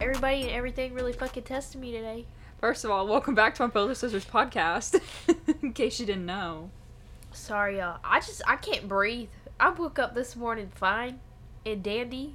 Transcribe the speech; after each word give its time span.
Everybody 0.00 0.42
and 0.44 0.50
everything 0.52 0.94
really 0.94 1.12
fucking 1.12 1.42
tested 1.42 1.78
me 1.78 1.92
today. 1.92 2.24
First 2.58 2.86
of 2.86 2.90
all, 2.90 3.06
welcome 3.06 3.34
back 3.34 3.54
to 3.56 3.62
my 3.64 3.68
Brother 3.68 3.94
Sisters 3.94 4.24
podcast. 4.24 4.98
In 5.62 5.74
case 5.74 6.00
you 6.00 6.06
didn't 6.06 6.24
know. 6.24 6.70
Sorry, 7.32 7.76
y'all. 7.78 7.98
I 8.02 8.20
just 8.20 8.40
I 8.48 8.56
can't 8.56 8.88
breathe. 8.88 9.28
I 9.60 9.68
woke 9.68 9.98
up 9.98 10.14
this 10.14 10.34
morning 10.34 10.72
fine 10.74 11.20
and 11.66 11.82
dandy, 11.82 12.34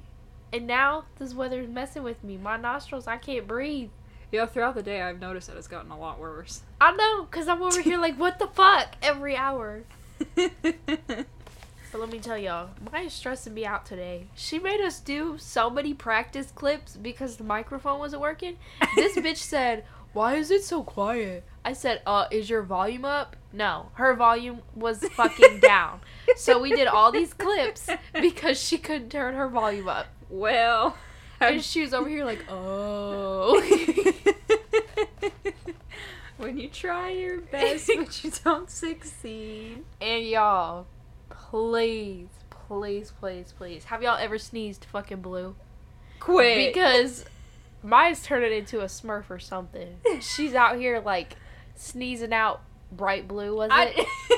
and 0.52 0.68
now 0.68 1.06
this 1.18 1.34
weather's 1.34 1.68
messing 1.68 2.04
with 2.04 2.22
me. 2.22 2.36
My 2.36 2.56
nostrils, 2.56 3.08
I 3.08 3.16
can't 3.16 3.48
breathe. 3.48 3.90
Yeah, 4.30 4.46
throughout 4.46 4.76
the 4.76 4.82
day, 4.84 5.02
I've 5.02 5.20
noticed 5.20 5.48
that 5.48 5.56
it's 5.56 5.66
gotten 5.66 5.90
a 5.90 5.98
lot 5.98 6.20
worse. 6.20 6.62
I 6.80 6.92
know, 6.92 7.24
cause 7.32 7.48
I'm 7.48 7.62
over 7.62 7.82
here 7.82 7.98
like, 7.98 8.16
what 8.16 8.38
the 8.38 8.46
fuck, 8.46 8.94
every 9.02 9.34
hour. 9.34 9.82
But 11.96 12.02
let 12.02 12.12
me 12.12 12.18
tell 12.18 12.36
y'all, 12.36 12.68
Mya's 12.92 13.14
stressing 13.14 13.54
me 13.54 13.64
out 13.64 13.86
today. 13.86 14.26
She 14.34 14.58
made 14.58 14.82
us 14.82 15.00
do 15.00 15.36
so 15.38 15.70
many 15.70 15.94
practice 15.94 16.50
clips 16.54 16.94
because 16.94 17.38
the 17.38 17.44
microphone 17.44 17.98
wasn't 17.98 18.20
working. 18.20 18.58
This 18.96 19.16
bitch 19.16 19.38
said, 19.38 19.86
"Why 20.12 20.34
is 20.34 20.50
it 20.50 20.62
so 20.62 20.82
quiet?" 20.82 21.42
I 21.64 21.72
said, 21.72 22.02
"Uh, 22.04 22.26
is 22.30 22.50
your 22.50 22.60
volume 22.60 23.06
up?" 23.06 23.34
No, 23.50 23.92
her 23.94 24.12
volume 24.12 24.60
was 24.74 25.08
fucking 25.08 25.60
down. 25.62 26.00
So 26.36 26.58
we 26.60 26.70
did 26.70 26.86
all 26.86 27.10
these 27.12 27.32
clips 27.32 27.88
because 28.12 28.60
she 28.62 28.76
couldn't 28.76 29.08
turn 29.08 29.32
her 29.32 29.48
volume 29.48 29.88
up, 29.88 30.08
well, 30.28 30.98
and 31.40 31.64
she 31.64 31.80
was 31.80 31.94
over 31.94 32.10
here 32.10 32.26
like, 32.26 32.44
"Oh." 32.50 33.58
when 36.36 36.58
you 36.58 36.68
try 36.68 37.08
your 37.08 37.40
best 37.40 37.90
but 37.96 38.22
you 38.22 38.30
don't 38.44 38.68
succeed. 38.68 39.82
and 40.02 40.26
y'all, 40.26 40.86
please, 41.56 42.28
please, 42.68 43.12
please, 43.18 43.54
please, 43.56 43.84
have 43.84 44.02
y'all 44.02 44.18
ever 44.18 44.36
sneezed 44.36 44.84
fucking 44.84 45.22
blue? 45.22 45.56
Quit. 46.20 46.74
Because 46.74 47.24
Mya's 47.82 48.22
turning 48.22 48.52
into 48.52 48.80
a 48.80 48.84
smurf 48.84 49.30
or 49.30 49.38
something. 49.38 49.96
She's 50.20 50.54
out 50.54 50.76
here 50.76 51.00
like 51.00 51.36
sneezing 51.74 52.34
out 52.34 52.60
bright 52.92 53.26
blue, 53.26 53.56
was 53.56 53.70
it? 53.72 54.06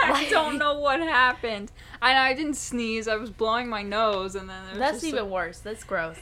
I, 0.00 0.12
I 0.12 0.30
don't 0.30 0.56
know 0.56 0.78
what 0.78 1.00
happened. 1.00 1.70
I 2.00 2.30
I 2.30 2.32
didn't 2.32 2.54
sneeze. 2.54 3.08
I 3.08 3.16
was 3.16 3.28
blowing 3.28 3.68
my 3.68 3.82
nose, 3.82 4.34
and 4.34 4.48
then 4.48 4.64
there 4.64 4.80
was 4.80 4.92
That's 4.92 5.04
even 5.04 5.28
worse. 5.28 5.58
That's 5.58 5.84
gross. 5.84 6.16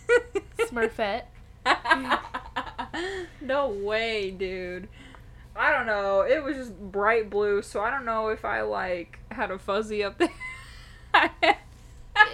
Smurfette. 0.60 1.24
no 3.42 3.68
way, 3.68 4.30
dude. 4.30 4.88
I 5.58 5.72
don't 5.72 5.86
know. 5.86 6.20
It 6.20 6.42
was 6.42 6.56
just 6.56 6.78
bright 6.78 7.28
blue, 7.28 7.62
so 7.62 7.80
I 7.80 7.90
don't 7.90 8.04
know 8.04 8.28
if 8.28 8.44
I 8.44 8.60
like 8.62 9.18
had 9.32 9.50
a 9.50 9.58
fuzzy 9.58 10.04
up 10.04 10.18
there. 10.18 10.28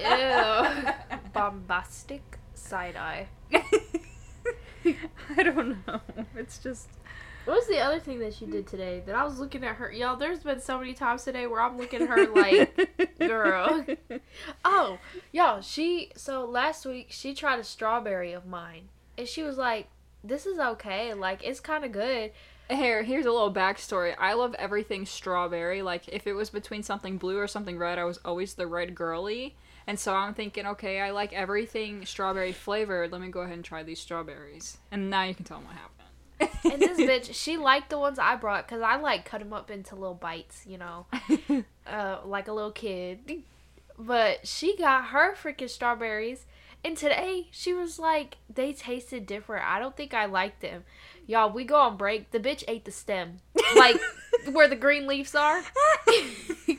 Ew. 0.03 0.93
Bombastic 1.33 2.39
side 2.55 2.97
eye. 2.97 3.29
I 3.55 5.43
don't 5.43 5.87
know. 5.87 6.01
It's 6.37 6.59
just 6.59 6.89
What 7.47 7.57
was 7.57 7.67
the 7.67 7.79
other 7.79 7.99
thing 7.99 8.19
that 8.19 8.35
she 8.35 8.45
did 8.47 8.67
today? 8.67 9.03
That 9.07 9.15
I 9.15 9.25
was 9.25 9.39
looking 9.39 9.65
at 9.65 9.77
her. 9.77 9.91
Y'all, 9.91 10.17
there's 10.17 10.43
been 10.43 10.61
so 10.61 10.79
many 10.79 10.93
times 10.93 11.25
today 11.25 11.47
where 11.47 11.61
I'm 11.61 11.79
looking 11.79 12.03
at 12.03 12.09
her 12.09 12.27
like, 12.27 13.19
girl. 13.19 13.87
Oh, 14.65 14.99
y'all, 15.33 15.61
she 15.61 16.11
so 16.17 16.45
last 16.45 16.85
week 16.85 17.07
she 17.11 17.35
tried 17.35 17.59
a 17.59 17.65
strawberry 17.65 18.33
of 18.33 18.47
mine. 18.47 18.89
And 19.17 19.27
she 19.29 19.43
was 19.43 19.57
like, 19.57 19.89
This 20.23 20.45
is 20.45 20.59
okay. 20.59 21.15
Like 21.15 21.43
it's 21.43 21.61
kinda 21.61 21.89
good. 21.89 22.33
Here, 22.71 23.03
here's 23.03 23.27
a 23.27 23.31
little 23.31 23.53
backstory. 23.53 24.15
I 24.19 24.33
love 24.33 24.55
everything 24.59 25.05
strawberry. 25.05 25.83
Like, 25.83 26.09
if 26.09 26.27
it 26.27 26.33
was 26.33 26.51
between 26.51 26.83
something 26.83 27.19
blue 27.19 27.39
or 27.39 27.47
something 27.47 27.77
red, 27.77 27.99
I 27.99 28.05
was 28.05 28.19
always 28.25 28.55
the 28.55 28.67
red 28.67 28.95
girly. 28.95 29.55
And 29.87 29.99
so 29.99 30.15
I'm 30.15 30.33
thinking, 30.33 30.67
okay, 30.67 31.01
I 31.01 31.11
like 31.11 31.33
everything 31.35 32.07
strawberry 32.07 32.53
flavored. 32.53 33.13
Let 33.13 33.21
me 33.21 33.29
go 33.29 33.41
ahead 33.41 33.55
and 33.55 33.65
try 33.65 33.83
these 33.83 34.01
strawberries. 34.01 34.79
And 34.91 35.11
now 35.11 35.25
you 35.25 35.35
can 35.35 35.45
tell 35.45 35.59
them 35.59 35.67
what 35.67 35.77
happened. 35.77 35.95
And 36.65 36.81
this 36.81 36.99
bitch, 37.29 37.35
she 37.35 37.57
liked 37.59 37.91
the 37.91 37.99
ones 37.99 38.19
I 38.19 38.37
brought 38.37 38.67
because 38.67 38.83
I 38.83 38.97
like 38.97 39.25
cut 39.25 39.41
them 39.41 39.53
up 39.53 39.71
into 39.71 39.95
little 39.95 40.15
bites, 40.15 40.65
you 40.67 40.79
know, 40.79 41.07
uh, 41.87 42.19
like 42.25 42.49
a 42.49 42.53
little 42.53 42.73
kid. 42.73 43.43
But 43.99 44.47
she 44.47 44.77
got 44.77 45.07
her 45.09 45.35
freaking 45.35 45.71
strawberries, 45.71 46.47
and 46.83 46.97
today 46.97 47.49
she 47.51 47.73
was 47.73 47.99
like, 47.99 48.39
they 48.53 48.73
tasted 48.73 49.27
different. 49.27 49.67
I 49.67 49.79
don't 49.79 49.97
think 49.97 50.15
I 50.15 50.25
liked 50.25 50.63
them. 50.63 50.85
Y'all, 51.27 51.51
we 51.51 51.65
go 51.65 51.77
on 51.77 51.97
break. 51.97 52.31
The 52.31 52.41
bitch 52.41 52.65
ate 52.69 52.85
the 52.85 52.91
stem, 52.91 53.39
like 53.77 53.97
where 54.53 54.69
the 54.69 54.77
green 54.77 55.07
leaves 55.07 55.35
are. 55.35 55.63
she 56.07 56.77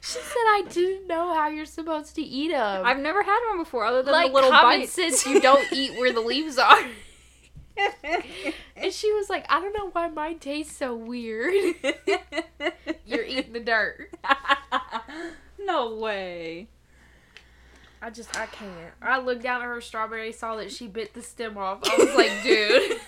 said, 0.00 0.46
"I 0.48 0.64
didn't 0.70 1.06
know 1.06 1.34
how 1.34 1.48
you're 1.48 1.66
supposed 1.66 2.14
to 2.16 2.22
eat 2.22 2.50
them." 2.50 2.86
I've 2.86 2.98
never 2.98 3.22
had 3.22 3.40
one 3.48 3.58
before, 3.58 3.84
other 3.84 4.02
than 4.02 4.12
like 4.12 4.28
the 4.28 4.34
little 4.34 4.50
common 4.50 4.80
bites. 4.80 4.92
sense, 4.92 5.26
you 5.26 5.40
don't 5.40 5.70
eat 5.72 5.98
where 5.98 6.12
the 6.12 6.20
leaves 6.20 6.58
are. 6.58 6.82
And 8.76 8.92
she 8.92 9.12
was 9.12 9.30
like, 9.30 9.46
I 9.48 9.60
don't 9.60 9.72
know 9.76 9.90
why 9.90 10.08
mine 10.08 10.38
tastes 10.38 10.76
so 10.76 10.94
weird. 10.94 11.54
You're 13.06 13.24
eating 13.24 13.52
the 13.52 13.60
dirt. 13.60 14.12
no 15.58 15.94
way. 15.94 16.68
I 18.00 18.10
just, 18.10 18.36
I 18.36 18.46
can't. 18.46 18.92
I 19.00 19.20
looked 19.20 19.42
down 19.42 19.62
at 19.62 19.66
her 19.66 19.80
strawberry, 19.80 20.32
saw 20.32 20.56
that 20.56 20.72
she 20.72 20.88
bit 20.88 21.14
the 21.14 21.22
stem 21.22 21.56
off. 21.56 21.80
I 21.88 21.96
was 21.96 22.14
like, 22.16 22.32
dude. 22.42 22.98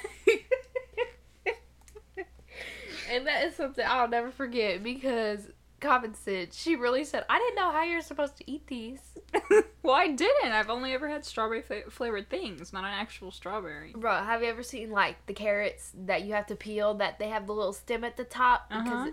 And 3.14 3.26
that 3.26 3.44
is 3.44 3.54
something 3.54 3.84
I'll 3.86 4.08
never 4.08 4.30
forget 4.30 4.82
because 4.82 5.48
common 5.80 6.14
sense. 6.14 6.56
She 6.56 6.76
really 6.76 7.04
said, 7.04 7.24
I 7.28 7.38
didn't 7.38 7.56
know 7.56 7.70
how 7.70 7.84
you're 7.84 8.00
supposed 8.00 8.36
to 8.38 8.50
eat 8.50 8.66
these. 8.66 9.00
well, 9.82 9.94
I 9.94 10.08
didn't. 10.08 10.52
I've 10.52 10.70
only 10.70 10.92
ever 10.92 11.08
had 11.08 11.24
strawberry 11.24 11.62
flavored 11.90 12.30
things, 12.30 12.72
not 12.72 12.84
an 12.84 12.90
actual 12.90 13.30
strawberry. 13.30 13.92
Bro, 13.94 14.12
have 14.24 14.42
you 14.42 14.48
ever 14.48 14.62
seen 14.62 14.90
like 14.90 15.26
the 15.26 15.34
carrots 15.34 15.92
that 16.06 16.24
you 16.24 16.32
have 16.32 16.46
to 16.46 16.56
peel 16.56 16.94
that 16.94 17.18
they 17.18 17.28
have 17.28 17.46
the 17.46 17.52
little 17.52 17.72
stem 17.72 18.02
at 18.04 18.16
the 18.16 18.24
top? 18.24 18.66
Uh-huh. 18.70 18.82
Because 18.82 19.12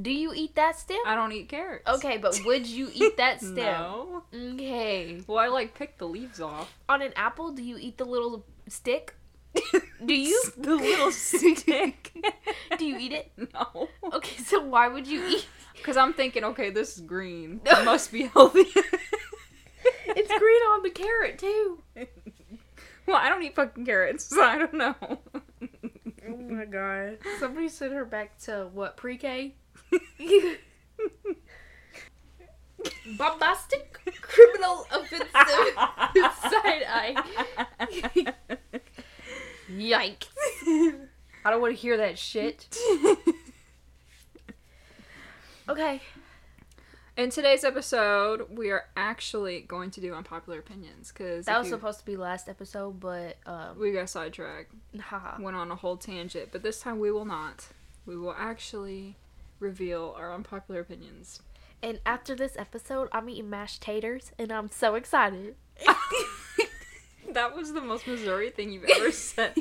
do 0.00 0.10
you 0.10 0.32
eat 0.34 0.56
that 0.56 0.76
stem? 0.76 0.98
I 1.06 1.14
don't 1.14 1.30
eat 1.30 1.48
carrots. 1.48 1.88
Okay, 1.88 2.18
but 2.18 2.38
would 2.44 2.66
you 2.66 2.90
eat 2.92 3.16
that 3.16 3.40
stem? 3.40 3.54
No. 3.56 4.24
Okay. 4.34 5.20
Well, 5.26 5.38
I 5.38 5.46
like 5.46 5.74
pick 5.74 5.98
the 5.98 6.08
leaves 6.08 6.40
off. 6.40 6.76
On 6.88 7.00
an 7.00 7.12
apple, 7.14 7.52
do 7.52 7.62
you 7.62 7.78
eat 7.78 7.98
the 7.98 8.04
little 8.04 8.44
stick? 8.68 9.14
Do 10.04 10.14
you? 10.14 10.42
the 10.58 10.74
little 10.74 11.10
stick? 11.10 12.12
Do 12.78 12.84
you 12.84 12.98
eat 12.98 13.12
it? 13.12 13.32
no. 13.36 13.88
Okay, 14.12 14.42
so 14.42 14.62
why 14.62 14.88
would 14.88 15.06
you 15.06 15.26
eat? 15.26 15.46
Because 15.74 15.96
I'm 15.96 16.12
thinking, 16.12 16.44
okay, 16.44 16.70
this 16.70 16.96
is 16.96 17.02
green. 17.02 17.60
It 17.64 17.84
must 17.84 18.12
be 18.12 18.22
healthy. 18.26 18.64
It's 20.06 20.28
green 20.28 20.62
on 20.62 20.82
the 20.82 20.90
carrot 20.90 21.38
too. 21.38 21.82
well, 23.06 23.16
I 23.16 23.28
don't 23.28 23.42
eat 23.42 23.54
fucking 23.54 23.84
carrots, 23.84 24.24
so 24.24 24.42
I 24.42 24.58
don't 24.58 24.74
know. 24.74 24.94
Oh 26.26 26.36
my 26.36 26.64
god. 26.64 27.18
Somebody 27.38 27.68
sent 27.68 27.92
her 27.92 28.04
back 28.04 28.38
to 28.40 28.68
what 28.72 28.96
pre-K? 28.96 29.54
Bombastic, 33.18 33.98
criminal, 34.20 34.86
offensive 34.90 35.28
side 35.32 36.84
eye. 36.88 37.14
Yikes! 39.70 40.26
I 41.44 41.50
don't 41.50 41.60
want 41.60 41.74
to 41.74 41.80
hear 41.80 41.96
that 41.98 42.18
shit. 42.18 42.68
Okay. 45.68 46.00
In 47.16 47.30
today's 47.30 47.64
episode, 47.64 48.48
we 48.50 48.70
are 48.70 48.84
actually 48.96 49.60
going 49.60 49.90
to 49.92 50.00
do 50.00 50.12
unpopular 50.14 50.58
opinions 50.58 51.10
because 51.10 51.46
That 51.46 51.58
was 51.58 51.68
supposed 51.68 52.00
to 52.00 52.04
be 52.04 52.16
last 52.16 52.48
episode, 52.48 53.00
but 53.00 53.38
um, 53.46 53.78
we 53.78 53.92
got 53.92 54.10
sidetracked, 54.10 54.74
haha. 55.00 55.40
went 55.40 55.56
on 55.56 55.70
a 55.70 55.76
whole 55.76 55.96
tangent, 55.96 56.48
but 56.52 56.62
this 56.62 56.80
time 56.80 56.98
we 56.98 57.10
will 57.10 57.24
not. 57.24 57.68
We 58.04 58.16
will 58.16 58.34
actually 58.36 59.16
reveal 59.60 60.14
our 60.18 60.34
unpopular 60.34 60.80
opinions. 60.80 61.40
And 61.82 62.00
after 62.04 62.34
this 62.34 62.56
episode, 62.58 63.08
I'm 63.12 63.28
eating 63.30 63.48
mashed 63.48 63.80
taters, 63.80 64.32
and 64.38 64.50
I'm 64.52 64.70
so 64.70 64.96
excited. 64.96 65.54
that 67.34 67.54
was 67.54 67.72
the 67.72 67.80
most 67.80 68.06
Missouri 68.06 68.50
thing 68.50 68.72
you've 68.72 68.84
ever 68.84 69.12
said. 69.12 69.52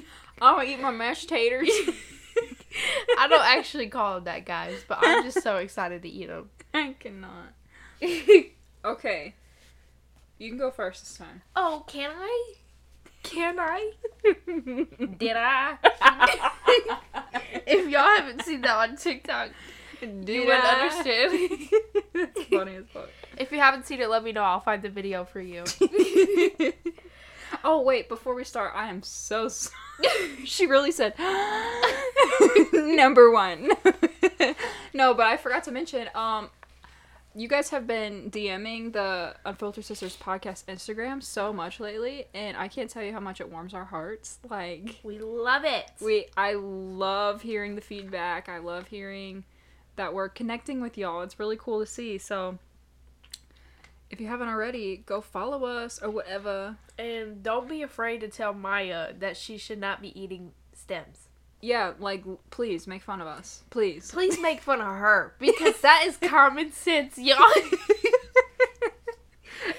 Oh, 0.41 0.47
I'm 0.47 0.55
gonna 0.55 0.69
eat 0.69 0.79
my 0.81 0.91
mashed 0.91 1.29
taters. 1.29 1.69
I 3.19 3.27
don't 3.27 3.45
actually 3.45 3.87
call 3.87 4.15
them 4.15 4.23
that, 4.23 4.45
guys, 4.45 4.83
but 4.87 4.97
I'm 5.01 5.23
just 5.23 5.43
so 5.43 5.57
excited 5.57 6.01
to 6.01 6.09
eat 6.09 6.27
them. 6.27 6.49
I 6.73 6.95
cannot. 6.99 7.53
Okay. 8.83 9.35
You 10.39 10.49
can 10.49 10.57
go 10.57 10.71
first 10.71 11.03
this 11.03 11.17
time. 11.17 11.41
oh, 11.55 11.83
can 11.87 12.11
I? 12.17 12.53
Can 13.21 13.57
I? 13.59 13.91
Did 15.17 15.37
I? 15.37 15.77
if 17.67 17.87
y'all 17.89 18.01
haven't 18.17 18.41
seen 18.43 18.61
that 18.61 18.75
on 18.75 18.97
TikTok, 18.97 19.51
Did 20.01 20.27
you 20.27 20.41
wouldn't 20.45 20.63
I? 20.65 20.81
understand. 20.81 21.69
That's 22.13 22.43
funny 22.47 22.75
as 22.75 22.85
fuck. 22.91 23.09
if 23.37 23.51
you 23.51 23.59
haven't 23.59 23.85
seen 23.85 24.01
it, 24.01 24.09
let 24.09 24.23
me 24.23 24.31
know. 24.33 24.43
I'll 24.43 24.59
find 24.59 24.81
the 24.81 24.89
video 24.89 25.23
for 25.23 25.39
you. 25.39 25.63
Oh 27.63 27.81
wait, 27.81 28.09
before 28.09 28.35
we 28.35 28.43
start, 28.43 28.73
I 28.75 28.89
am 28.89 29.03
so 29.03 29.47
sorry. 29.49 29.75
she 30.45 30.65
really 30.65 30.91
said 30.91 31.13
number 32.73 33.31
one. 33.31 33.69
no, 34.93 35.13
but 35.13 35.27
I 35.27 35.37
forgot 35.37 35.63
to 35.65 35.71
mention. 35.71 36.09
Um, 36.15 36.49
you 37.35 37.47
guys 37.47 37.69
have 37.69 37.87
been 37.87 38.29
DMing 38.29 38.93
the 38.93 39.35
Unfiltered 39.45 39.85
Sisters 39.85 40.15
podcast 40.15 40.65
Instagram 40.65 41.23
so 41.23 41.51
much 41.51 41.79
lately, 41.79 42.25
and 42.33 42.55
I 42.55 42.67
can't 42.67 42.89
tell 42.89 43.01
you 43.03 43.11
how 43.11 43.19
much 43.19 43.41
it 43.41 43.49
warms 43.51 43.73
our 43.73 43.85
hearts. 43.85 44.37
Like 44.49 44.99
We 45.03 45.17
love 45.19 45.63
it. 45.65 45.85
we, 45.99 46.27
I 46.37 46.53
love 46.53 47.41
hearing 47.41 47.75
the 47.75 47.81
feedback. 47.81 48.49
I 48.49 48.59
love 48.59 48.87
hearing 48.87 49.45
that 49.95 50.13
we're 50.13 50.29
connecting 50.29 50.79
with 50.81 50.97
y'all. 50.97 51.21
It's 51.21 51.39
really 51.39 51.57
cool 51.57 51.79
to 51.79 51.85
see. 51.87 52.17
So 52.19 52.57
if 54.13 54.21
you 54.21 54.27
haven't 54.27 54.47
already, 54.47 54.97
go 54.97 55.21
follow 55.21 55.65
us 55.65 55.99
or 56.01 56.11
whatever. 56.11 56.77
And 56.99 57.41
don't 57.41 57.67
be 57.67 57.81
afraid 57.81 58.21
to 58.21 58.27
tell 58.27 58.53
Mya 58.53 59.13
that 59.17 59.35
she 59.35 59.57
should 59.57 59.79
not 59.79 60.03
be 60.03 60.17
eating 60.19 60.51
stems. 60.71 61.29
Yeah, 61.61 61.93
like 61.97 62.23
please 62.51 62.85
make 62.85 63.01
fun 63.01 63.21
of 63.21 63.27
us, 63.27 63.63
please. 63.71 64.11
Please 64.11 64.39
make 64.39 64.61
fun 64.61 64.81
of 64.81 64.87
her 64.87 65.33
because 65.39 65.81
that 65.81 66.03
is 66.05 66.17
common 66.17 66.71
sense, 66.71 67.17
y'all. 67.17 67.39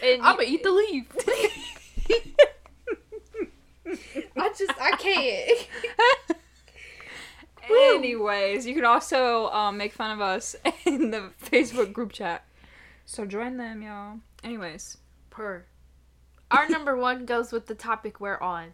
And 0.03 0.23
I'm 0.23 0.37
gonna 0.37 0.49
eat 0.49 0.63
the 0.63 0.71
leaf. 0.71 1.07
I 4.37 4.49
just 4.57 4.73
I 4.81 4.97
can't. 4.97 5.69
Anyways, 7.71 8.67
you 8.67 8.75
can 8.75 8.85
also 8.85 9.49
um, 9.49 9.77
make 9.77 9.93
fun 9.93 10.11
of 10.11 10.21
us 10.21 10.57
in 10.87 11.11
the 11.11 11.31
Facebook 11.43 11.93
group 11.93 12.13
chat. 12.13 12.45
So 13.05 13.27
join 13.27 13.57
them, 13.57 13.83
y'all. 13.83 14.21
Anyways, 14.43 14.99
Per. 15.31 15.65
Our 16.51 16.69
number 16.69 16.97
one 16.97 17.27
goes 17.27 17.53
with 17.53 17.67
the 17.67 17.75
topic 17.75 18.21
we're 18.21 18.41
on. 18.41 18.73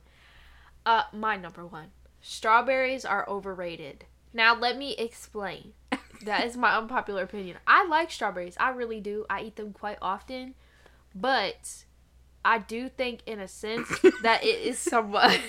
Uh, 0.85 1.05
my 1.13 1.37
number 1.37 1.67
one. 1.67 1.89
Strawberries 2.21 3.05
are 3.05 3.29
overrated. 3.29 4.05
Now 4.33 4.55
let 4.55 4.77
me 4.77 4.95
explain. 4.97 5.73
That 6.25 6.45
is 6.45 6.57
my 6.57 6.77
unpopular 6.77 7.23
opinion. 7.23 7.57
I 7.67 7.87
like 7.87 8.11
strawberries. 8.11 8.57
I 8.61 8.71
really 8.71 9.01
do. 9.01 9.25
I 9.31 9.41
eat 9.43 9.57
them 9.57 9.73
quite 9.73 9.99
often. 10.03 10.55
But 11.15 11.85
I 12.45 12.59
do 12.59 12.89
think 12.89 13.21
in 13.27 13.41
a 13.41 13.49
sense 13.49 13.89
that 14.23 14.45
it 14.45 14.61
is 14.61 14.79
somewhat 14.79 15.41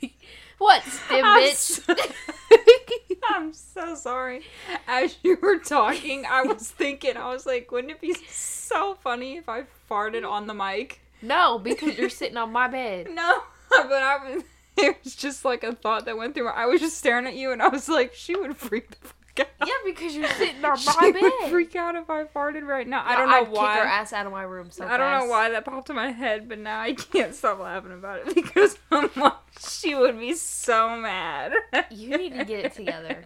What, 0.62 0.82
stim 0.84 1.24
I'm 1.24 1.54
so- 1.54 1.94
I'm 3.28 3.52
so 3.52 3.94
sorry. 3.94 4.42
As 4.86 5.16
you 5.22 5.38
were 5.40 5.58
talking, 5.58 6.24
I 6.28 6.42
was 6.42 6.70
thinking, 6.70 7.16
I 7.16 7.32
was 7.32 7.46
like, 7.46 7.70
wouldn't 7.72 7.92
it 7.92 8.00
be 8.00 8.14
so 8.28 8.94
funny 9.02 9.36
if 9.36 9.48
I 9.48 9.64
farted 9.90 10.28
on 10.28 10.46
the 10.46 10.54
mic? 10.54 11.00
no, 11.22 11.58
because 11.58 11.96
you're 11.98 12.08
sitting 12.08 12.36
on 12.36 12.52
my 12.52 12.68
bed. 12.68 13.08
No, 13.14 13.42
but 13.70 14.02
I 14.02 14.18
was. 14.34 14.42
It 14.76 14.96
was 15.04 15.14
just 15.14 15.44
like 15.44 15.64
a 15.64 15.74
thought 15.74 16.04
that 16.06 16.16
went 16.16 16.34
through. 16.34 16.44
my 16.46 16.50
I 16.52 16.66
was 16.66 16.80
just 16.80 16.96
staring 16.98 17.26
at 17.26 17.34
you, 17.34 17.52
and 17.52 17.62
I 17.62 17.68
was 17.68 17.88
like, 17.88 18.14
she 18.14 18.34
would 18.34 18.56
freak 18.56 18.90
the 18.90 19.08
Yeah, 19.36 19.44
because 19.84 20.14
you're 20.14 20.28
sitting 20.28 20.64
on 20.64 20.70
my 20.72 20.76
she 20.76 21.12
my 21.12 21.20
would 21.20 21.50
freak 21.50 21.74
out 21.74 21.94
if 21.96 22.10
I 22.10 22.24
farted 22.24 22.66
right 22.66 22.86
now. 22.86 23.02
I 23.06 23.16
don't 23.16 23.30
know 23.30 23.42
I'd 23.42 23.48
why. 23.48 23.74
Kick 23.74 23.82
her 23.82 23.88
ass 23.88 24.12
out 24.12 24.26
of 24.26 24.32
my 24.32 24.42
room 24.42 24.70
so 24.70 24.86
I 24.86 24.96
don't 24.96 25.20
know 25.20 25.26
why 25.26 25.48
that 25.50 25.64
popped 25.64 25.88
in 25.90 25.96
my 25.96 26.10
head, 26.10 26.48
but 26.48 26.58
now 26.58 26.80
I 26.80 26.92
can't 26.92 27.34
stop 27.34 27.58
laughing 27.60 27.92
about 27.92 28.26
it 28.26 28.34
because 28.34 28.78
I'm 28.90 29.10
like, 29.16 29.32
she 29.58 29.94
would 29.94 30.18
be 30.18 30.34
so 30.34 30.96
mad. 30.96 31.52
You 31.90 32.18
need 32.18 32.34
to 32.34 32.44
get 32.44 32.66
it 32.66 32.74
together. 32.74 33.24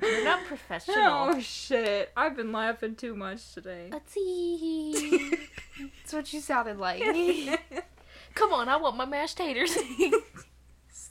You're 0.00 0.24
not 0.24 0.44
professional. 0.44 0.96
Oh 0.98 1.40
shit! 1.40 2.10
I've 2.16 2.36
been 2.36 2.50
laughing 2.52 2.96
too 2.96 3.14
much 3.14 3.52
today. 3.54 3.88
Let's 3.92 4.12
see. 4.12 5.30
That's 6.02 6.12
what 6.12 6.32
you 6.32 6.40
sounded 6.40 6.78
like. 6.78 7.02
Come 8.34 8.52
on, 8.52 8.68
I 8.68 8.76
want 8.76 8.96
my 8.96 9.04
mashed 9.04 9.36
taters. 9.36 9.76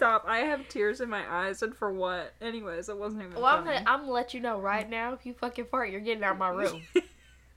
Stop! 0.02 0.26
I 0.28 0.40
have 0.40 0.68
tears 0.68 1.00
in 1.00 1.10
my 1.12 1.22
eyes, 1.32 1.62
and 1.62 1.76
for 1.76 1.94
what? 1.94 2.34
Anyways, 2.42 2.90
it 2.90 2.98
wasn't 2.98 3.22
even. 3.22 3.36
well, 3.36 3.46
I'm 3.46 3.64
gonna, 3.64 3.84
I'm 3.86 4.00
gonna 4.00 4.12
let 4.12 4.34
you 4.34 4.40
know 4.40 4.60
right 4.60 4.90
now. 4.90 5.14
If 5.14 5.28
you 5.28 5.36
fucking 5.36 5.66
fart, 5.66 5.92
you're 5.92 6.00
getting 6.00 6.24
out 6.24 6.32
of 6.32 6.38
my 6.40 6.50
room. 6.50 6.82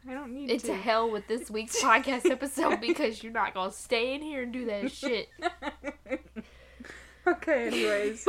I 0.07 0.13
don't 0.13 0.31
need 0.35 0.51
It's 0.51 0.65
to. 0.65 0.73
a 0.73 0.77
hell 0.77 1.11
with 1.11 1.27
this 1.27 1.51
week's 1.51 1.83
podcast 1.83 2.31
episode 2.31 2.83
because 2.83 3.23
you're 3.23 3.33
not 3.33 3.55
gonna 3.55 3.73
stay 3.73 4.15
in 4.15 4.21
here 4.21 4.43
and 4.43 4.53
do 4.53 4.67
that 4.67 4.93
shit. 4.93 5.31
okay. 7.27 7.67
Anyways. 7.69 8.27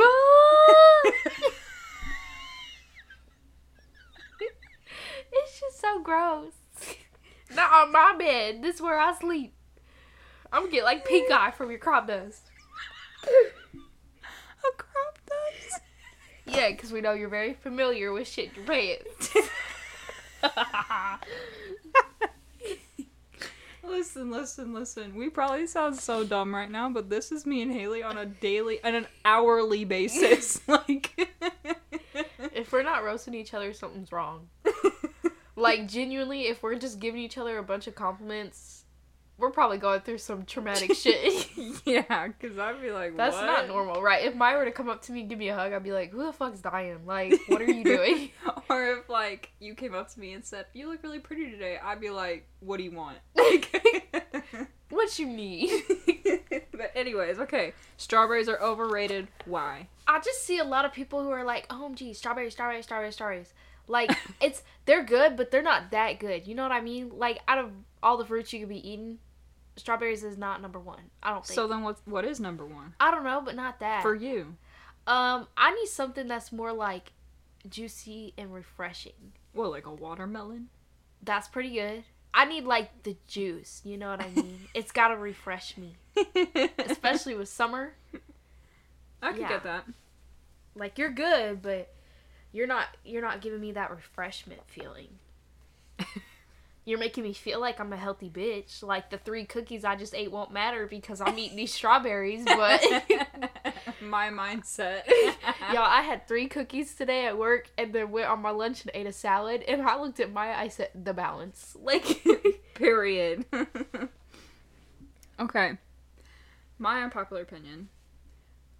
it's 5.30 5.60
just 5.60 5.78
so 5.78 6.00
gross. 6.02 6.52
Not 7.54 7.70
on 7.70 7.92
my 7.92 8.14
bed. 8.18 8.62
This 8.62 8.76
is 8.76 8.80
where 8.80 8.98
I 8.98 9.12
sleep. 9.12 9.52
I'm 10.50 10.62
gonna 10.62 10.72
get 10.72 10.84
like 10.84 11.04
pink 11.04 11.30
eye 11.30 11.50
from 11.50 11.68
your 11.68 11.78
crop 11.80 12.06
dust. 12.08 12.44
A 16.46 16.50
crop 16.50 16.54
dust. 16.54 16.58
Yeah, 16.58 16.70
because 16.70 16.92
we 16.92 17.00
know 17.00 17.12
you're 17.12 17.28
very 17.28 17.54
familiar 17.54 18.12
with 18.12 18.28
shit 18.28 18.50
your 18.56 18.64
pants. 18.64 19.36
Listen, 23.82 24.32
listen, 24.32 24.74
listen. 24.74 25.14
We 25.14 25.30
probably 25.30 25.66
sound 25.68 25.96
so 25.96 26.24
dumb 26.24 26.52
right 26.52 26.70
now, 26.70 26.90
but 26.90 27.08
this 27.08 27.30
is 27.30 27.46
me 27.46 27.62
and 27.62 27.70
Hailey 27.70 28.02
on 28.02 28.18
a 28.18 28.26
daily, 28.26 28.82
on 28.82 28.96
an 28.96 29.06
hourly 29.24 29.84
basis. 29.84 30.60
like, 30.68 31.30
if 32.52 32.72
we're 32.72 32.82
not 32.82 33.04
roasting 33.04 33.32
each 33.34 33.54
other, 33.54 33.72
something's 33.72 34.10
wrong. 34.10 34.48
Like 35.58 35.88
genuinely, 35.88 36.48
if 36.48 36.62
we're 36.62 36.74
just 36.74 37.00
giving 37.00 37.22
each 37.22 37.38
other 37.38 37.56
a 37.56 37.62
bunch 37.62 37.86
of 37.86 37.94
compliments, 37.94 38.75
we're 39.38 39.50
probably 39.50 39.78
going 39.78 40.00
through 40.00 40.18
some 40.18 40.44
traumatic 40.44 40.94
shit. 40.96 41.48
yeah, 41.84 42.28
because 42.28 42.58
I'd 42.58 42.80
be 42.80 42.90
like, 42.90 43.16
That's 43.16 43.36
what? 43.36 43.46
not 43.46 43.68
normal, 43.68 44.02
right? 44.02 44.24
If 44.24 44.34
Mya 44.34 44.56
were 44.56 44.64
to 44.64 44.70
come 44.72 44.88
up 44.88 45.02
to 45.02 45.12
me 45.12 45.20
and 45.20 45.28
give 45.28 45.38
me 45.38 45.48
a 45.48 45.54
hug, 45.54 45.72
I'd 45.72 45.82
be 45.82 45.92
like, 45.92 46.10
"Who 46.12 46.24
the 46.24 46.32
fuck's 46.32 46.60
dying? 46.60 47.04
Like, 47.06 47.34
what 47.48 47.60
are 47.60 47.70
you 47.70 47.84
doing?" 47.96 48.30
or 48.70 48.84
if 48.98 49.08
like 49.08 49.50
you 49.60 49.74
came 49.74 49.94
up 49.94 50.10
to 50.14 50.20
me 50.20 50.32
and 50.32 50.44
said, 50.44 50.66
"You 50.72 50.88
look 50.88 51.02
really 51.02 51.18
pretty 51.18 51.50
today," 51.50 51.78
I'd 51.82 52.00
be 52.00 52.10
like, 52.10 52.46
"What 52.60 52.78
do 52.78 52.84
you 52.84 52.92
want?" 52.92 53.18
what 54.88 55.18
you 55.18 55.26
need? 55.26 55.70
but 56.72 56.92
anyways, 56.94 57.38
okay. 57.40 57.72
Strawberries 57.96 58.48
are 58.48 58.60
overrated. 58.60 59.28
Why? 59.44 59.88
I 60.06 60.20
just 60.20 60.44
see 60.44 60.58
a 60.58 60.64
lot 60.64 60.84
of 60.84 60.92
people 60.92 61.22
who 61.22 61.30
are 61.30 61.44
like, 61.44 61.66
"Oh, 61.70 61.92
gee, 61.94 62.12
strawberries, 62.14 62.52
strawberries, 62.54 62.84
strawberries, 62.84 63.14
strawberries." 63.14 63.52
Like 63.88 64.10
it's 64.40 64.62
they're 64.84 65.04
good, 65.04 65.36
but 65.36 65.50
they're 65.50 65.62
not 65.62 65.90
that 65.90 66.18
good. 66.18 66.46
You 66.46 66.54
know 66.54 66.62
what 66.62 66.72
I 66.72 66.80
mean? 66.80 67.12
Like 67.14 67.38
out 67.46 67.58
of 67.58 67.70
all 68.02 68.16
the 68.16 68.24
fruits 68.24 68.52
you 68.52 68.60
could 68.60 68.68
be 68.68 68.88
eating, 68.88 69.18
strawberries 69.76 70.24
is 70.24 70.36
not 70.38 70.60
number 70.62 70.78
one. 70.78 71.10
I 71.22 71.30
don't 71.30 71.44
think. 71.46 71.54
So 71.54 71.66
then, 71.66 71.82
what? 71.82 71.98
What 72.04 72.24
is 72.24 72.40
number 72.40 72.64
one 72.64 72.94
I 73.00 73.10
don't 73.10 73.24
know, 73.24 73.40
but 73.44 73.54
not 73.54 73.80
that. 73.80 74.02
for 74.02 74.14
you? 74.14 74.56
um, 75.06 75.46
I 75.56 75.72
need 75.74 75.86
something 75.88 76.26
that's 76.28 76.50
more 76.52 76.72
like 76.72 77.12
juicy 77.68 78.34
and 78.36 78.52
refreshing. 78.52 79.32
Well, 79.54 79.70
like 79.70 79.86
a 79.86 79.92
watermelon. 79.92 80.68
That's 81.22 81.48
pretty 81.48 81.70
good. 81.70 82.04
I 82.34 82.44
need 82.44 82.64
like 82.64 83.02
the 83.04 83.16
juice. 83.26 83.80
You 83.84 83.96
know 83.96 84.10
what 84.10 84.20
I 84.22 84.28
mean? 84.30 84.58
it's 84.74 84.92
gotta 84.92 85.16
refresh 85.16 85.76
me, 85.78 85.94
especially 86.78 87.34
with 87.34 87.48
summer. 87.48 87.94
I 89.22 89.32
can 89.32 89.40
Yeah. 89.42 89.48
get 89.48 89.64
that. 89.64 89.84
Like 90.74 90.98
you're 90.98 91.10
good, 91.10 91.62
but 91.62 91.92
you're 92.52 92.66
not. 92.66 92.86
You're 93.04 93.22
not 93.22 93.40
giving 93.40 93.60
me 93.60 93.72
that 93.72 93.90
refreshment 93.90 94.60
feeling. 94.66 95.08
You're 96.86 97.00
making 97.00 97.24
me 97.24 97.32
feel 97.32 97.60
like 97.60 97.80
I'm 97.80 97.92
a 97.92 97.96
healthy 97.96 98.30
bitch. 98.30 98.80
Like 98.80 99.10
the 99.10 99.18
three 99.18 99.44
cookies 99.44 99.84
I 99.84 99.96
just 99.96 100.14
ate 100.14 100.30
won't 100.30 100.52
matter 100.52 100.86
because 100.86 101.20
I'm 101.20 101.36
eating 101.36 101.56
these 101.56 101.74
strawberries. 101.74 102.44
But 102.44 102.80
my 104.00 104.30
mindset. 104.30 105.02
y'all, 105.72 105.78
I 105.82 106.02
had 106.02 106.28
three 106.28 106.46
cookies 106.46 106.94
today 106.94 107.26
at 107.26 107.36
work, 107.36 107.70
and 107.76 107.92
then 107.92 108.12
went 108.12 108.28
on 108.28 108.40
my 108.40 108.50
lunch 108.50 108.82
and 108.82 108.92
ate 108.94 109.08
a 109.08 109.12
salad. 109.12 109.64
And 109.66 109.82
I 109.82 110.00
looked 110.00 110.20
at 110.20 110.32
Mya. 110.32 110.54
I 110.56 110.68
said, 110.68 110.90
"The 110.94 111.12
balance." 111.12 111.76
Like, 111.86 112.24
Period. 112.74 113.46
okay. 115.40 115.78
My 116.78 117.02
unpopular 117.02 117.42
opinion. 117.42 117.88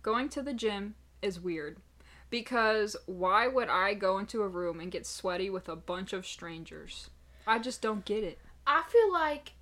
Going 0.03 0.29
to 0.29 0.43
the 0.43 0.55
gym 0.55 0.95
is 1.23 1.41
weird. 1.41 1.79
Because 2.31 2.95
why 3.07 3.49
would 3.49 3.69
I 3.69 3.95
go 3.95 4.19
into 4.19 4.43
a 4.43 4.49
room 4.49 4.79
and 4.79 4.93
get 4.93 5.07
sweaty 5.07 5.51
with 5.51 5.69
a 5.69 5.77
bunch 5.77 6.13
of 6.13 6.27
strangers? 6.27 7.11
I 7.47 7.59
just 7.59 7.81
don't 7.81 8.05
get 8.05 8.25
it. 8.25 8.39
I 8.67 8.83
feel 8.89 9.13
like 9.13 9.53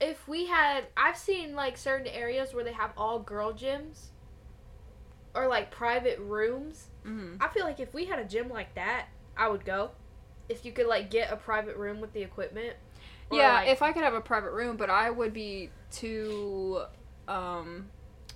if 0.00 0.28
we 0.28 0.46
had, 0.46 0.84
I've 0.96 1.16
seen 1.16 1.54
like 1.54 1.76
certain 1.78 2.06
areas 2.08 2.52
where 2.52 2.64
they 2.64 2.72
have 2.72 2.92
all 2.96 3.18
girl 3.18 3.52
gyms 3.52 4.08
or 5.34 5.48
like 5.48 5.70
private 5.70 6.18
rooms. 6.18 6.88
Mm-hmm. 7.06 7.42
I 7.42 7.48
feel 7.48 7.64
like 7.64 7.80
if 7.80 7.92
we 7.94 8.04
had 8.04 8.18
a 8.18 8.24
gym 8.24 8.48
like 8.48 8.74
that, 8.74 9.06
I 9.36 9.48
would 9.48 9.64
go. 9.64 9.92
If 10.48 10.64
you 10.64 10.72
could 10.72 10.86
like 10.86 11.10
get 11.10 11.32
a 11.32 11.36
private 11.36 11.76
room 11.76 12.00
with 12.00 12.12
the 12.12 12.22
equipment. 12.22 12.74
Yeah, 13.32 13.54
like- 13.54 13.68
if 13.68 13.80
I 13.82 13.92
could 13.92 14.04
have 14.04 14.14
a 14.14 14.20
private 14.20 14.52
room, 14.52 14.76
but 14.76 14.90
I 14.90 15.10
would 15.10 15.32
be 15.32 15.70
too 15.90 16.82
um 17.26 17.86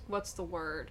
what's 0.07 0.33
the 0.33 0.43
word? 0.43 0.89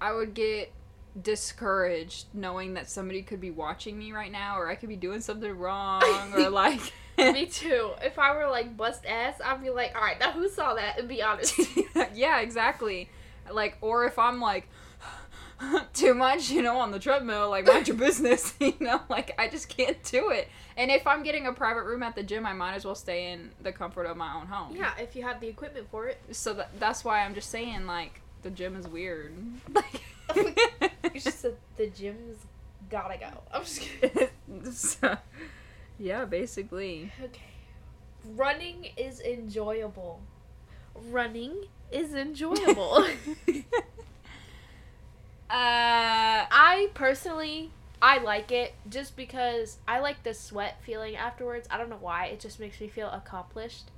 I 0.00 0.12
would 0.12 0.34
get 0.34 0.72
discouraged 1.20 2.26
knowing 2.32 2.74
that 2.74 2.88
somebody 2.88 3.22
could 3.22 3.40
be 3.40 3.50
watching 3.50 3.98
me 3.98 4.12
right 4.12 4.32
now 4.32 4.58
or 4.58 4.68
I 4.68 4.74
could 4.74 4.88
be 4.88 4.96
doing 4.96 5.20
something 5.20 5.50
wrong 5.50 6.02
or 6.34 6.48
like 6.48 6.80
me 7.18 7.46
too. 7.46 7.90
If 8.02 8.18
I 8.18 8.34
were 8.34 8.48
like 8.48 8.76
bust 8.76 9.04
ass, 9.06 9.40
I'd 9.44 9.62
be 9.62 9.70
like, 9.70 9.94
all 9.94 10.02
right, 10.02 10.18
now 10.18 10.32
who 10.32 10.48
saw 10.48 10.74
that? 10.74 10.98
And 10.98 11.08
be 11.08 11.22
honest. 11.22 11.60
yeah, 12.14 12.40
exactly. 12.40 13.10
Like 13.50 13.76
or 13.80 14.06
if 14.06 14.18
I'm 14.18 14.40
like 14.40 14.68
too 15.92 16.14
much, 16.14 16.50
you 16.50 16.62
know, 16.62 16.78
on 16.78 16.90
the 16.90 16.98
treadmill, 16.98 17.50
like 17.50 17.66
mind 17.66 17.88
your 17.88 17.96
business, 17.96 18.54
you 18.60 18.74
know, 18.80 19.02
like 19.08 19.34
I 19.38 19.48
just 19.48 19.68
can't 19.68 20.02
do 20.04 20.30
it. 20.30 20.48
And 20.76 20.90
if 20.90 21.06
I'm 21.06 21.22
getting 21.22 21.46
a 21.46 21.52
private 21.52 21.84
room 21.84 22.02
at 22.02 22.14
the 22.14 22.22
gym, 22.22 22.46
I 22.46 22.54
might 22.54 22.74
as 22.74 22.84
well 22.84 22.94
stay 22.94 23.32
in 23.32 23.50
the 23.60 23.72
comfort 23.72 24.04
of 24.04 24.16
my 24.16 24.34
own 24.34 24.46
home. 24.46 24.74
Yeah, 24.74 24.92
if 24.98 25.14
you 25.14 25.22
have 25.22 25.40
the 25.40 25.48
equipment 25.48 25.88
for 25.90 26.06
it. 26.06 26.18
So 26.30 26.54
that, 26.54 26.70
that's 26.80 27.04
why 27.04 27.20
I'm 27.20 27.34
just 27.34 27.50
saying, 27.50 27.86
like, 27.86 28.21
the 28.42 28.50
gym 28.50 28.76
is 28.76 28.86
weird. 28.88 29.34
You 31.14 31.20
just 31.20 31.40
said 31.40 31.56
the 31.76 31.88
gym's 31.88 32.38
gotta 32.88 33.18
go. 33.18 33.26
I'm 33.52 33.64
just 33.64 33.80
kidding. 33.80 34.28
so, 34.72 35.18
yeah, 35.98 36.24
basically. 36.24 37.12
Okay. 37.22 37.42
Running 38.34 38.86
is 38.96 39.20
enjoyable. 39.20 40.20
Running 40.94 41.66
is 41.90 42.14
enjoyable. 42.14 43.06
Uh, 45.50 46.48
I 46.50 46.88
personally 46.94 47.72
I 48.00 48.16
like 48.16 48.50
it 48.50 48.72
just 48.88 49.16
because 49.16 49.76
I 49.86 50.00
like 50.00 50.22
the 50.22 50.32
sweat 50.32 50.78
feeling 50.82 51.14
afterwards. 51.14 51.68
I 51.70 51.76
don't 51.76 51.90
know 51.90 51.98
why. 52.00 52.28
It 52.28 52.40
just 52.40 52.58
makes 52.58 52.80
me 52.80 52.88
feel 52.88 53.10
accomplished. 53.10 53.90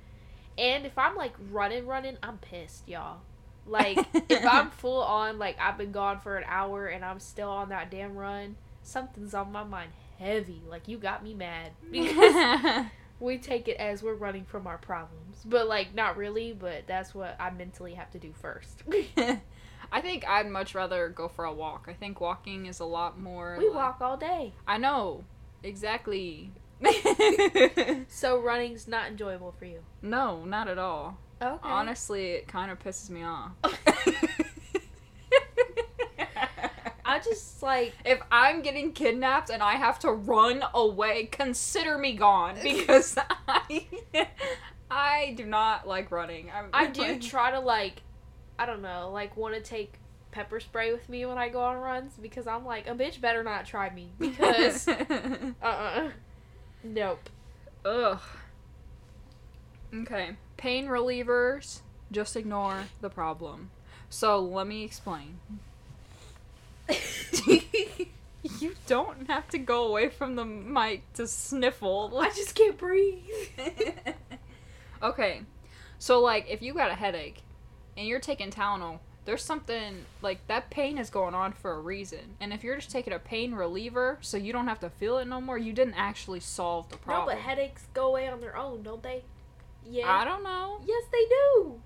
And 0.57 0.85
if 0.85 0.97
I'm 0.97 1.15
like 1.15 1.33
running 1.49 1.87
running, 1.87 2.17
I'm 2.21 2.39
pissed, 2.39 2.89
y'all. 2.89 3.19
Like 3.65 3.97
if 4.29 4.45
I'm 4.51 4.69
full 4.71 5.01
on 5.01 5.39
like 5.39 5.57
I've 5.59 5.77
been 5.77 5.91
gone 5.91 6.19
for 6.19 6.37
an 6.37 6.43
hour 6.47 6.87
and 6.87 7.03
I'm 7.03 7.19
still 7.19 7.49
on 7.49 7.69
that 7.69 7.89
damn 7.91 8.15
run, 8.15 8.55
something's 8.83 9.33
on 9.33 9.51
my 9.51 9.63
mind 9.63 9.91
heavy. 10.19 10.61
Like 10.69 10.87
you 10.87 10.97
got 10.97 11.23
me 11.23 11.33
mad 11.33 11.71
because 11.91 12.85
we 13.19 13.37
take 13.37 13.67
it 13.67 13.77
as 13.77 14.03
we're 14.03 14.13
running 14.13 14.45
from 14.45 14.67
our 14.67 14.77
problems. 14.77 15.41
But 15.45 15.67
like 15.67 15.95
not 15.95 16.15
really, 16.17 16.53
but 16.53 16.83
that's 16.87 17.15
what 17.15 17.35
I 17.39 17.49
mentally 17.49 17.95
have 17.95 18.11
to 18.11 18.19
do 18.19 18.31
first. 18.33 18.83
I 19.91 20.01
think 20.01 20.27
I'd 20.27 20.49
much 20.49 20.73
rather 20.75 21.09
go 21.09 21.27
for 21.27 21.45
a 21.45 21.53
walk. 21.53 21.85
I 21.89 21.93
think 21.93 22.19
walking 22.19 22.65
is 22.65 22.79
a 22.79 22.85
lot 22.85 23.19
more. 23.19 23.55
we 23.59 23.67
like- 23.67 23.75
walk 23.75 23.97
all 24.01 24.17
day. 24.17 24.53
I 24.67 24.77
know, 24.77 25.23
exactly. 25.63 26.51
So 28.07 28.39
running's 28.39 28.87
not 28.87 29.07
enjoyable 29.07 29.51
for 29.51 29.65
you. 29.65 29.79
no, 30.01 30.43
not 30.45 30.67
at 30.67 30.77
all. 30.77 31.17
Okay. 31.45 31.59
Honestly, 31.63 32.31
it 32.31 32.47
kind 32.47 32.71
of 32.71 32.79
pisses 32.79 33.09
me 33.09 33.23
off. 33.23 33.51
I 37.05 37.19
just 37.19 37.61
like 37.61 37.93
if 38.03 38.19
I'm 38.31 38.61
getting 38.61 38.91
kidnapped 38.91 39.49
and 39.49 39.61
I 39.61 39.73
have 39.73 39.99
to 39.99 40.11
run 40.11 40.63
away, 40.73 41.25
consider 41.25 41.97
me 41.97 42.13
gone 42.13 42.55
because 42.63 43.17
I 43.47 43.85
I 44.89 45.33
do 45.37 45.45
not 45.45 45.87
like 45.87 46.11
running. 46.11 46.51
I'm, 46.53 46.69
I 46.73 46.87
do 46.87 47.19
try 47.19 47.51
to 47.51 47.59
like 47.59 48.01
I 48.57 48.65
don't 48.65 48.81
know, 48.81 49.11
like 49.13 49.37
want 49.37 49.53
to 49.55 49.61
take 49.61 49.93
pepper 50.31 50.59
spray 50.59 50.91
with 50.91 51.07
me 51.07 51.25
when 51.25 51.37
I 51.37 51.47
go 51.47 51.61
on 51.61 51.77
runs 51.77 52.13
because 52.21 52.47
I'm 52.47 52.65
like 52.65 52.87
a 52.87 52.95
bitch 52.95 53.21
better 53.21 53.43
not 53.43 53.65
try 53.65 53.89
me 53.91 54.11
because 54.19 54.87
uh-uh. 54.87 56.09
Nope. 56.83 57.29
Ugh. 57.85 58.19
Okay. 59.93 60.35
Pain 60.57 60.87
relievers, 60.87 61.81
just 62.11 62.35
ignore 62.35 62.83
the 63.01 63.09
problem. 63.09 63.71
So 64.09 64.39
let 64.39 64.67
me 64.67 64.83
explain. 64.83 65.39
You 68.59 68.75
don't 68.85 69.27
have 69.27 69.49
to 69.49 69.57
go 69.57 69.87
away 69.87 70.09
from 70.09 70.35
the 70.35 70.45
mic 70.45 71.01
to 71.13 71.27
sniffle. 71.27 72.17
I 72.19 72.29
just 72.29 72.55
can't 72.55 72.77
breathe. 72.77 73.23
okay. 75.03 75.41
So 75.99 76.21
like 76.21 76.45
if 76.49 76.61
you 76.61 76.73
got 76.73 76.91
a 76.91 76.95
headache 76.95 77.41
and 77.97 78.07
you're 78.07 78.19
taking 78.19 78.51
Tylenol, 78.51 78.99
there's 79.25 79.43
something 79.43 80.05
like 80.21 80.45
that 80.47 80.69
pain 80.69 80.99
is 80.99 81.09
going 81.09 81.33
on 81.33 81.53
for 81.53 81.71
a 81.73 81.79
reason. 81.79 82.35
And 82.39 82.53
if 82.53 82.63
you're 82.63 82.75
just 82.75 82.91
taking 82.91 83.13
a 83.13 83.19
pain 83.19 83.55
reliever 83.55 84.19
so 84.21 84.37
you 84.37 84.53
don't 84.53 84.67
have 84.67 84.79
to 84.81 84.89
feel 84.89 85.17
it 85.17 85.27
no 85.27 85.41
more, 85.41 85.57
you 85.57 85.73
didn't 85.73 85.95
actually 85.95 86.39
solve 86.39 86.89
the 86.89 86.97
problem. 86.97 87.27
No, 87.27 87.33
but 87.33 87.41
headaches 87.41 87.87
go 87.95 88.07
away 88.07 88.27
on 88.27 88.41
their 88.41 88.55
own, 88.55 88.83
don't 88.83 89.01
they? 89.01 89.23
Yeah. 89.89 90.11
I 90.11 90.25
don't 90.25 90.43
know. 90.43 90.79
Yes, 90.85 91.03
they 91.11 91.25
do. 91.29 91.81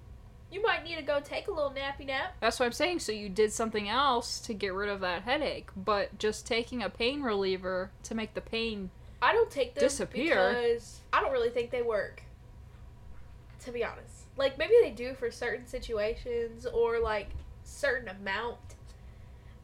You 0.51 0.63
might 0.63 0.83
need 0.83 0.95
to 0.95 1.03
go 1.03 1.19
take 1.19 1.47
a 1.47 1.51
little 1.51 1.71
nappy 1.71 2.07
nap. 2.07 2.35
That's 2.41 2.59
what 2.59 2.65
I'm 2.65 2.71
saying. 2.71 2.99
So 2.99 3.11
you 3.11 3.29
did 3.29 3.53
something 3.53 3.87
else 3.87 4.39
to 4.41 4.53
get 4.53 4.73
rid 4.73 4.89
of 4.89 5.01
that 5.01 5.23
headache, 5.23 5.69
but 5.75 6.17
just 6.17 6.47
taking 6.47 6.81
a 6.81 6.89
pain 6.89 7.21
reliever 7.21 7.91
to 8.03 8.15
make 8.15 8.33
the 8.33 8.41
pain. 8.41 8.89
I 9.21 9.33
don't 9.33 9.51
take 9.51 9.75
them 9.75 9.83
Disappear. 9.83 10.49
because 10.49 11.01
I 11.13 11.21
don't 11.21 11.31
really 11.31 11.49
think 11.49 11.69
they 11.71 11.81
work. 11.81 12.23
To 13.65 13.71
be 13.71 13.83
honest, 13.83 14.23
like 14.37 14.57
maybe 14.57 14.73
they 14.81 14.91
do 14.91 15.13
for 15.13 15.29
certain 15.29 15.67
situations 15.67 16.65
or 16.65 16.99
like 16.99 17.29
certain 17.63 18.07
amount 18.07 18.57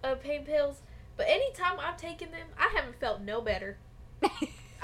of 0.04 0.22
pain 0.22 0.44
pills. 0.44 0.82
But 1.18 1.28
anytime 1.30 1.80
I've 1.80 1.98
taken 1.98 2.30
them, 2.32 2.48
I 2.60 2.72
haven't 2.76 3.00
felt 3.00 3.22
no 3.22 3.40
better. 3.42 3.78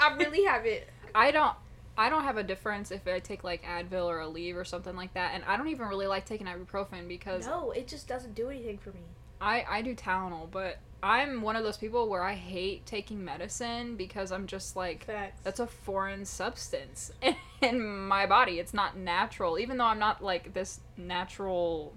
I 0.00 0.14
really 0.16 0.44
haven't. 0.44 0.84
I 1.14 1.30
don't. 1.30 1.54
I 1.96 2.08
don't 2.08 2.22
have 2.24 2.38
a 2.38 2.42
difference 2.42 2.90
if 2.90 3.06
I 3.06 3.18
take 3.18 3.44
like 3.44 3.62
Advil 3.64 4.06
or 4.06 4.18
Aleve 4.18 4.56
or 4.56 4.64
something 4.64 4.96
like 4.96 5.14
that, 5.14 5.32
and 5.34 5.44
I 5.44 5.56
don't 5.56 5.68
even 5.68 5.88
really 5.88 6.06
like 6.06 6.24
taking 6.24 6.46
ibuprofen 6.46 7.06
because 7.08 7.46
No, 7.46 7.70
it 7.72 7.86
just 7.86 8.08
doesn't 8.08 8.34
do 8.34 8.48
anything 8.48 8.78
for 8.78 8.90
me. 8.90 9.00
I 9.40 9.64
I 9.68 9.82
do 9.82 9.94
Tylenol, 9.94 10.50
but 10.50 10.78
I'm 11.02 11.42
one 11.42 11.56
of 11.56 11.64
those 11.64 11.76
people 11.76 12.08
where 12.08 12.22
I 12.22 12.34
hate 12.34 12.86
taking 12.86 13.24
medicine 13.24 13.96
because 13.96 14.30
I'm 14.30 14.46
just 14.46 14.76
like 14.76 15.04
Facts. 15.04 15.40
that's 15.42 15.58
a 15.60 15.66
foreign 15.66 16.24
substance 16.24 17.10
in 17.60 17.84
my 18.06 18.24
body. 18.26 18.58
It's 18.60 18.72
not 18.72 18.96
natural, 18.96 19.58
even 19.58 19.76
though 19.78 19.84
I'm 19.86 19.98
not 19.98 20.22
like 20.22 20.54
this 20.54 20.80
natural 20.96 21.92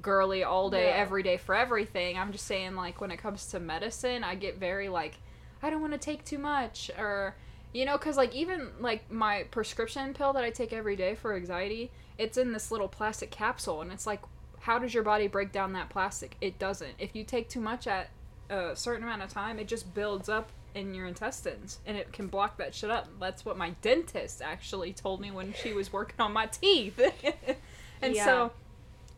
girly 0.00 0.44
all 0.44 0.70
day, 0.70 0.84
No. 0.86 0.92
every 0.96 1.22
day 1.24 1.36
for 1.36 1.54
everything. 1.56 2.16
I'm 2.16 2.30
just 2.30 2.46
saying, 2.46 2.76
like, 2.76 3.00
when 3.00 3.10
it 3.10 3.16
comes 3.16 3.46
to 3.46 3.58
medicine, 3.58 4.22
I 4.22 4.36
get 4.36 4.58
very 4.58 4.88
like, 4.88 5.18
I 5.62 5.68
don't 5.70 5.80
want 5.80 5.92
to 5.94 5.98
take 5.98 6.24
too 6.24 6.38
much, 6.38 6.90
or 6.96 7.34
you 7.72 7.84
know, 7.84 7.96
because 7.96 8.16
like 8.16 8.34
even 8.34 8.68
like 8.80 9.10
my 9.10 9.44
prescription 9.50 10.14
pill 10.14 10.32
that 10.32 10.44
I 10.44 10.50
take 10.50 10.72
every 10.72 10.96
day 10.96 11.14
for 11.14 11.34
anxiety, 11.34 11.90
it's 12.18 12.36
in 12.36 12.52
this 12.52 12.70
little 12.70 12.88
plastic 12.88 13.30
capsule, 13.30 13.80
and 13.82 13.92
it's 13.92 14.06
like, 14.06 14.20
how 14.60 14.78
does 14.78 14.92
your 14.92 15.02
body 15.02 15.26
break 15.26 15.52
down 15.52 15.72
that 15.72 15.88
plastic? 15.88 16.36
It 16.40 16.58
doesn't. 16.58 16.94
If 16.98 17.14
you 17.16 17.24
take 17.24 17.48
too 17.48 17.60
much 17.60 17.86
at 17.86 18.10
a 18.50 18.74
certain 18.76 19.04
amount 19.04 19.22
of 19.22 19.30
time, 19.30 19.58
it 19.58 19.68
just 19.68 19.94
builds 19.94 20.28
up 20.28 20.50
in 20.74 20.94
your 20.94 21.06
intestines 21.06 21.80
and 21.86 21.96
it 21.96 22.12
can 22.12 22.28
block 22.28 22.56
that 22.58 22.74
shit 22.74 22.90
up. 22.90 23.08
That's 23.18 23.44
what 23.44 23.56
my 23.56 23.70
dentist 23.82 24.42
actually 24.42 24.92
told 24.92 25.20
me 25.20 25.30
when 25.30 25.52
she 25.54 25.72
was 25.72 25.92
working 25.92 26.16
on 26.20 26.32
my 26.32 26.46
teeth. 26.46 27.00
and 28.02 28.14
Yeah. 28.14 28.24
so 28.24 28.52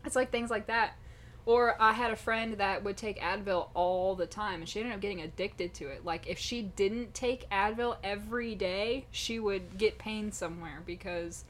it's 0.05 0.17
like 0.17 0.31
things 0.31 0.51
like 0.51 0.67
that. 0.69 0.95
Or 1.45 1.81
I 1.81 1.93
had 1.93 2.13
a 2.13 2.17
friend 2.17 2.55
that 2.59 2.85
would 2.85 2.97
take 2.97 3.19
Advil 3.21 3.69
all 3.75 4.15
the 4.15 4.27
time 4.27 4.61
and 4.61 4.69
she 4.69 4.79
ended 4.79 4.95
up 4.95 5.01
getting 5.01 5.23
addicted 5.23 5.75
to 5.75 5.89
it. 5.89 6.05
Like 6.05 6.29
if 6.29 6.39
she 6.39 6.63
didn't 6.63 7.15
take 7.15 7.49
Advil 7.51 7.97
every 8.05 8.55
day, 8.55 9.07
she 9.11 9.41
would 9.41 9.77
get 9.77 9.99
pain 9.99 10.31
somewhere 10.31 10.83
because 10.87 11.45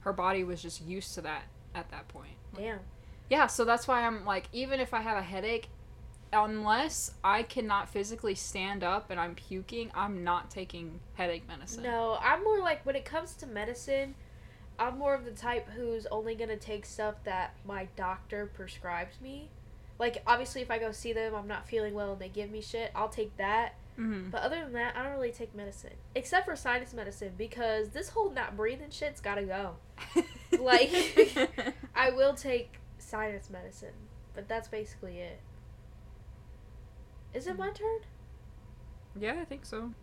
her 0.00 0.12
body 0.12 0.44
was 0.44 0.60
just 0.62 0.84
used 0.84 1.14
to 1.14 1.22
that 1.22 1.44
at 1.74 1.90
that 1.90 2.08
point. 2.08 2.34
Damn. 2.54 2.80
Yeah, 3.30 3.46
so 3.46 3.64
that's 3.64 3.88
why 3.88 4.06
I'm 4.06 4.24
like, 4.24 4.48
even 4.52 4.80
if 4.80 4.92
I 4.92 5.00
have 5.00 5.18
a 5.18 5.22
headache, 5.22 5.68
unless 6.32 7.12
I 7.24 7.42
cannot 7.42 7.88
physically 7.88 8.34
stand 8.34 8.84
up 8.84 9.10
and 9.10 9.18
I'm 9.18 9.34
puking, 9.34 9.90
I'm 9.94 10.24
not 10.24 10.50
taking 10.50 11.00
headache 11.14 11.46
medicine. 11.48 11.82
No, 11.82 12.18
I'm 12.22 12.44
more 12.44 12.60
like 12.60 12.84
when 12.84 12.96
it 12.96 13.04
comes 13.04 13.34
to 13.36 13.46
medicine, 13.46 14.14
I'm 14.78 14.98
more 14.98 15.14
of 15.14 15.24
the 15.24 15.32
type 15.32 15.68
who's 15.70 16.06
only 16.06 16.34
gonna 16.34 16.56
take 16.56 16.86
stuff 16.86 17.16
that 17.24 17.54
my 17.66 17.88
doctor 17.96 18.46
prescribes 18.46 19.20
me. 19.20 19.48
Like 19.98 20.22
obviously, 20.26 20.62
if 20.62 20.70
I 20.70 20.78
go 20.78 20.92
see 20.92 21.12
them, 21.12 21.34
I'm 21.34 21.48
not 21.48 21.66
feeling 21.68 21.94
well 21.94 22.12
and 22.12 22.20
they 22.20 22.28
give 22.28 22.50
me 22.50 22.60
shit, 22.60 22.92
I'll 22.94 23.08
take 23.08 23.36
that. 23.38 23.74
hmm 23.96 24.30
But 24.30 24.42
other 24.42 24.62
than 24.62 24.72
that, 24.74 24.96
I 24.96 25.02
don't 25.02 25.12
really 25.12 25.32
take 25.32 25.54
medicine 25.54 25.94
except 26.14 26.46
for 26.46 26.54
sinus 26.54 26.92
medicine 26.94 27.32
because 27.36 27.88
this 27.90 28.10
whole 28.10 28.30
not 28.30 28.56
breathing 28.56 28.90
shit's 28.90 29.20
gotta 29.20 29.42
go. 29.42 29.76
Like- 30.58 30.90
I 31.94 32.10
will 32.10 32.34
take 32.34 32.78
sinus 32.98 33.50
medicine, 33.50 33.92
but 34.34 34.48
that's 34.48 34.66
basically 34.68 35.18
it. 35.18 35.40
Is 37.34 37.46
it 37.46 37.58
my 37.58 37.70
turn? 37.70 38.00
yeah, 39.18 39.34
I 39.40 39.44
think 39.44 39.66
so. 39.66 39.92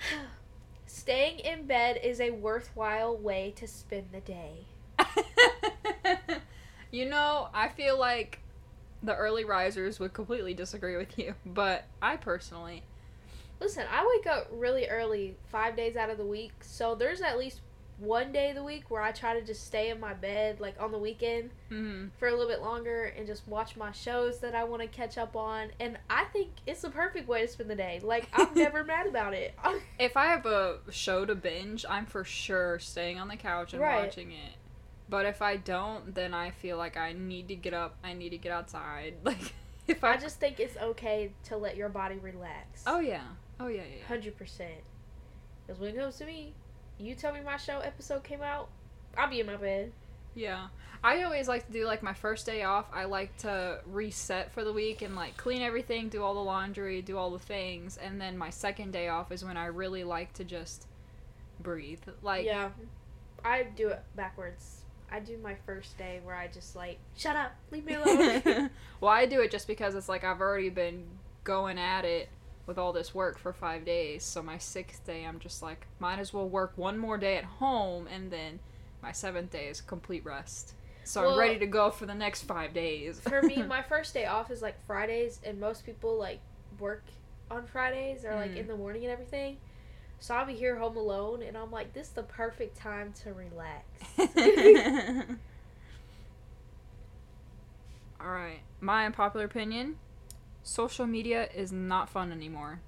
Staying 0.94 1.38
in 1.38 1.66
bed 1.66 1.98
is 2.04 2.20
a 2.20 2.32
worthwhile 2.32 3.16
way 3.16 3.54
to 3.56 3.66
spend 3.66 4.08
the 4.12 4.20
day. 4.20 4.66
you 6.90 7.08
know, 7.08 7.48
I 7.54 7.68
feel 7.68 7.98
like 7.98 8.40
the 9.02 9.16
early 9.16 9.44
risers 9.44 9.98
would 9.98 10.12
completely 10.12 10.52
disagree 10.52 10.98
with 10.98 11.18
you, 11.18 11.34
but 11.46 11.84
I 12.02 12.18
personally, 12.18 12.82
Listen, 13.58 13.86
I 13.90 14.06
wake 14.06 14.26
up 14.26 14.48
really 14.52 14.86
early 14.86 15.36
five 15.46 15.76
days 15.76 15.96
out 15.96 16.10
of 16.10 16.18
the 16.18 16.26
week, 16.26 16.52
so 16.60 16.94
there's 16.94 17.22
at 17.22 17.38
least 17.38 17.60
one 17.98 18.32
day 18.32 18.50
of 18.50 18.56
the 18.56 18.64
week 18.64 18.90
where 18.90 19.02
I 19.02 19.12
try 19.12 19.38
to 19.38 19.44
just 19.44 19.64
stay 19.66 19.90
in 19.90 20.00
my 20.00 20.12
bed, 20.14 20.60
like 20.60 20.74
on 20.80 20.90
the 20.92 20.98
weekend, 20.98 21.50
mm, 21.70 22.10
for 22.18 22.28
a 22.28 22.32
little 22.32 22.48
bit 22.48 22.60
longer 22.60 23.04
and 23.16 23.26
just 23.26 23.46
watch 23.46 23.76
my 23.76 23.92
shows 23.92 24.38
that 24.40 24.54
I 24.54 24.64
want 24.64 24.82
to 24.82 24.88
catch 24.88 25.18
up 25.18 25.36
on. 25.36 25.68
And 25.78 25.98
I 26.10 26.24
think 26.32 26.50
it's 26.66 26.82
the 26.82 26.90
perfect 26.90 27.28
way 27.28 27.42
to 27.42 27.48
spend 27.48 27.70
the 27.70 27.76
day. 27.76 28.00
Like, 28.02 28.28
I'm 28.32 28.54
never 28.56 28.82
mad 28.84 29.06
about 29.06 29.34
it. 29.34 29.54
if 29.98 30.16
I 30.16 30.26
have 30.26 30.46
a 30.46 30.78
show 30.90 31.24
to 31.24 31.34
binge, 31.34 31.84
I'm 31.88 32.06
for 32.06 32.24
sure 32.24 32.78
staying 32.78 33.18
on 33.18 33.28
the 33.28 33.36
couch 33.36 33.72
and 33.72 33.82
Right. 33.82 34.04
watching 34.06 34.32
it. 34.32 34.54
But 35.08 35.26
if 35.26 35.42
I 35.42 35.56
don't, 35.56 36.14
then 36.14 36.32
I 36.32 36.50
feel 36.50 36.78
like 36.78 36.96
I 36.96 37.12
need 37.12 37.48
to 37.48 37.54
get 37.54 37.74
up. 37.74 37.96
I 38.02 38.14
need 38.14 38.30
to 38.30 38.38
get 38.38 38.52
outside. 38.52 39.14
Like, 39.24 39.54
if 39.88 40.04
I 40.04 40.16
just 40.16 40.38
think 40.38 40.60
it's 40.60 40.76
okay 40.76 41.32
to 41.44 41.56
let 41.56 41.76
your 41.76 41.88
body 41.88 42.16
relax. 42.16 42.84
Oh 42.86 43.00
yeah. 43.00 43.22
Oh 43.58 43.66
yeah, 43.66 43.82
yeah. 43.82 43.96
yeah. 43.98 44.06
Hundred 44.06 44.38
percent. 44.38 44.80
Because 45.66 45.80
when 45.80 45.90
it 45.90 45.96
comes 45.96 46.16
to 46.18 46.24
me, 46.24 46.54
you 47.04 47.14
tell 47.14 47.32
me 47.32 47.40
my 47.40 47.56
show 47.56 47.80
episode 47.80 48.24
came 48.24 48.42
out, 48.42 48.68
I'll 49.16 49.30
be 49.30 49.40
in 49.40 49.46
my 49.46 49.56
bed. 49.56 49.92
Yeah. 50.34 50.68
I 51.04 51.22
always 51.22 51.48
like 51.48 51.66
to 51.66 51.72
do 51.72 51.84
like 51.84 52.02
my 52.02 52.14
first 52.14 52.46
day 52.46 52.62
off, 52.62 52.86
I 52.92 53.04
like 53.04 53.36
to 53.38 53.80
reset 53.86 54.52
for 54.52 54.62
the 54.62 54.72
week 54.72 55.02
and 55.02 55.16
like 55.16 55.36
clean 55.36 55.60
everything, 55.60 56.08
do 56.08 56.22
all 56.22 56.34
the 56.34 56.40
laundry, 56.40 57.02
do 57.02 57.18
all 57.18 57.30
the 57.30 57.40
things, 57.40 57.96
and 57.96 58.20
then 58.20 58.38
my 58.38 58.50
second 58.50 58.92
day 58.92 59.08
off 59.08 59.32
is 59.32 59.44
when 59.44 59.56
I 59.56 59.66
really 59.66 60.04
like 60.04 60.32
to 60.34 60.44
just 60.44 60.86
breathe. 61.60 62.00
Like 62.22 62.44
yeah, 62.44 62.70
I 63.44 63.64
do 63.64 63.88
it 63.88 64.02
backwards. 64.14 64.82
I 65.10 65.18
do 65.18 65.36
my 65.38 65.56
first 65.66 65.98
day 65.98 66.20
where 66.22 66.36
I 66.36 66.46
just 66.46 66.76
like 66.76 66.98
shut 67.16 67.34
up, 67.34 67.52
leave 67.72 67.84
me 67.84 67.94
alone. 67.94 68.70
well, 69.00 69.10
I 69.10 69.26
do 69.26 69.40
it 69.40 69.50
just 69.50 69.66
because 69.66 69.96
it's 69.96 70.08
like 70.08 70.22
I've 70.22 70.40
already 70.40 70.70
been 70.70 71.04
going 71.42 71.78
at 71.78 72.04
it 72.04 72.28
with 72.66 72.78
all 72.78 72.92
this 72.92 73.14
work 73.14 73.38
for 73.38 73.52
5 73.52 73.84
days. 73.84 74.24
So 74.24 74.42
my 74.42 74.56
6th 74.56 75.04
day 75.04 75.24
I'm 75.24 75.38
just 75.38 75.62
like 75.62 75.86
might 75.98 76.18
as 76.18 76.32
well 76.32 76.48
work 76.48 76.72
one 76.76 76.96
more 76.98 77.18
day 77.18 77.36
at 77.36 77.44
home 77.44 78.06
and 78.06 78.30
then 78.30 78.60
my 79.02 79.10
7th 79.10 79.50
day 79.50 79.66
is 79.68 79.80
complete 79.80 80.24
rest. 80.24 80.74
So 81.04 81.22
Well- 81.22 81.32
I'm 81.32 81.38
ready 81.40 81.58
to 81.58 81.66
go 81.66 81.90
for 81.90 82.06
the 82.06 82.14
next 82.14 82.42
5 82.42 82.72
days. 82.72 83.18
For 83.20 83.42
me, 83.42 83.62
my 83.66 83.82
first 83.82 84.14
day 84.14 84.26
off 84.26 84.50
is 84.52 84.62
like 84.62 84.76
Fridays, 84.86 85.40
and 85.44 85.58
most 85.58 85.84
people 85.84 86.16
like 86.16 86.38
work 86.78 87.02
on 87.50 87.66
Fridays 87.66 88.24
or 88.24 88.36
like 88.36 88.52
Mm. 88.52 88.56
in 88.58 88.66
the 88.68 88.76
morning 88.76 89.02
and 89.02 89.12
everything. 89.12 89.58
So 90.20 90.34
I'll 90.36 90.46
be 90.46 90.54
here 90.54 90.76
home 90.76 90.96
alone, 90.96 91.42
and 91.42 91.56
I'm 91.58 91.72
like, 91.72 91.92
this 91.94 92.06
is 92.06 92.12
the 92.12 92.22
perfect 92.22 92.76
time 92.76 93.12
to 93.24 93.32
relax. 93.32 93.84
All 98.20 98.28
right. 98.30 98.60
My 98.80 99.04
unpopular 99.06 99.44
opinion 99.46 99.96
social 100.62 101.06
media 101.06 101.48
is 101.54 101.72
not 101.72 102.08
fun 102.08 102.32
anymore. 102.32 102.80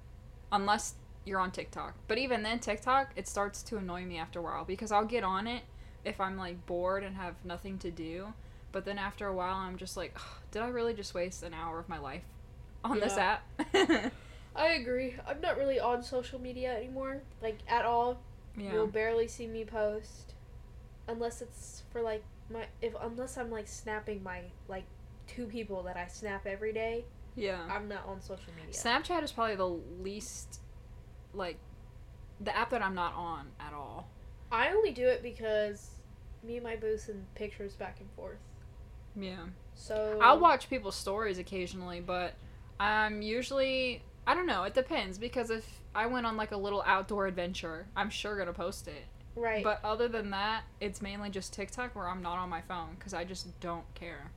Unless 0.51 0.95
you're 1.25 1.39
on 1.39 1.51
TikTok. 1.51 1.95
But 2.07 2.17
even 2.17 2.43
then, 2.43 2.59
TikTok, 2.59 3.11
it 3.15 3.27
starts 3.27 3.63
to 3.63 3.77
annoy 3.77 4.05
me 4.05 4.17
after 4.17 4.39
a 4.39 4.43
while 4.43 4.63
because 4.63 4.91
I'll 4.91 5.05
get 5.05 5.23
on 5.23 5.47
it 5.47 5.63
if 6.03 6.21
I'm 6.21 6.37
like 6.37 6.65
bored 6.65 7.03
and 7.03 7.15
have 7.15 7.33
nothing 7.43 7.77
to 7.79 7.91
do. 7.91 8.33
But 8.71 8.85
then 8.85 8.97
after 8.99 9.27
a 9.27 9.33
while, 9.33 9.55
I'm 9.55 9.77
just 9.77 9.97
like, 9.97 10.13
"Ugh, 10.15 10.37
did 10.51 10.61
I 10.61 10.67
really 10.67 10.93
just 10.93 11.13
waste 11.13 11.43
an 11.43 11.53
hour 11.53 11.79
of 11.79 11.89
my 11.89 11.97
life 11.97 12.23
on 12.83 12.99
this 12.99 13.17
app? 13.17 13.43
I 14.55 14.67
agree. 14.69 15.15
I'm 15.27 15.41
not 15.41 15.57
really 15.57 15.79
on 15.79 16.03
social 16.03 16.39
media 16.39 16.75
anymore, 16.75 17.21
like 17.41 17.57
at 17.67 17.85
all. 17.85 18.21
yeah. 18.57 18.71
You'll 18.73 18.87
barely 18.87 19.27
see 19.27 19.47
me 19.47 19.65
post, 19.65 20.33
unless 21.07 21.41
it's 21.41 21.83
for 21.91 22.01
like 22.01 22.23
my 22.49 22.67
if 22.81 22.93
unless 23.01 23.37
I'm 23.37 23.49
like 23.49 23.67
snapping 23.67 24.21
my 24.23 24.41
like 24.67 24.83
two 25.27 25.45
people 25.47 25.83
that 25.83 25.97
I 25.97 26.07
snap 26.07 26.45
every 26.45 26.71
day. 26.73 27.05
Yeah. 27.35 27.61
I'm 27.69 27.87
not 27.87 28.05
on 28.07 28.21
social 28.21 28.53
media. 28.55 28.71
Snapchat 28.73 29.23
is 29.23 29.31
probably 29.31 29.55
the 29.55 29.67
least, 30.01 30.61
like, 31.33 31.57
the 32.39 32.55
app 32.55 32.69
that 32.71 32.81
I'm 32.81 32.95
not 32.95 33.13
on 33.13 33.47
at 33.59 33.73
all. 33.73 34.07
I 34.51 34.69
only 34.69 34.91
do 34.91 35.07
it 35.07 35.21
because 35.23 35.89
me 36.43 36.55
and 36.55 36.63
my 36.63 36.75
boo 36.75 36.97
send 36.97 37.25
pictures 37.35 37.73
back 37.73 37.97
and 37.99 38.09
forth. 38.15 38.37
Yeah. 39.15 39.45
So 39.73 40.19
I'll 40.21 40.39
watch 40.39 40.69
people's 40.69 40.95
stories 40.95 41.37
occasionally, 41.37 42.01
but 42.01 42.33
I'm 42.79 43.21
usually 43.21 44.03
I 44.27 44.33
don't 44.33 44.47
know, 44.47 44.63
it 44.63 44.73
depends 44.73 45.17
because 45.17 45.49
if 45.49 45.65
I 45.93 46.07
went 46.07 46.25
on 46.25 46.35
like 46.35 46.51
a 46.51 46.57
little 46.57 46.83
outdoor 46.85 47.27
adventure, 47.27 47.87
I'm 47.95 48.09
sure 48.09 48.35
going 48.35 48.47
to 48.47 48.53
post 48.53 48.87
it. 48.87 49.05
right. 49.35 49.63
But 49.63 49.79
other 49.83 50.07
than 50.07 50.31
that, 50.31 50.63
it's 50.81 51.01
mainly 51.01 51.29
just 51.29 51.53
TikTok 51.53 51.95
where 51.95 52.09
I'm 52.09 52.21
not 52.21 52.37
on 52.37 52.49
my 52.49 52.61
phone 52.61 52.95
cuz 52.99 53.13
I 53.13 53.23
just 53.23 53.59
don't 53.59 53.85
care. 53.93 54.31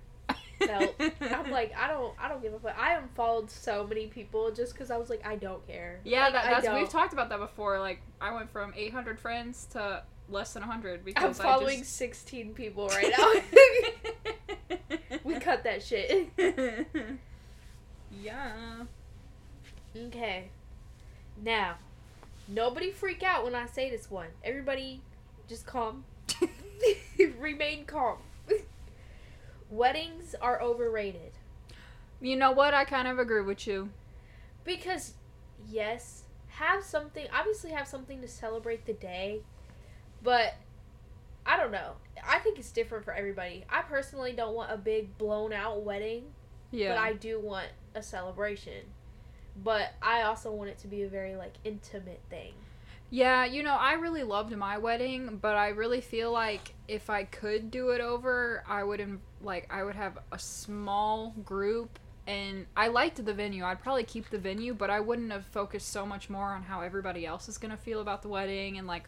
Felt. 0.59 0.95
I'm 1.21 1.51
like 1.51 1.73
I 1.77 1.89
don't 1.89 2.15
I 2.19 2.29
don't 2.29 2.43
give 2.43 2.53
a 2.55 2.59
fuck. 2.59 2.77
I 2.79 2.95
unfollowed 2.95 3.51
so 3.51 3.87
many 3.87 4.07
people 4.07 4.51
just 4.51 4.73
because 4.73 4.91
I 4.91 4.97
was 4.97 5.11
like 5.11 5.27
I 5.27 5.37
don't 5.37 5.67
care. 5.67 6.01
Yeah, 6.05 6.25
Like, 6.25 6.33
that, 6.35 6.45
that's 6.45 6.65
don't. 6.65 6.77
we've 6.81 6.89
talked 6.89 7.13
about 7.13 7.29
that 7.29 7.39
before. 7.39 7.79
Like 7.81 8.01
I 8.21 8.35
went 8.35 8.51
from 8.51 8.73
800 8.77 9.19
friends 9.19 9.67
to 9.73 10.03
less 10.29 10.53
than 10.53 10.63
100 10.63 11.05
because 11.05 11.41
I'm 11.41 11.47
following 11.47 11.77
I 11.79 11.81
just 11.81 11.97
16 11.97 12.55
people 12.55 12.89
right 12.89 13.13
now. 13.17 14.77
we 15.25 15.35
cut 15.39 15.65
that 15.65 15.83
shit. 15.83 16.31
yeah. 18.23 18.85
Okay. 19.97 20.51
Now, 21.43 21.77
nobody 22.47 22.91
freak 22.91 23.23
out 23.23 23.45
when 23.45 23.55
I 23.55 23.67
say 23.67 23.91
this 23.91 24.11
one. 24.11 24.29
Everybody 24.45 25.01
just 25.49 25.67
calm. 25.67 26.05
Remain 27.39 27.85
calm. 27.85 28.19
Weddings 29.71 30.35
are 30.41 30.61
overrated. 30.61 31.33
You 32.21 32.37
know 32.37 32.51
what? 32.53 32.75
I 32.75 32.85
kind 32.85 33.07
of 33.07 33.19
agree 33.19 33.43
with 33.43 33.67
you. 33.67 33.91
Because, 34.65 35.15
yes, 35.69 36.25
have 36.49 36.83
something, 36.83 37.27
obviously, 37.33 37.71
have 37.71 37.87
something 37.87 38.21
to 38.21 38.29
celebrate 38.29 38.87
the 38.87 38.93
day, 38.95 39.41
but 40.23 40.55
I 41.47 41.57
don't 41.57 41.71
know. 41.71 41.93
I 42.27 42.39
think 42.41 42.59
it's 42.59 42.73
different 42.73 43.05
for 43.05 43.13
everybody. 43.13 43.65
I 43.71 43.83
personally 43.83 44.33
don't 44.33 44.55
want 44.55 44.73
a 44.73 44.77
big 44.77 45.17
blown 45.17 45.53
out 45.53 45.83
wedding, 45.83 46.25
Yeah. 46.71 46.95
but 46.95 46.99
I 46.99 47.13
do 47.13 47.39
want 47.41 47.69
a 47.95 48.03
celebration. 48.03 48.85
But 49.63 49.95
I 50.03 50.23
also 50.23 50.51
want 50.53 50.71
it 50.71 50.79
to 50.79 50.89
be 50.89 51.03
a 51.03 51.09
very, 51.09 51.37
like, 51.37 51.55
intimate 51.65 52.21
thing. 52.29 52.55
Yeah, 53.11 53.45
you 53.47 53.63
know, 53.63 53.75
I 53.75 53.95
really 53.95 54.23
loved 54.23 54.55
my 54.55 54.77
wedding, 54.77 55.39
but 55.41 55.57
I 55.57 55.69
really 55.69 56.01
feel 56.03 56.31
like 56.31 56.75
if 56.89 57.09
I 57.09 57.25
could 57.25 57.71
do 57.71 57.91
it 57.91 58.01
over, 58.03 58.63
I 58.69 58.85
would 58.85 59.01
in- 59.01 59.23
like 59.43 59.67
I 59.73 59.83
would 59.83 59.95
have 59.95 60.19
a 60.33 60.39
small 60.39 61.35
group 61.45 61.99
and 62.27 62.67
I 62.77 62.89
liked 62.89 63.25
the 63.25 63.33
venue. 63.33 63.65
I'd 63.65 63.81
probably 63.83 64.05
keep 64.05 64.29
the 64.31 64.39
venue, 64.39 64.75
but 64.75 64.91
I 64.91 65.01
wouldn't 65.01 65.33
have 65.33 65.47
focused 65.47 65.89
so 65.91 66.05
much 66.05 66.29
more 66.29 66.53
on 66.53 66.63
how 66.63 66.81
everybody 66.83 67.25
else 67.25 67.49
is 67.49 67.57
going 67.57 67.71
to 67.71 67.77
feel 67.77 68.01
about 68.01 68.21
the 68.23 68.29
wedding 68.29 68.77
and 68.79 68.87
like 68.87 69.05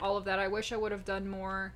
all 0.00 0.16
of 0.16 0.24
that. 0.24 0.38
I 0.38 0.48
wish 0.48 0.72
I 0.72 0.76
would 0.76 0.90
have 0.92 1.04
done 1.04 1.28
more 1.28 1.72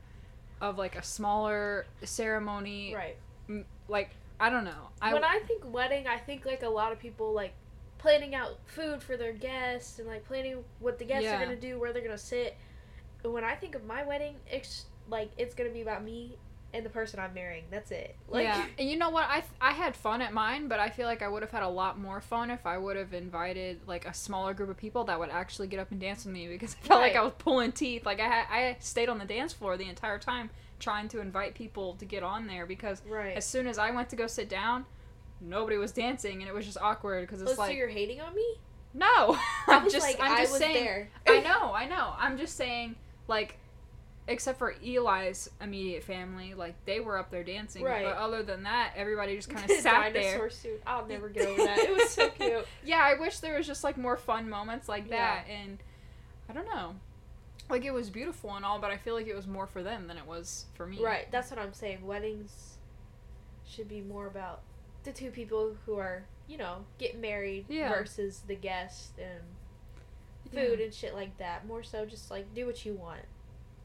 of 0.61 0.77
like 0.77 0.97
a 0.97 1.03
smaller 1.03 1.87
ceremony. 2.03 2.95
Right. 2.95 3.17
M- 3.49 3.65
Like 3.89 4.11
I 4.41 4.51
don't 4.51 4.65
know. 4.65 4.89
I 5.01 5.13
when 5.15 5.25
I 5.25 5.41
think 5.47 5.63
wedding, 5.73 6.07
I 6.07 6.17
think 6.19 6.45
like 6.45 6.63
a 6.63 6.69
lot 6.69 6.93
of 6.93 6.99
people 6.99 7.33
like 7.33 7.53
planning 7.99 8.35
out 8.35 8.59
food 8.67 9.03
for 9.03 9.17
their 9.17 9.33
guests 9.33 9.99
and 9.99 10.07
like 10.09 10.25
planning 10.25 10.65
what 10.81 10.99
the 10.99 11.05
guests 11.05 11.25
Yeah. 11.25 11.37
are 11.37 11.45
gonna 11.45 11.57
do, 11.57 11.79
where 11.79 11.93
they're 11.93 12.03
gonna 12.03 12.17
sit. 12.19 12.57
And 13.25 13.33
when 13.33 13.45
I 13.45 13.55
think 13.55 13.75
of 13.75 13.85
my 13.85 14.05
wedding, 14.05 14.35
it's 14.51 14.87
like 15.09 15.31
it's 15.39 15.55
gonna 15.55 15.71
be 15.71 15.83
about 15.83 16.03
me 16.05 16.37
and 16.75 16.85
the 16.85 16.91
person 16.91 17.19
I'm 17.19 17.33
marrying. 17.35 17.65
That's 17.71 17.91
it. 17.91 18.17
Like, 18.29 18.45
yeah, 18.45 18.67
and 18.79 18.89
you 18.89 18.97
know 18.97 19.11
what? 19.11 19.25
I 19.29 19.43
I 19.61 19.73
had 19.73 19.97
fun 19.97 20.23
at 20.23 20.33
mine, 20.33 20.69
but 20.69 20.81
I 20.81 20.91
feel 20.91 21.07
like 21.07 21.23
I 21.23 21.29
would 21.29 21.43
have 21.43 21.51
had 21.51 21.63
a 21.63 21.69
lot 21.69 21.99
more 21.99 22.21
fun 22.21 22.51
if 22.51 22.67
I 22.67 22.79
would 22.79 22.97
have 22.97 23.15
invited 23.15 23.81
like 23.87 24.07
a 24.07 24.15
smaller 24.15 24.55
group 24.55 24.71
of 24.71 24.77
people 24.77 25.05
that 25.05 25.19
would 25.19 25.31
actually 25.31 25.69
get 25.69 25.81
up 25.81 25.91
and 25.91 26.01
dance 26.01 26.25
with 26.25 26.35
me 26.35 26.49
because 26.49 26.77
I 26.83 26.87
felt 26.87 27.01
like 27.01 27.17
I 27.17 27.23
was 27.23 27.33
pulling 27.39 27.73
teeth. 27.73 28.05
Like 28.05 28.21
I 28.21 28.27
had, 28.27 28.47
I 28.51 28.77
stayed 28.81 29.09
on 29.09 29.19
the 29.19 29.25
dance 29.25 29.53
floor 29.53 29.77
the 29.77 29.89
entire 29.89 30.19
time 30.19 30.51
trying 30.79 31.09
to 31.09 31.21
invite 31.21 31.55
people 31.55 31.95
to 31.95 32.05
get 32.05 32.23
on 32.23 32.47
there 32.47 32.65
because 32.65 33.03
right. 33.09 33.37
as 33.37 33.45
soon 33.45 33.67
as 33.67 33.79
I 33.79 33.91
went 33.91 34.11
to 34.11 34.17
go 34.17 34.27
sit 34.27 34.49
down, 34.49 34.85
nobody 35.41 35.77
was 35.77 35.91
dancing 35.91 36.41
and 36.41 36.49
it 36.49 36.55
was 36.55 36.65
just 36.65 36.79
awkward 36.79 37.23
because 37.23 37.43
it's 37.43 37.51
oh, 37.51 37.55
so 37.55 37.63
like 37.63 37.77
you're 37.77 37.89
hating 37.89 38.21
on 38.21 38.35
me? 38.35 38.59
no, 38.95 39.39
I'm 39.67 39.91
just 39.91 40.07
like, 40.07 40.21
I'm 40.21 40.33
I 40.33 40.41
just 40.41 40.53
was 40.53 40.61
saying 40.61 40.85
there. 40.85 41.11
I 41.27 41.41
know, 41.41 41.73
I 41.73 41.87
know. 41.87 42.15
I'm 42.19 42.39
just 42.39 42.57
saying, 42.57 42.97
like, 43.27 43.59
except 44.29 44.59
for 44.59 44.75
Eli's 44.85 45.51
immediate 45.61 46.05
family, 46.05 46.55
like 46.55 46.75
they 46.85 47.01
were 47.01 47.19
up 47.19 47.31
there 47.31 47.43
dancing. 47.43 47.83
Right. 47.83 48.05
But 48.05 48.17
other 48.17 48.43
than 48.45 48.63
that, 48.63 48.93
everybody 48.95 49.35
just 49.35 49.49
kind 49.55 49.69
of 49.69 49.77
sat 49.79 50.13
Dinosaur 50.13 50.39
there. 50.39 50.51
suit. 50.51 50.83
I'll 50.87 51.07
never 51.09 51.29
get 51.29 51.47
over 51.49 51.65
that. 51.65 51.79
It 51.79 51.91
was 51.97 52.11
so 52.11 52.29
cute. 52.39 52.67
Yeah, 52.85 53.01
I 53.03 53.19
wish 53.19 53.39
there 53.41 53.57
was 53.57 53.67
just 53.67 53.83
like 53.83 53.97
more 53.97 54.17
fun 54.17 54.49
moments 54.49 54.89
like 54.89 55.09
Yeah. 55.09 55.17
that, 55.17 55.45
and 55.51 55.79
I 56.49 56.53
don't 56.53 56.67
know. 56.67 56.95
Like 57.71 57.85
it 57.85 57.91
was 57.93 58.09
beautiful 58.11 58.55
and 58.55 58.65
all, 58.65 58.79
but 58.79 58.91
I 58.91 58.97
feel 58.97 59.15
like 59.15 59.27
it 59.27 59.35
was 59.37 59.47
more 59.47 59.67
for 59.67 59.83
them 59.83 60.07
than 60.07 60.17
it 60.17 60.27
was 60.27 60.67
for 60.75 60.87
me. 60.87 61.03
Right. 61.03 61.31
That's 61.33 61.51
what 61.51 61.59
I'm 61.59 61.73
saying. 61.73 62.07
Weddings 62.07 62.77
should 63.67 63.89
be 63.89 64.01
more 64.01 64.27
about 64.27 64.61
the 65.05 65.13
two 65.13 65.31
people 65.31 65.77
who 65.85 65.97
are, 65.99 66.25
you 66.49 66.57
know, 66.57 66.85
getting 66.99 67.21
married 67.21 67.67
Yeah. 67.69 67.91
versus 67.91 68.43
the 68.47 68.55
guest 68.55 69.13
and 69.19 69.41
Yeah. 70.53 70.65
food 70.69 70.81
and 70.81 70.95
shit 70.95 71.15
like 71.15 71.37
that. 71.39 71.67
More 71.67 71.83
so 71.83 72.07
just 72.07 72.31
like 72.31 72.55
do 72.55 72.65
what 72.67 72.85
you 72.87 72.95
want. 72.95 73.21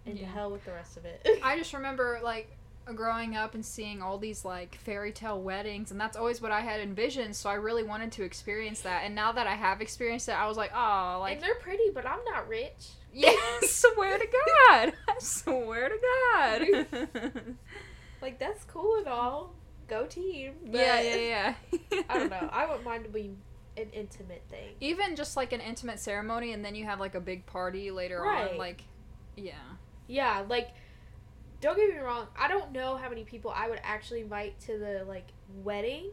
And 0.06 0.16
to 0.18 0.22
Yeah. 0.24 0.30
hell 0.32 0.52
with 0.52 0.66
the 0.66 0.72
rest 0.74 0.98
of 0.98 1.06
it. 1.06 1.26
I 1.44 1.58
just 1.60 1.74
remember 1.74 2.20
like 2.24 2.50
growing 2.96 3.38
up 3.38 3.54
and 3.56 3.66
seeing 3.66 4.02
all 4.02 4.18
these 4.18 4.44
like 4.44 4.76
fairy 4.76 5.14
tale 5.14 5.42
weddings 5.42 5.90
and 5.92 6.00
that's 6.02 6.18
always 6.18 6.42
what 6.42 6.52
I 6.52 6.60
had 6.60 6.82
envisioned 6.82 7.34
so 7.34 7.50
I 7.50 7.54
really 7.54 7.82
wanted 7.84 8.12
to 8.14 8.24
experience 8.24 8.82
that 8.82 9.04
and 9.06 9.16
now 9.16 9.32
that 9.32 9.48
I 9.48 9.54
have 9.56 9.80
experienced 9.80 10.28
it 10.28 10.34
I 10.34 10.48
was 10.48 10.58
like 10.58 10.72
oh 10.76 11.20
like 11.22 11.36
and 11.36 11.42
they're 11.42 11.56
pretty, 11.56 11.92
but 11.94 12.06
I'm 12.06 12.20
not 12.26 12.50
rich. 12.50 12.90
yeah 13.14 13.32
swear 13.62 14.18
to 14.20 14.26
god 14.26 14.94
I 15.08 15.16
swear 15.20 15.88
to 15.90 15.96
god 16.34 17.56
Like 18.22 18.38
that's 18.40 18.66
cool 18.66 18.98
and 18.98 19.08
all. 19.08 19.54
Go 19.88 20.06
team. 20.06 20.54
But 20.66 20.76
yeah 20.82 21.00
yeah 21.02 21.16
yeah 21.16 21.54
I 22.10 22.20
don't 22.20 22.30
know. 22.30 22.50
I 22.52 22.66
wouldn't 22.66 22.84
mind 22.84 23.06
to 23.06 23.10
be 23.10 23.32
an 23.78 23.90
intimate 23.94 24.44
thing. 24.50 24.76
even 24.82 25.16
just 25.16 25.38
like 25.38 25.54
an 25.54 25.62
intimate 25.62 26.00
ceremony 26.00 26.52
and 26.52 26.66
then 26.66 26.76
you 26.76 26.84
have 26.84 27.00
like 27.00 27.16
a 27.16 27.22
big 27.22 27.46
party 27.46 27.92
later 27.92 28.22
Right. 28.22 28.52
on 28.52 28.58
like 28.58 28.84
yeah 29.38 29.54
Yeah, 30.08 30.44
like 30.50 30.70
don't 31.62 31.78
get 31.78 31.90
me 31.90 31.98
wrong, 31.98 32.28
I 32.38 32.48
don't 32.50 32.72
know 32.74 32.98
how 32.98 33.08
many 33.10 33.24
people 33.24 33.52
I 33.56 33.70
would 33.70 33.80
actually 33.84 34.20
invite 34.22 34.60
to 34.62 34.78
the 34.78 35.06
like 35.08 35.28
wedding. 35.64 36.10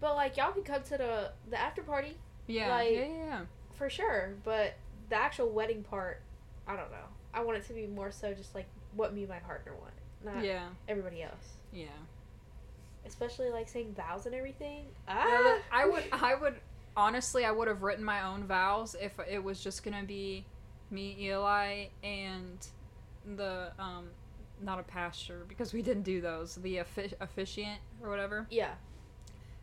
But 0.00 0.16
like 0.16 0.36
y'all 0.36 0.52
can 0.52 0.62
come 0.64 0.82
to 0.82 0.98
the 0.98 1.32
the 1.48 1.58
after 1.60 1.82
party 1.82 2.16
Yeah, 2.48 2.68
Like- 2.74 2.90
yeah, 2.92 3.00
yeah, 3.00 3.24
yeah. 3.26 3.40
for 3.74 3.88
sure. 3.88 4.34
But 4.44 4.74
the 5.10 5.16
actual 5.16 5.50
wedding 5.50 5.82
part, 5.84 6.20
I 6.66 6.74
don't 6.76 6.90
know. 6.90 7.06
I 7.34 7.42
want 7.44 7.58
it 7.58 7.64
to 7.68 7.72
be 7.72 7.86
more 7.86 8.10
so 8.10 8.34
just 8.34 8.54
like 8.54 8.66
what 8.94 9.14
me 9.14 9.20
and 9.22 9.28
my 9.30 9.38
partner 9.38 9.74
want, 9.76 9.94
not 10.24 10.44
Yeah, 10.44 10.68
everybody 10.88 11.22
else. 11.22 11.54
yeah. 11.72 11.86
Especially 13.04 13.50
like 13.50 13.68
saying 13.68 13.94
vows 13.96 14.26
and 14.26 14.34
everything. 14.34 14.86
Ah, 15.08 15.24
that- 15.24 15.62
I 15.72 15.86
would, 15.86 16.04
I 16.12 16.34
would, 16.34 16.54
honestly, 16.96 17.44
I 17.44 17.50
would 17.50 17.68
have 17.68 17.82
written 17.82 18.04
my 18.04 18.22
own 18.22 18.44
vows 18.44 18.94
if 19.00 19.18
it 19.28 19.42
was 19.42 19.62
just 19.62 19.82
gonna 19.84 20.04
be 20.04 20.44
me, 20.92 21.16
Eli, 21.20 21.86
and 22.04 22.66
the 23.36 23.72
um, 23.78 24.06
not 24.60 24.78
a 24.78 24.82
pastor 24.82 25.44
because 25.48 25.72
we 25.72 25.82
didn't 25.82 26.02
do 26.04 26.20
those. 26.20 26.56
The 26.56 26.80
offi- 26.80 27.14
officiant 27.20 27.80
or 28.02 28.08
whatever. 28.10 28.46
yeah. 28.50 28.72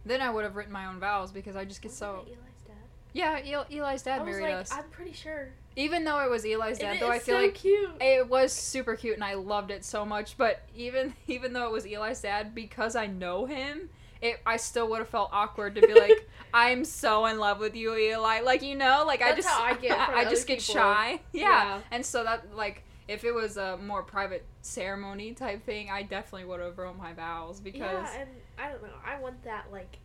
Then 0.05 0.21
I 0.21 0.29
would 0.29 0.43
have 0.45 0.55
written 0.55 0.71
my 0.71 0.85
own 0.85 0.99
vows 0.99 1.31
because 1.31 1.55
I 1.57 1.65
just 1.65 1.81
get 1.81 1.89
Wasn't 1.91 1.99
so. 1.99 2.25
that 2.25 2.31
Eli's 2.31 2.61
dad? 2.65 2.75
Yeah, 3.13 3.39
El- 3.45 3.65
Eli's 3.69 4.01
dad 4.01 4.21
I 4.21 4.23
was 4.23 4.37
married 4.37 4.53
like, 4.53 4.61
us. 4.61 4.71
I'm 4.71 4.89
pretty 4.91 5.11
sure. 5.11 5.49
Even 5.75 6.03
though 6.05 6.19
it 6.19 6.29
was 6.29 6.45
Eli's 6.45 6.79
dad, 6.79 6.95
it 6.95 6.99
though 7.01 7.09
I 7.11 7.19
feel 7.19 7.35
so 7.37 7.41
like 7.41 7.55
cute. 7.55 7.91
it 7.99 8.27
was 8.27 8.51
super 8.53 8.95
cute 8.95 9.15
and 9.15 9.23
I 9.23 9.33
loved 9.35 9.71
it 9.71 9.83
so 9.83 10.05
much. 10.05 10.37
But 10.37 10.61
even 10.75 11.13
even 11.27 11.51
though 11.53 11.65
it 11.65 11.71
was 11.71 11.85
Eli's 11.85 12.21
dad, 12.21 12.55
because 12.55 12.95
I 12.95 13.07
know 13.07 13.45
him, 13.45 13.89
it 14.21 14.39
I 14.45 14.58
still 14.58 14.89
would 14.89 14.99
have 14.99 15.10
felt 15.10 15.29
awkward 15.32 15.75
to 15.75 15.82
be 15.82 15.93
like, 15.93 16.27
I'm 16.53 16.84
so 16.86 17.25
in 17.27 17.38
love 17.39 17.60
with 17.60 17.75
you, 17.75 17.95
Eli. 17.95 18.41
Like 18.41 18.62
you 18.62 18.75
know, 18.75 19.03
like 19.05 19.21
I 19.21 19.36
just 19.36 19.49
I 19.49 19.73
get 19.75 19.97
I 20.10 20.23
just 20.25 20.47
get 20.47 20.60
people. 20.60 20.75
shy. 20.75 21.19
Yeah. 21.34 21.49
Yeah. 21.49 21.82
And 21.91 22.05
so 22.05 22.23
that 22.23 22.55
like 22.55 22.84
if 23.08 23.23
it 23.23 23.34
was 23.34 23.58
a 23.58 23.77
more 23.77 24.03
private 24.03 24.45
ceremony 24.62 25.34
type 25.34 25.65
thing, 25.65 25.89
I 25.89 26.03
definitely 26.03 26.47
would 26.47 26.60
have 26.60 26.77
wrote 26.77 26.97
my 26.97 27.13
vows 27.13 27.60
because 27.60 27.82
Yeah, 27.82 28.21
and 28.21 28.29
I 28.58 28.69
don't 28.69 28.84
know. 28.84 28.89
I 29.05 29.19
want 29.19 29.43
that 29.43 29.65
like 29.71 29.97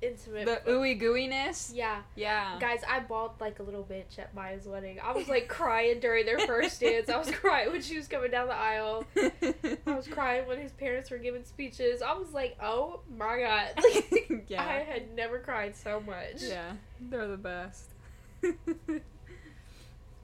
intimate. 0.00 0.46
the 0.46 0.70
ooey 0.70 1.00
gooiness. 1.00 1.72
yeah, 1.74 2.02
Yeah. 2.16 2.56
guys, 2.60 2.82
I 2.88 3.00
bawled 3.00 3.32
like 3.40 3.58
a 3.58 3.62
little 3.62 3.84
bitch 3.84 4.18
at 4.18 4.34
Mya's 4.34 4.66
wedding. 4.66 4.98
I 5.02 5.12
was 5.12 5.28
like 5.28 5.48
crying 5.48 6.00
during 6.00 6.24
their 6.26 6.38
first 6.40 6.80
dance. 6.80 7.08
I 7.08 7.16
was 7.18 7.30
crying 7.30 7.72
when 7.72 7.82
she 7.82 7.96
was 7.96 8.06
coming 8.08 8.30
down 8.30 8.46
the 8.48 8.54
aisle. 8.54 9.04
I 9.16 9.94
was 9.94 10.06
crying 10.10 10.46
when 10.46 10.58
his 10.60 10.72
parents 10.72 11.10
were 11.10 11.18
giving 11.18 11.44
speeches. 11.44 12.00
I 12.02 12.12
was 12.14 12.32
like, 12.32 12.56
oh 12.62 13.00
my 13.16 13.38
god. 13.40 13.84
yeah. 14.48 14.62
I 14.62 14.84
had 14.90 15.14
never 15.14 15.38
cried 15.38 15.74
so 15.76 16.00
much. 16.00 16.42
Yeah, 16.42 16.72
they're 17.00 17.26
the 17.28 17.36
best. 17.36 17.90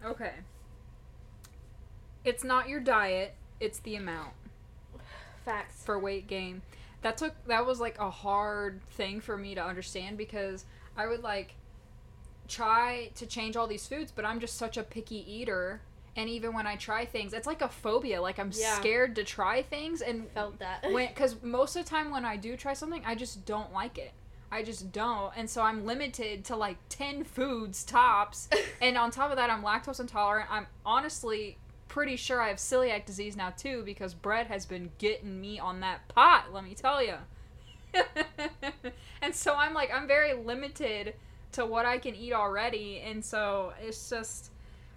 okay. 0.05 0.33
It's 2.25 2.43
not 2.45 2.69
your 2.69 2.81
diet, 2.81 3.35
it's 3.61 3.81
the 3.81 3.97
amount 3.97 4.33
Facts. 5.45 5.83
for 5.85 5.99
weight 5.99 6.27
gain. 6.27 6.63
That 7.05 7.19
took 7.19 7.35
that 7.49 7.67
was 7.67 7.81
like 7.81 7.99
a 7.99 8.09
hard 8.09 8.81
thing 8.93 9.21
for 9.21 9.37
me 9.37 9.55
to 9.55 9.63
understand 9.63 10.17
because 10.17 10.65
I 10.97 11.07
would 11.07 11.23
like 11.23 11.55
try 12.49 13.11
to 13.17 13.27
change 13.27 13.57
all 13.57 13.67
these 13.67 13.87
foods, 13.87 14.11
but 14.11 14.25
I'm 14.25 14.41
just 14.41 14.57
such 14.57 14.79
a 14.79 14.83
picky 14.83 15.23
eater. 15.31 15.83
And 16.17 16.31
even 16.31 16.55
when 16.55 16.67
I 16.67 16.77
try 16.77 17.05
things, 17.05 17.35
it's 17.35 17.47
like 17.47 17.61
a 17.61 17.69
phobia. 17.69 18.23
Like 18.23 18.39
I'm 18.39 18.51
Yeah. 18.55 18.79
scared 18.81 19.17
to 19.17 19.25
try 19.25 19.61
things, 19.61 20.01
and 20.01 20.31
Felt 20.31 20.59
that. 20.61 20.83
when 20.91 21.09
because 21.09 21.43
most 21.43 21.77
of 21.77 21.85
the 21.85 21.91
time 21.91 22.11
when 22.11 22.25
I 22.25 22.39
do 22.39 22.57
try 22.57 22.73
something, 22.73 23.03
I 23.05 23.15
just 23.15 23.45
don't 23.45 23.71
like 23.75 23.99
it. 23.99 24.13
I 24.51 24.63
just 24.63 24.91
don't, 24.91 25.31
and 25.37 25.51
so 25.51 25.61
I'm 25.61 25.85
limited 25.85 26.47
to 26.47 26.57
like 26.57 26.79
ten 26.89 27.23
foods 27.23 27.85
tops. 27.85 28.49
and 28.81 28.97
on 28.97 29.11
top 29.11 29.31
of 29.31 29.37
that, 29.37 29.51
I'm 29.51 29.63
lactose 29.63 30.01
intolerant. 30.01 30.51
I'm 30.51 30.69
honestly 30.87 31.59
pretty 31.95 32.17
sure 32.17 32.41
I 32.41 32.49
have 32.49 32.57
celiac 32.57 33.07
disease 33.07 33.37
now 33.37 33.51
too 33.51 33.85
because 33.85 34.15
bread 34.15 34.49
has 34.49 34.67
been 34.67 34.91
getting 34.99 35.41
me 35.41 35.61
on 35.61 35.79
that 35.81 36.09
pot. 36.09 36.47
Let 36.53 36.65
me 36.65 36.75
tell 36.75 37.01
you. 37.01 37.15
and 39.23 39.33
so 39.33 39.55
I'm 39.55 39.73
like 39.75 39.95
I'm 39.95 40.09
very 40.09 40.35
limited 40.35 41.15
to 41.53 41.65
what 41.65 41.87
I 41.87 41.99
can 41.99 42.17
eat 42.17 42.33
already, 42.33 43.01
and 43.07 43.25
so 43.25 43.73
it's 43.81 44.11
just 44.11 44.51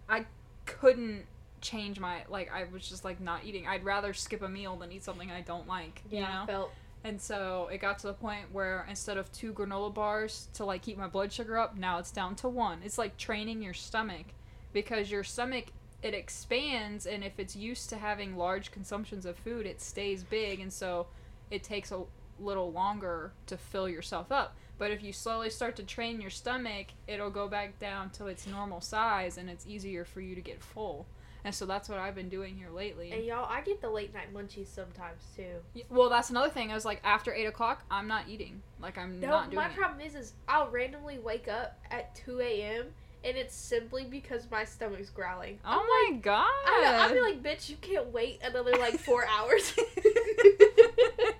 I 0.10 0.26
couldn't 0.66 1.26
change 1.62 2.00
my 2.00 2.24
like 2.30 2.52
I 2.52 2.66
was 2.74 2.90
just 2.90 3.06
like 3.06 3.22
not 3.22 3.46
eating. 3.46 3.68
I'd 3.68 3.86
rather 3.86 4.12
skip 4.12 4.42
a 4.42 4.50
meal 4.50 4.76
than 4.76 4.92
eat 4.92 5.04
something 5.04 5.30
I 5.30 5.42
don't 5.42 5.68
like. 5.68 6.02
You 6.10 6.22
yeah, 6.22 6.40
know? 6.40 6.46
felt. 6.48 6.72
And 7.04 7.22
so 7.22 7.70
it 7.72 7.78
got 7.78 8.00
to 8.00 8.08
the 8.08 8.14
point 8.14 8.46
where 8.52 8.88
instead 8.90 9.18
of 9.18 9.32
two 9.32 9.54
granola 9.54 9.94
bars 9.94 10.48
to 10.56 10.66
like 10.66 10.82
keep 10.82 10.98
my 10.98 11.08
blood 11.08 11.32
sugar 11.32 11.60
up, 11.60 11.78
now 11.78 12.00
it's 12.00 12.10
down 12.10 12.36
to 12.38 12.50
one. 12.50 12.80
It's 12.84 12.98
like 12.98 13.18
training 13.18 13.62
your 13.62 13.76
stomach 13.76 14.26
because 14.74 15.12
your 15.12 15.24
stomach 15.24 15.66
it 16.04 16.14
expands 16.14 17.06
and 17.06 17.24
if 17.24 17.40
it's 17.40 17.56
used 17.56 17.90
to 17.90 17.98
having 17.98 18.38
large 18.38 18.72
consumptions 18.72 19.26
of 19.26 19.38
food, 19.38 19.66
it 19.66 19.82
stays 19.82 20.24
big 20.24 20.60
and 20.60 20.72
so 20.72 21.08
it 21.50 21.64
takes 21.64 21.92
a 21.92 22.02
little 22.40 22.72
longer 22.72 23.32
to 23.48 23.58
fill 23.58 23.90
yourself 23.90 24.32
up. 24.32 24.56
But 24.78 24.92
if 24.92 25.02
you 25.02 25.12
slowly 25.12 25.50
start 25.50 25.76
to 25.78 25.84
train 25.84 26.22
your 26.22 26.30
stomach, 26.30 26.88
it'll 27.08 27.32
go 27.32 27.48
back 27.48 27.80
down 27.80 28.12
to 28.12 28.28
its 28.28 28.46
normal 28.46 28.80
size 28.80 29.38
and 29.38 29.50
it's 29.50 29.66
easier 29.66 30.06
for 30.06 30.22
you 30.22 30.36
to 30.36 30.42
get 30.42 30.62
full. 30.62 31.08
And 31.44 31.56
so 31.56 31.66
that's 31.66 31.88
what 31.88 31.98
I've 31.98 32.14
been 32.16 32.30
doing 32.30 32.58
here 32.58 32.70
lately. 32.70 33.12
And 33.12 33.24
y'all, 33.24 33.48
I 33.50 33.62
get 33.62 33.80
the 33.82 33.90
late 33.90 34.14
night 34.14 34.34
munchies 34.34 34.68
sometimes 34.68 35.24
too. 35.36 35.82
Well, 35.90 36.10
that's 36.10 36.30
another 36.30 36.50
thing. 36.50 36.72
I 36.72 36.76
was 36.76 36.84
like, 36.86 37.00
after 37.04 37.34
eight 37.34 37.46
o'clock, 37.46 37.84
I'm 37.90 38.08
not 38.08 38.28
eating. 38.28 38.62
Like, 38.82 38.98
I'm 38.98 39.20
No, 39.20 39.28
not 39.28 39.46
doing 39.52 39.56
my 39.64 39.70
it. 39.70 39.76
problem 39.76 40.02
is, 40.02 40.14
is 40.14 40.34
I'll 40.48 40.70
randomly 40.70 41.20
wake 41.20 41.48
up 41.48 41.80
at 41.90 42.14
two 42.16 42.42
a.m. 42.42 42.88
and 43.24 43.38
it's 43.38 43.56
simply 43.56 44.04
because 44.06 44.44
my 44.52 44.64
stomach's 44.66 45.10
growling. 45.10 45.60
oh 45.66 46.10
my 46.12 46.18
god! 46.18 46.46
I 46.46 46.98
I'll 47.02 47.14
be 47.14 47.22
like, 47.22 47.42
bitch, 47.44 47.70
you 47.70 47.78
can't 47.82 48.12
wait 48.14 48.40
another 48.44 48.72
like 48.74 49.00
four 49.00 49.26
hours. 49.40 49.74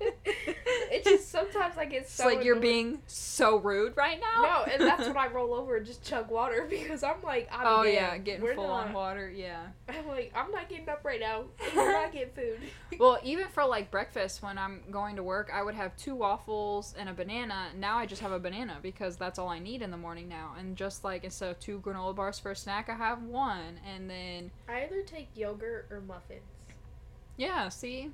sometimes 1.58 1.78
I 1.78 1.86
get 1.86 2.02
it's 2.04 2.20
like 2.20 2.44
you're 2.44 2.56
annoyed. 2.56 2.62
being 2.62 3.02
so 3.08 3.58
rude 3.58 3.96
right 3.96 4.20
now. 4.20 4.42
No, 4.42 4.72
and 4.72 4.82
that's 4.82 5.08
when 5.08 5.18
I 5.18 5.28
roll 5.28 5.54
over 5.54 5.78
and 5.78 5.86
just 5.86 6.04
chug 6.04 6.30
water 6.30 6.66
because 6.70 7.04
I'm 7.04 7.22
like, 7.24 7.48
I'm 7.52 7.66
oh 7.66 7.84
damn, 7.84 7.94
yeah, 7.94 8.18
getting 8.18 8.56
full 8.56 8.68
not, 8.68 8.88
on 8.88 8.94
water. 8.94 9.30
Yeah. 9.30 9.68
I'm 9.90 10.08
like, 10.08 10.32
I'm 10.36 10.52
not 10.52 10.70
getting 10.70 10.90
up 10.90 11.04
right 11.04 11.20
now. 11.20 11.46
We're 11.76 11.92
not 11.92 12.12
getting 12.12 12.34
food. 12.34 12.60
Well, 13.00 13.20
even 13.24 13.48
for 13.48 13.66
like 13.66 13.92
breakfast 13.92 14.42
when 14.42 14.58
I'm 14.58 14.82
going 14.92 15.16
to 15.18 15.24
work, 15.24 15.52
I 15.54 15.64
would 15.64 15.76
have 15.76 15.96
two 15.98 16.16
waffles 16.16 16.96
and 16.98 17.10
a 17.10 17.14
banana. 17.14 17.68
Now 17.76 17.98
I 17.98 18.06
just 18.06 18.22
have 18.22 18.32
a 18.32 18.40
banana 18.40 18.78
because 18.82 19.18
that's 19.18 19.40
all 19.40 19.50
I 19.50 19.60
need 19.60 19.82
in 19.82 19.92
the 19.92 19.98
morning 19.98 20.28
now. 20.28 20.56
And 20.58 20.76
just 20.76 21.04
like 21.04 21.24
instead 21.24 21.50
of 21.50 21.60
two 21.60 21.80
granola 21.80 22.16
bars 22.16 22.40
for 22.40 22.52
a 22.52 22.56
snack, 22.56 22.90
I 22.90 22.96
have 22.96 23.22
one. 23.24 23.80
And 23.88 24.10
then 24.10 24.52
I 24.68 24.84
either 24.84 25.02
take 25.04 25.30
yogurt 25.36 25.88
or 25.92 26.02
muffins. 26.02 26.42
yeah, 27.38 27.70
see. 27.70 28.12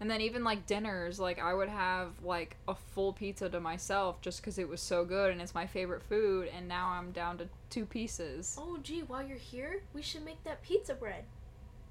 And 0.00 0.08
then 0.08 0.20
even 0.20 0.44
like 0.44 0.66
dinners, 0.66 1.18
like 1.18 1.40
I 1.40 1.52
would 1.52 1.68
have 1.68 2.10
like 2.22 2.56
a 2.68 2.74
full 2.74 3.12
pizza 3.12 3.48
to 3.48 3.58
myself 3.58 4.20
just 4.20 4.40
because 4.40 4.58
it 4.58 4.68
was 4.68 4.80
so 4.80 5.04
good 5.04 5.32
and 5.32 5.40
it's 5.40 5.54
my 5.54 5.66
favorite 5.66 6.02
food. 6.02 6.48
And 6.56 6.68
now 6.68 6.90
I'm 6.90 7.10
down 7.10 7.38
to 7.38 7.48
two 7.68 7.84
pieces. 7.84 8.56
Oh, 8.58 8.78
gee, 8.82 9.00
while 9.00 9.26
you're 9.26 9.36
here, 9.36 9.82
we 9.92 10.02
should 10.02 10.24
make 10.24 10.42
that 10.44 10.62
pizza 10.62 10.94
bread. 10.94 11.24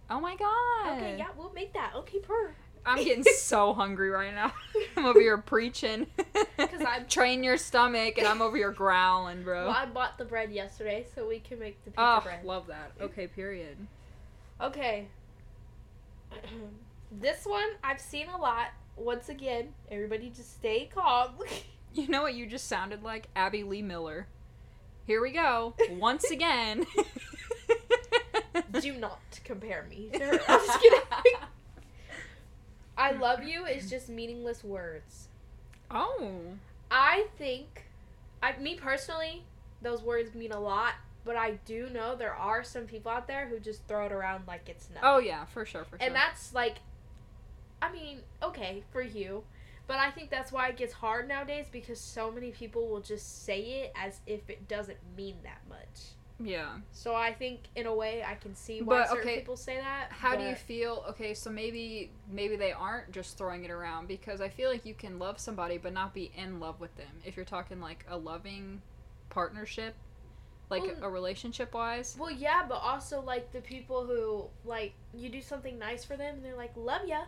Oh 0.10 0.22
my 0.22 0.38
god! 0.38 0.98
Okay, 0.98 1.18
yeah, 1.18 1.28
we'll 1.38 1.52
make 1.52 1.74
that. 1.74 1.92
Okay, 1.94 2.20
per. 2.20 2.54
I'm 2.86 3.04
getting 3.04 3.24
so 3.36 3.74
hungry 3.74 4.10
right 4.10 4.34
now. 4.34 4.54
I'm 4.98 5.06
over 5.06 5.20
here 5.20 5.38
preaching. 5.38 6.08
Because 6.58 6.82
I'm- 6.82 7.06
train 7.06 7.44
your 7.44 7.56
stomach, 7.56 8.18
and 8.18 8.26
I'm 8.26 8.42
over 8.42 8.58
here 8.58 8.72
growling, 8.72 9.44
bro. 9.44 9.68
Well, 9.68 9.76
I 9.76 9.86
bought 9.86 10.18
the 10.18 10.26
bread 10.26 10.52
yesterday, 10.52 11.06
so 11.14 11.28
we 11.28 11.38
can 11.38 11.60
make 11.60 11.78
the 11.86 11.92
pizza 11.92 12.02
oh, 12.02 12.22
bread. 12.24 12.44
love 12.44 12.66
that. 12.68 12.94
Okay, 13.00 13.28
period. 13.28 13.78
Okay. 14.60 15.06
this 17.12 17.46
one 17.46 17.70
I've 17.84 18.02
seen 18.02 18.28
a 18.28 18.38
lot. 18.38 18.68
Once 18.96 19.30
again, 19.30 19.74
everybody 19.92 20.30
just 20.30 20.54
stay 20.58 20.90
calm. 20.94 21.32
You 21.94 22.08
know 22.10 22.22
what 22.22 22.36
you 22.36 22.46
just 22.46 22.68
sounded 22.68 23.02
like? 23.02 23.28
Abby 23.36 23.64
Lee 23.64 23.82
Miller. 23.82 24.28
Here 25.08 25.20
we 25.20 25.32
go. 25.32 25.74
Once 25.90 26.26
again. 26.32 26.86
Do 28.82 28.94
not 28.94 29.20
compare 29.44 29.88
me 29.90 30.10
to 30.14 30.20
her. 30.20 30.40
I'm 30.48 30.68
just 30.68 30.80
kidding. 30.80 31.00
I 32.98 33.12
love 33.14 33.44
you 33.44 33.66
is 33.66 33.90
just 33.90 34.10
meaningless 34.10 34.64
words. 34.64 35.30
Oh. 35.90 36.32
I 36.92 37.28
think, 37.38 37.86
I 38.44 38.56
me 38.58 38.76
personally, 38.76 39.44
those 39.82 40.04
words 40.04 40.36
mean 40.36 40.52
a 40.52 40.60
lot. 40.60 40.94
But 41.26 41.36
I 41.36 41.60
do 41.66 41.90
know 41.90 42.16
there 42.16 42.36
are 42.36 42.64
some 42.64 42.86
people 42.86 43.12
out 43.12 43.28
there 43.28 43.48
who 43.48 43.60
just 43.60 43.86
throw 43.88 44.06
it 44.06 44.12
around 44.12 44.48
like 44.48 44.70
it's 44.70 44.88
oh, 44.90 44.94
nothing. 44.94 45.10
Oh 45.10 45.18
yeah, 45.20 45.46
for 45.46 45.66
sure, 45.66 45.84
for 45.84 45.98
sure. 45.98 46.06
And 46.06 46.16
that's 46.16 46.54
like, 46.54 46.76
I 47.82 47.92
mean, 47.92 48.22
okay 48.42 48.84
for 48.92 49.02
you, 49.02 49.44
but 49.88 49.98
I 49.98 50.12
think 50.12 50.30
that's 50.30 50.52
why 50.52 50.68
it 50.70 50.78
gets 50.78 50.94
hard 50.94 51.28
nowadays 51.28 51.68
because 51.72 52.00
so 52.00 52.32
many 52.32 52.52
people 52.52 52.88
will 52.90 53.02
just 53.02 53.46
say 53.46 53.60
it 53.84 53.94
as 53.96 54.22
if 54.26 54.50
it 54.50 54.68
doesn't 54.68 54.98
mean 55.16 55.38
that 55.44 55.62
much. 55.70 56.16
yeah. 56.40 56.78
So 56.92 57.16
I 57.16 57.34
think 57.34 57.70
in 57.76 57.86
a 57.88 57.96
way 57.96 58.24
I 58.24 58.36
can 58.36 58.54
see 58.56 58.82
why 58.82 59.00
But, 59.00 59.10
certain 59.10 59.24
okay, 59.24 59.40
people 59.40 59.58
say 59.58 59.78
that. 59.78 60.12
How 60.12 60.36
do 60.36 60.44
you 60.44 60.56
feel? 60.56 61.04
Okay, 61.10 61.34
so 61.34 61.50
maybe 61.50 62.12
maybe 62.32 62.56
they 62.56 62.72
aren't 62.72 63.12
just 63.12 63.38
throwing 63.38 63.64
it 63.64 63.72
around 63.72 64.08
because 64.08 64.42
I 64.42 64.50
feel 64.50 64.70
like 64.70 64.86
you 64.86 64.94
can 64.94 65.20
love 65.20 65.40
somebody 65.40 65.78
but 65.78 65.94
not 65.94 66.14
be 66.14 66.32
in 66.36 66.60
love 66.60 66.80
with 66.80 66.96
them. 66.96 67.22
If 67.24 67.36
you're 67.36 67.46
talking 67.46 67.80
like 67.82 68.06
a 68.08 68.18
loving 68.18 68.82
partnership, 69.30 69.96
like 70.70 70.84
Well, 70.84 70.96
a 71.02 71.10
relationship 71.10 71.74
wise. 71.74 72.16
Well, 72.20 72.32
yeah, 72.32 72.66
but 72.68 72.76
also 72.84 73.22
like 73.22 73.52
the 73.52 73.62
people 73.62 74.06
who 74.06 74.50
like 74.68 74.94
you 75.14 75.30
do 75.30 75.42
something 75.42 75.80
nice 75.80 76.04
for 76.06 76.18
them 76.18 76.36
and 76.36 76.46
they're 76.46 76.56
like, 76.56 76.76
"Love 76.76 77.08
ya." 77.08 77.26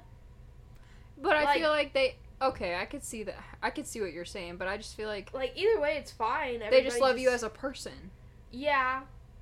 But 1.21 1.36
I 1.36 1.58
feel 1.58 1.69
like 1.69 1.93
they 1.93 2.15
Okay, 2.41 2.75
I 2.75 2.86
could 2.86 3.03
see 3.03 3.23
that. 3.23 3.43
I 3.62 3.69
could 3.69 3.86
see 3.86 3.99
what 3.99 4.13
you're 4.13 4.25
saying, 4.25 4.58
but 4.58 4.67
I 4.67 4.77
just 4.77 4.95
feel 4.95 5.08
like 5.08 5.34
Like 5.34 5.53
either 5.55 5.79
way, 5.79 5.97
it's 5.97 6.12
fine. 6.12 6.60
they 6.60 6.84
just 6.84 6.97
Everybody 6.97 7.01
love 7.01 7.17
you 7.19 7.29
as 7.29 7.43
a 7.43 7.49
person. 7.49 8.12
Yeah, 8.51 9.01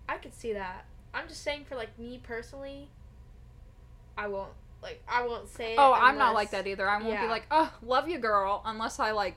I 0.10 0.18
could 0.18 0.34
see 0.34 0.54
that. 0.54 0.86
I'm 1.13 1.28
just 1.28 1.44
saying 1.44 1.66
for 1.66 1.76
like 1.76 1.98
me 2.00 2.20
personally, 2.22 2.90
I 4.18 4.28
won't 4.28 4.52
like 4.82 5.04
I 5.08 5.26
won't 5.26 5.48
say. 5.48 5.76
Oh, 5.78 5.94
I'm 5.94 6.18
not 6.18 6.34
like 6.34 6.52
that 6.52 6.66
either. 6.68 6.90
I 6.90 7.02
won't 7.02 7.20
be 7.20 7.28
like, 7.28 7.46
oh, 7.52 7.72
love 7.84 8.10
you, 8.10 8.18
girl, 8.20 8.62
unless 8.66 9.00
I 9.00 9.12
like 9.12 9.36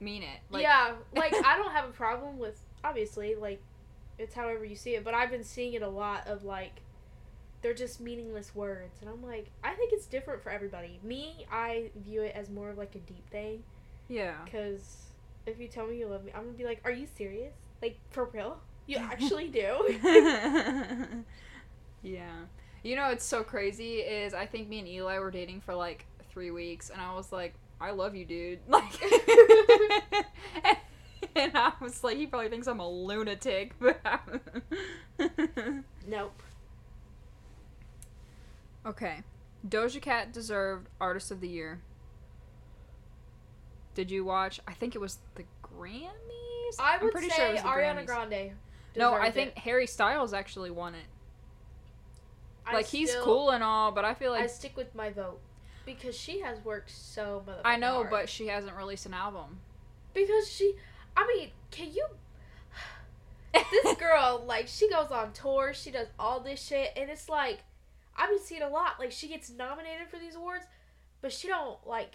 mean 0.00 0.22
it. 0.22 0.40
Like, 0.50 0.62
yeah, 0.62 0.92
like 1.14 1.34
I 1.34 1.56
don't 1.56 1.72
have 1.72 1.88
a 1.88 1.92
problem 1.92 2.38
with 2.38 2.58
obviously 2.82 3.34
like 3.34 3.60
it's 4.18 4.34
however 4.34 4.64
you 4.64 4.76
see 4.76 4.94
it, 4.94 5.04
but 5.04 5.12
I've 5.12 5.30
been 5.30 5.44
seeing 5.44 5.74
it 5.74 5.82
a 5.82 5.88
lot 5.88 6.26
of 6.26 6.44
like 6.44 6.80
they're 7.66 7.74
just 7.74 8.00
meaningless 8.00 8.54
words, 8.54 8.98
and 9.00 9.10
I'm 9.10 9.24
like 9.24 9.50
I 9.64 9.72
think 9.74 9.92
it's 9.92 10.06
different 10.06 10.40
for 10.40 10.50
everybody. 10.50 11.00
Me, 11.02 11.46
I 11.50 11.90
view 11.96 12.22
it 12.22 12.32
as 12.36 12.48
more 12.48 12.70
of 12.70 12.78
like 12.78 12.94
a 12.94 13.00
deep 13.00 13.28
thing 13.28 13.64
yeah. 14.08 14.36
because 14.44 14.98
if 15.46 15.58
you 15.58 15.66
tell 15.66 15.88
me 15.88 15.98
you 15.98 16.06
love 16.06 16.22
me, 16.24 16.30
I'm 16.32 16.44
gonna 16.44 16.56
be 16.56 16.64
like, 16.64 16.80
are 16.84 16.92
you 16.92 17.08
serious? 17.16 17.54
Like 17.82 17.98
for 18.10 18.26
real? 18.26 18.58
You 18.86 18.98
actually 19.00 19.48
do? 19.48 19.98
yeah. 22.04 22.36
You 22.84 22.94
know, 22.94 23.10
it's 23.10 23.24
so 23.24 23.42
crazy. 23.42 23.94
Is 23.94 24.32
I 24.32 24.46
think 24.46 24.68
me 24.68 24.78
and 24.78 24.86
Eli 24.86 25.18
were 25.18 25.32
dating 25.32 25.60
for 25.60 25.74
like 25.74 26.06
three 26.30 26.52
weeks, 26.52 26.90
and 26.90 27.00
I 27.00 27.16
was 27.16 27.32
like, 27.32 27.54
I 27.80 27.90
love 27.90 28.14
you, 28.14 28.24
dude. 28.24 28.60
Like, 28.68 29.02
and 31.34 31.50
I 31.56 31.72
was 31.80 32.04
like, 32.04 32.16
he 32.16 32.28
probably 32.28 32.48
thinks 32.48 32.68
I'm 32.68 32.78
a 32.78 32.88
lunatic, 32.88 33.74
but. 33.80 33.98
nope. 36.06 36.40
Okay. 38.86 39.22
Doja 39.66 40.00
Cat 40.00 40.32
deserved 40.32 40.88
Artist 41.00 41.30
of 41.30 41.40
the 41.40 41.48
Year. 41.48 41.80
Did 43.94 44.10
you 44.10 44.24
watch? 44.24 44.60
I 44.68 44.74
think 44.74 44.94
it 44.94 44.98
was 45.00 45.18
the 45.34 45.44
Grammys. 45.62 46.08
I 46.78 46.94
I'm 46.96 47.02
would 47.02 47.12
pretty 47.12 47.30
say 47.30 47.36
sure 47.36 47.46
it 47.46 47.52
was 47.54 47.62
Ariana 47.62 48.04
Grammys. 48.04 48.06
Grande. 48.06 48.50
No, 48.96 49.14
I 49.14 49.30
think 49.30 49.50
it. 49.50 49.58
Harry 49.58 49.86
Styles 49.86 50.32
actually 50.32 50.70
won 50.70 50.94
it. 50.94 51.04
I 52.66 52.74
like 52.74 52.86
he's 52.86 53.14
cool 53.22 53.50
and 53.50 53.62
all, 53.62 53.92
but 53.92 54.04
I 54.04 54.14
feel 54.14 54.32
like 54.32 54.42
I 54.42 54.46
stick 54.46 54.76
with 54.76 54.94
my 54.94 55.10
vote 55.10 55.38
because 55.84 56.16
she 56.16 56.40
has 56.40 56.58
worked 56.64 56.90
so 56.90 57.42
motherfucking 57.46 57.60
I 57.64 57.76
know, 57.76 57.94
hard. 57.94 58.10
but 58.10 58.28
she 58.28 58.48
hasn't 58.48 58.76
released 58.76 59.06
an 59.06 59.14
album. 59.14 59.60
because 60.14 60.50
she, 60.50 60.74
I 61.16 61.26
mean, 61.26 61.50
can 61.70 61.92
you? 61.92 62.06
This 63.70 63.96
girl, 63.98 64.44
like, 64.46 64.66
she 64.68 64.90
goes 64.90 65.10
on 65.10 65.32
tour, 65.32 65.72
she 65.72 65.90
does 65.90 66.08
all 66.18 66.40
this 66.40 66.60
shit, 66.60 66.90
and 66.96 67.08
it's 67.08 67.28
like, 67.28 67.60
I've 68.16 68.30
been 68.30 68.40
seeing 68.40 68.62
a 68.62 68.68
lot. 68.68 68.98
Like, 68.98 69.12
she 69.12 69.28
gets 69.28 69.50
nominated 69.50 70.08
for 70.08 70.18
these 70.18 70.34
awards, 70.36 70.64
but 71.20 71.32
she 71.32 71.48
don't 71.48 71.78
like, 71.86 72.12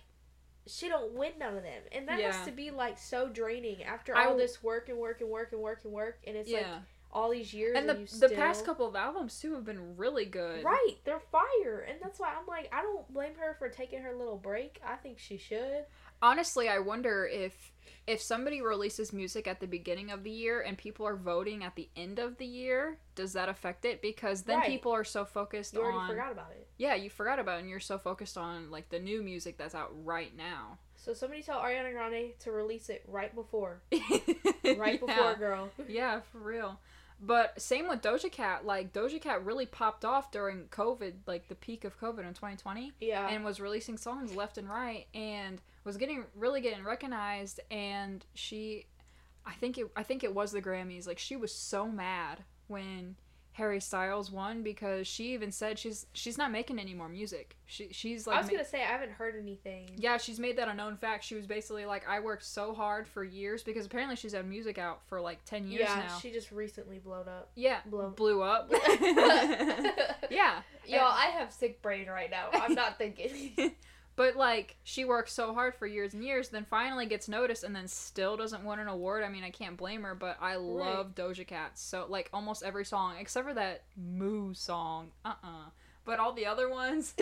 she 0.68 0.90
don't 0.90 1.14
win 1.14 1.34
none 1.40 1.56
of 1.58 1.64
them, 1.64 1.82
and 1.92 2.08
that 2.08 2.20
Yeah. 2.20 2.32
has 2.32 2.46
to 2.46 2.52
be 2.52 2.72
like 2.72 2.98
so 2.98 3.28
draining 3.30 3.84
after 3.84 4.16
all 4.16 4.30
w- 4.30 4.42
this 4.42 4.62
work 4.64 4.90
and 4.90 4.98
work 4.98 5.22
and 5.22 5.30
work 5.30 5.52
and 5.54 5.62
work 5.62 5.82
and 5.84 5.94
work, 5.94 6.20
and 6.26 6.36
it's 6.38 6.52
like 6.52 6.66
all 7.12 7.30
these 7.30 7.54
years, 7.54 7.78
and 7.78 7.90
and, 7.90 8.08
the 8.08 8.14
you 8.14 8.20
the 8.20 8.30
past 8.36 8.64
couple 8.66 8.88
of 8.88 8.96
albums 8.96 9.40
too 9.40 9.54
have 9.54 9.66
been 9.66 9.98
really 9.98 10.26
good. 10.26 10.64
Right, 10.64 10.98
they're 11.04 11.20
fire, 11.20 11.86
and 11.90 11.98
that's 12.02 12.20
why 12.20 12.34
I'm 12.40 12.46
like, 12.48 12.70
I 12.74 12.82
don't 12.82 13.12
blame 13.14 13.36
her 13.36 13.56
for 13.60 13.70
taking 13.70 14.02
her 14.02 14.14
little 14.16 14.38
break. 14.38 14.80
I 14.86 14.96
think 14.96 15.20
she 15.20 15.38
should. 15.38 15.86
Honestly, 16.22 16.70
I 16.70 16.80
wonder 16.80 17.26
if 17.26 17.71
if 18.08 18.22
somebody 18.22 18.62
releases 18.62 19.14
music 19.14 19.48
at 19.48 19.60
the 19.60 19.68
beginning 19.68 20.12
of 20.12 20.24
the 20.24 20.32
year 20.32 20.62
and 20.62 20.78
people 20.78 21.06
are 21.06 21.16
voting 21.16 21.64
at 21.64 21.76
the 21.76 21.90
end 21.96 22.20
of 22.20 22.38
the 22.38 22.46
year, 22.46 22.98
does 23.16 23.34
that 23.34 23.48
affect 23.50 23.86
it? 23.86 24.02
Because 24.02 24.44
then 24.44 24.60
Right. 24.60 24.68
people 24.68 24.92
are 24.92 25.04
so 25.04 25.24
focused 25.26 25.74
You 25.74 25.82
already 25.82 25.98
on 25.98 26.08
forgot 26.10 26.32
about 26.32 26.52
it. 26.52 26.68
yeah, 26.78 26.96
you 26.96 27.10
forgot 27.10 27.40
about 27.40 27.58
it, 27.58 27.62
and 27.62 27.70
you're 27.70 27.80
so 27.80 27.98
focused 27.98 28.38
on 28.38 28.72
like 28.72 28.90
the 28.90 29.00
new 29.00 29.22
music 29.22 29.58
that's 29.58 29.76
out 29.76 29.92
right 30.06 30.36
now. 30.36 30.78
So 30.96 31.14
somebody 31.14 31.42
tell 31.42 31.60
Ariana 31.60 31.92
Grande 31.94 32.38
to 32.40 32.52
release 32.52 32.90
it 32.90 33.04
right 33.08 33.34
before, 33.34 33.82
right 33.92 34.32
Yeah. 34.64 34.98
before, 34.98 35.36
girl. 35.36 35.70
Yeah, 35.88 36.20
for 36.32 36.38
real. 36.40 36.80
But 37.24 37.62
same 37.62 37.88
with 37.88 38.02
Doja 38.02 38.32
Cat. 38.32 38.66
Like 38.66 38.94
Doja 38.94 39.22
Cat 39.22 39.46
really 39.46 39.68
popped 39.68 40.04
off 40.06 40.32
during 40.32 40.66
COVID, 40.70 41.14
like 41.28 41.48
the 41.50 41.56
peak 41.56 41.84
of 41.86 42.00
COVID 42.00 42.20
in 42.28 42.34
2020, 42.34 42.94
Yeah, 43.00 43.28
and 43.30 43.46
was 43.46 43.60
releasing 43.60 43.98
songs 43.98 44.36
left 44.36 44.58
and 44.58 44.68
right, 44.70 45.06
and 45.14 45.62
was 45.84 45.98
getting 45.98 46.26
really 46.36 46.62
getting 46.62 46.84
recognized. 46.84 47.60
And 47.70 48.26
she, 48.34 48.86
I 49.46 49.54
think 49.54 49.78
it, 49.78 49.88
I 49.96 50.04
think 50.04 50.24
it 50.24 50.34
was 50.34 50.52
the 50.52 50.62
Grammys. 50.62 51.08
Like 51.08 51.20
she 51.20 51.36
was 51.36 51.54
so 51.54 51.88
mad 51.88 52.44
when 52.68 53.16
Harry 53.54 53.82
Styles 53.82 54.32
won 54.32 54.64
because 54.64 55.08
she 55.08 55.34
even 55.34 55.52
said 55.52 55.78
she's 55.78 56.06
she's 56.14 56.38
not 56.38 56.52
making 56.52 56.80
any 56.80 56.94
more 56.94 57.10
music. 57.10 57.58
She 57.66 57.90
she's 57.92 58.26
like 58.26 58.38
I 58.38 58.42
was 58.42 58.50
gonna 58.50 58.64
say 58.64 58.82
I 58.82 58.88
haven't 58.88 59.12
heard 59.12 59.36
anything. 59.38 59.90
yeah, 59.98 60.18
she's 60.18 60.40
made 60.40 60.58
that 60.58 60.70
a 60.70 60.74
known 60.74 60.96
fact. 60.96 61.26
She 61.26 61.36
was 61.36 61.46
basically 61.46 61.86
like, 61.86 62.08
I 62.08 62.22
worked 62.22 62.46
so 62.46 62.74
hard 62.74 63.10
for 63.10 63.26
years 63.26 63.62
because 63.62 63.86
apparently 63.86 64.16
she's 64.16 64.32
had 64.32 64.48
music 64.48 64.78
out 64.78 65.02
for 65.08 65.20
like 65.20 65.44
10 65.44 65.68
years 65.68 65.82
yeah, 65.84 66.04
now. 66.08 66.18
she 66.20 66.32
just 66.32 66.52
recently 66.52 67.00
blowed 67.00 67.28
up. 67.28 67.52
yeah, 67.56 67.80
blow- 67.88 68.12
blew 68.12 68.42
up. 68.42 68.72
yeah. 70.30 70.62
Y'all, 70.88 71.12
I 71.12 71.32
have 71.38 71.52
sick 71.52 71.82
brain 71.82 72.08
right 72.08 72.32
now. 72.32 72.48
I'm 72.54 72.74
not 72.74 72.98
thinking. 72.98 73.74
But 74.16 74.36
like, 74.36 74.76
she 74.84 75.06
works 75.06 75.34
so 75.34 75.54
hard 75.54 75.76
for 75.76 75.88
years 75.88 76.14
and 76.14 76.24
years, 76.24 76.50
then 76.50 76.66
finally 76.70 77.06
gets 77.06 77.28
noticed 77.28 77.64
and 77.64 77.76
then 77.76 77.88
still 77.88 78.38
doesn't 78.38 78.64
win 78.64 78.80
an 78.80 78.88
award. 78.88 79.24
I 79.24 79.30
mean, 79.30 79.44
I 79.44 79.50
can't 79.50 79.78
blame 79.78 80.04
her, 80.04 80.16
but 80.16 80.38
I 80.42 80.56
love 80.56 81.16
Doja 81.16 81.46
Cat. 81.48 81.78
So, 81.78 82.06
like, 82.10 82.30
almost 82.34 82.64
every 82.64 82.86
song, 82.86 83.16
except 83.20 83.48
for 83.48 83.54
that 83.54 83.84
Moo 83.98 84.54
song. 84.54 85.12
Uh 85.24 85.34
uh 85.44 85.70
But 86.06 86.20
all 86.20 86.34
the 86.34 86.46
other 86.46 86.70
ones. 86.70 87.14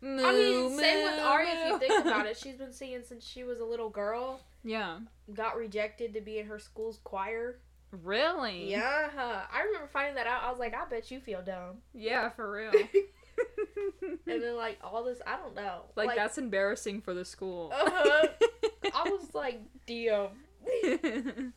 Moo, 0.00 0.24
I 0.24 0.32
mean, 0.32 0.78
same 0.78 1.04
with 1.04 1.20
Ari. 1.20 1.46
If 1.48 1.68
you 1.68 1.78
think 1.78 2.06
about 2.06 2.26
it, 2.26 2.36
she's 2.36 2.56
been 2.56 2.72
singing 2.72 3.02
since 3.06 3.24
she 3.24 3.44
was 3.44 3.60
a 3.60 3.64
little 3.64 3.90
girl. 3.90 4.40
Yeah. 4.64 4.98
Got 5.32 5.56
rejected 5.56 6.14
to 6.14 6.20
be 6.20 6.38
in 6.38 6.46
her 6.46 6.58
school's 6.58 6.98
choir. 7.04 7.58
Really? 8.02 8.70
Yeah, 8.70 9.10
I 9.52 9.62
remember 9.64 9.86
finding 9.92 10.14
that 10.14 10.26
out. 10.26 10.44
I 10.44 10.50
was 10.50 10.58
like, 10.58 10.74
I 10.74 10.86
bet 10.88 11.10
you 11.10 11.20
feel 11.20 11.42
dumb. 11.42 11.76
Yeah, 11.92 12.30
for 12.30 12.50
real. 12.50 12.72
And 14.26 14.42
then 14.42 14.56
like 14.56 14.78
all 14.82 15.04
this, 15.04 15.20
I 15.26 15.36
don't 15.36 15.54
know. 15.54 15.82
like, 15.96 16.14
that's 16.16 16.38
embarrassing 16.38 17.00
for 17.02 17.14
the 17.14 17.24
school. 17.24 17.72
Uh-huh. 17.82 18.26
I 18.94 19.08
was 19.10 19.32
like, 19.34 19.60
damn. 19.86 20.28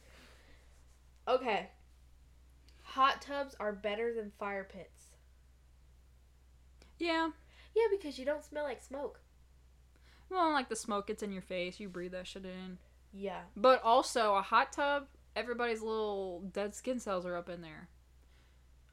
Okay. 1.27 1.69
Hot 2.83 3.21
tubs 3.21 3.55
are 3.59 3.73
better 3.73 4.13
than 4.13 4.31
fire 4.39 4.63
pits. 4.63 5.07
yeah. 6.99 7.29
Yeah, 7.75 7.87
because 7.91 8.17
you 8.17 8.23
don't 8.25 8.43
smell 8.45 8.63
like 8.63 8.81
smoke. 8.81 9.19
Well, 10.29 10.51
like 10.53 10.69
the 10.69 10.75
smoke 10.77 11.07
gets 11.07 11.21
in 11.23 11.31
your 11.33 11.41
face, 11.41 11.77
you 11.79 11.89
breathe 11.89 12.13
that 12.13 12.25
shit 12.25 12.45
in. 12.45 12.77
Yeah. 13.11 13.41
But 13.57 13.83
also 13.83 14.35
a 14.35 14.41
hot 14.41 14.71
tub, 14.71 15.07
everybody's 15.35 15.81
little 15.81 16.41
dead 16.53 16.73
skin 16.73 16.99
cells 16.99 17.25
are 17.25 17.35
up 17.35 17.49
in 17.49 17.61
there. 17.61 17.89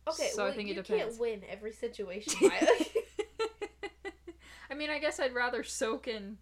Okay, 0.09 0.31
So 0.35 0.43
I 0.43 0.47
well, 0.47 0.55
think 0.55 0.69
it 0.71 0.77
you 0.77 0.83
depends. 0.83 1.05
can't 1.17 1.21
win 1.21 1.43
every 1.49 1.73
situation. 1.73 2.51
I 4.73 4.75
mean, 4.75 4.89
I 4.89 4.99
guess 4.99 5.21
I'd 5.21 5.35
rather 5.35 5.63
soak 5.63 6.09
in 6.09 6.39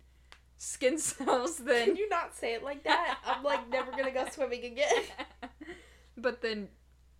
skin 0.57 0.99
cells 0.99 1.57
than. 1.57 1.87
Can 1.87 1.97
you 1.97 2.09
not 2.09 2.37
say 2.37 2.55
it 2.55 2.62
like 2.62 2.85
that? 2.85 3.19
I'm 3.27 3.43
like 3.43 3.69
never 3.69 3.90
gonna 3.90 4.12
go 4.12 4.25
swimming 4.31 4.64
again. 4.64 5.03
but 6.16 6.40
then 6.40 6.69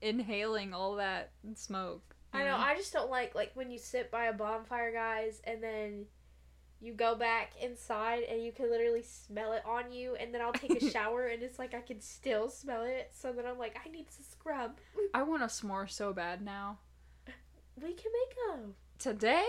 inhaling 0.01 0.73
all 0.73 0.95
that 0.97 1.33
smoke. 1.57 2.15
I 2.33 2.45
know. 2.45 2.57
I 2.57 2.77
just 2.77 2.93
don't 2.93 3.11
like 3.11 3.35
like 3.35 3.51
when 3.55 3.73
you 3.73 3.79
sit 3.79 4.13
by 4.13 4.27
a 4.27 4.33
bonfire, 4.33 4.93
guys, 4.93 5.43
and 5.43 5.61
then 5.61 6.07
you 6.81 6.95
go 6.95 7.17
back 7.17 7.55
inside 7.61 8.23
and 8.23 8.45
you 8.45 8.53
can 8.53 8.71
literally 8.71 9.03
smell 9.03 9.53
it 9.53 9.65
on 9.67 9.91
you, 9.91 10.15
and 10.15 10.33
then 10.33 10.41
I'll 10.41 10.53
take 10.53 10.81
a 10.81 10.91
shower 10.93 11.27
and 11.27 11.43
it's 11.43 11.59
like 11.59 11.75
I 11.75 11.81
can 11.81 12.01
still 12.01 12.49
smell 12.49 12.85
it. 12.85 13.11
So 13.13 13.33
then 13.33 13.47
I'm 13.47 13.59
like, 13.59 13.77
I 13.85 13.91
need 13.91 14.07
to 14.07 14.23
scrub. 14.23 14.79
I 15.13 15.25
want 15.25 15.43
a 15.43 15.47
s'more 15.47 15.91
so 15.91 16.13
bad 16.13 16.41
now. 16.41 16.79
We 17.83 17.95
can 17.95 18.13
make 18.13 18.37
them. 18.47 18.75
Today? 19.01 19.47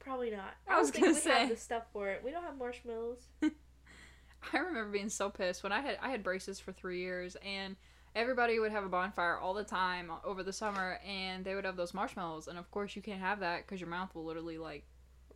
Probably 0.00 0.30
not. 0.30 0.54
I 0.68 0.78
was 0.80 0.90
gonna 0.90 1.08
we 1.08 1.14
say. 1.14 1.30
have 1.30 1.48
the 1.50 1.56
stuff 1.56 1.84
for 1.92 2.08
it. 2.08 2.22
We 2.24 2.30
don't 2.30 2.42
have 2.42 2.58
marshmallows. 2.58 3.28
I 4.52 4.58
remember 4.58 4.90
being 4.90 5.10
so 5.10 5.30
pissed 5.30 5.62
when 5.62 5.72
I 5.72 5.80
had 5.80 5.98
I 6.02 6.10
had 6.10 6.22
braces 6.22 6.58
for 6.58 6.72
three 6.72 7.00
years 7.00 7.36
and 7.44 7.76
everybody 8.14 8.58
would 8.58 8.72
have 8.72 8.84
a 8.84 8.88
bonfire 8.88 9.38
all 9.38 9.54
the 9.54 9.64
time 9.64 10.10
over 10.24 10.42
the 10.42 10.52
summer 10.52 10.98
and 11.06 11.44
they 11.44 11.54
would 11.54 11.64
have 11.64 11.76
those 11.76 11.94
marshmallows 11.94 12.48
and 12.48 12.58
of 12.58 12.70
course 12.70 12.96
you 12.96 13.02
can't 13.02 13.20
have 13.20 13.40
that 13.40 13.64
because 13.64 13.80
your 13.80 13.90
mouth 13.90 14.14
will 14.14 14.24
literally 14.24 14.58
like 14.58 14.84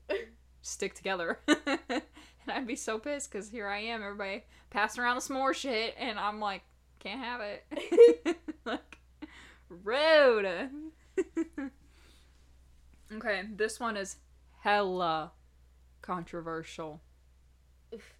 stick 0.62 0.94
together 0.94 1.38
and 1.46 2.02
I'd 2.48 2.66
be 2.66 2.76
so 2.76 2.98
pissed 2.98 3.30
because 3.30 3.48
here 3.50 3.68
I 3.68 3.78
am 3.78 4.02
everybody 4.02 4.44
passing 4.70 5.04
around 5.04 5.16
the 5.16 5.22
s'more 5.22 5.54
shit 5.54 5.94
and 5.98 6.18
I'm 6.18 6.40
like 6.40 6.62
can't 6.98 7.20
have 7.20 7.40
it 7.42 8.36
like 8.64 8.98
rude 9.68 10.70
okay 13.12 13.42
this 13.54 13.78
one 13.78 13.96
is 13.96 14.16
hella 14.64 15.30
controversial 16.00 17.02
Oof. 17.92 18.14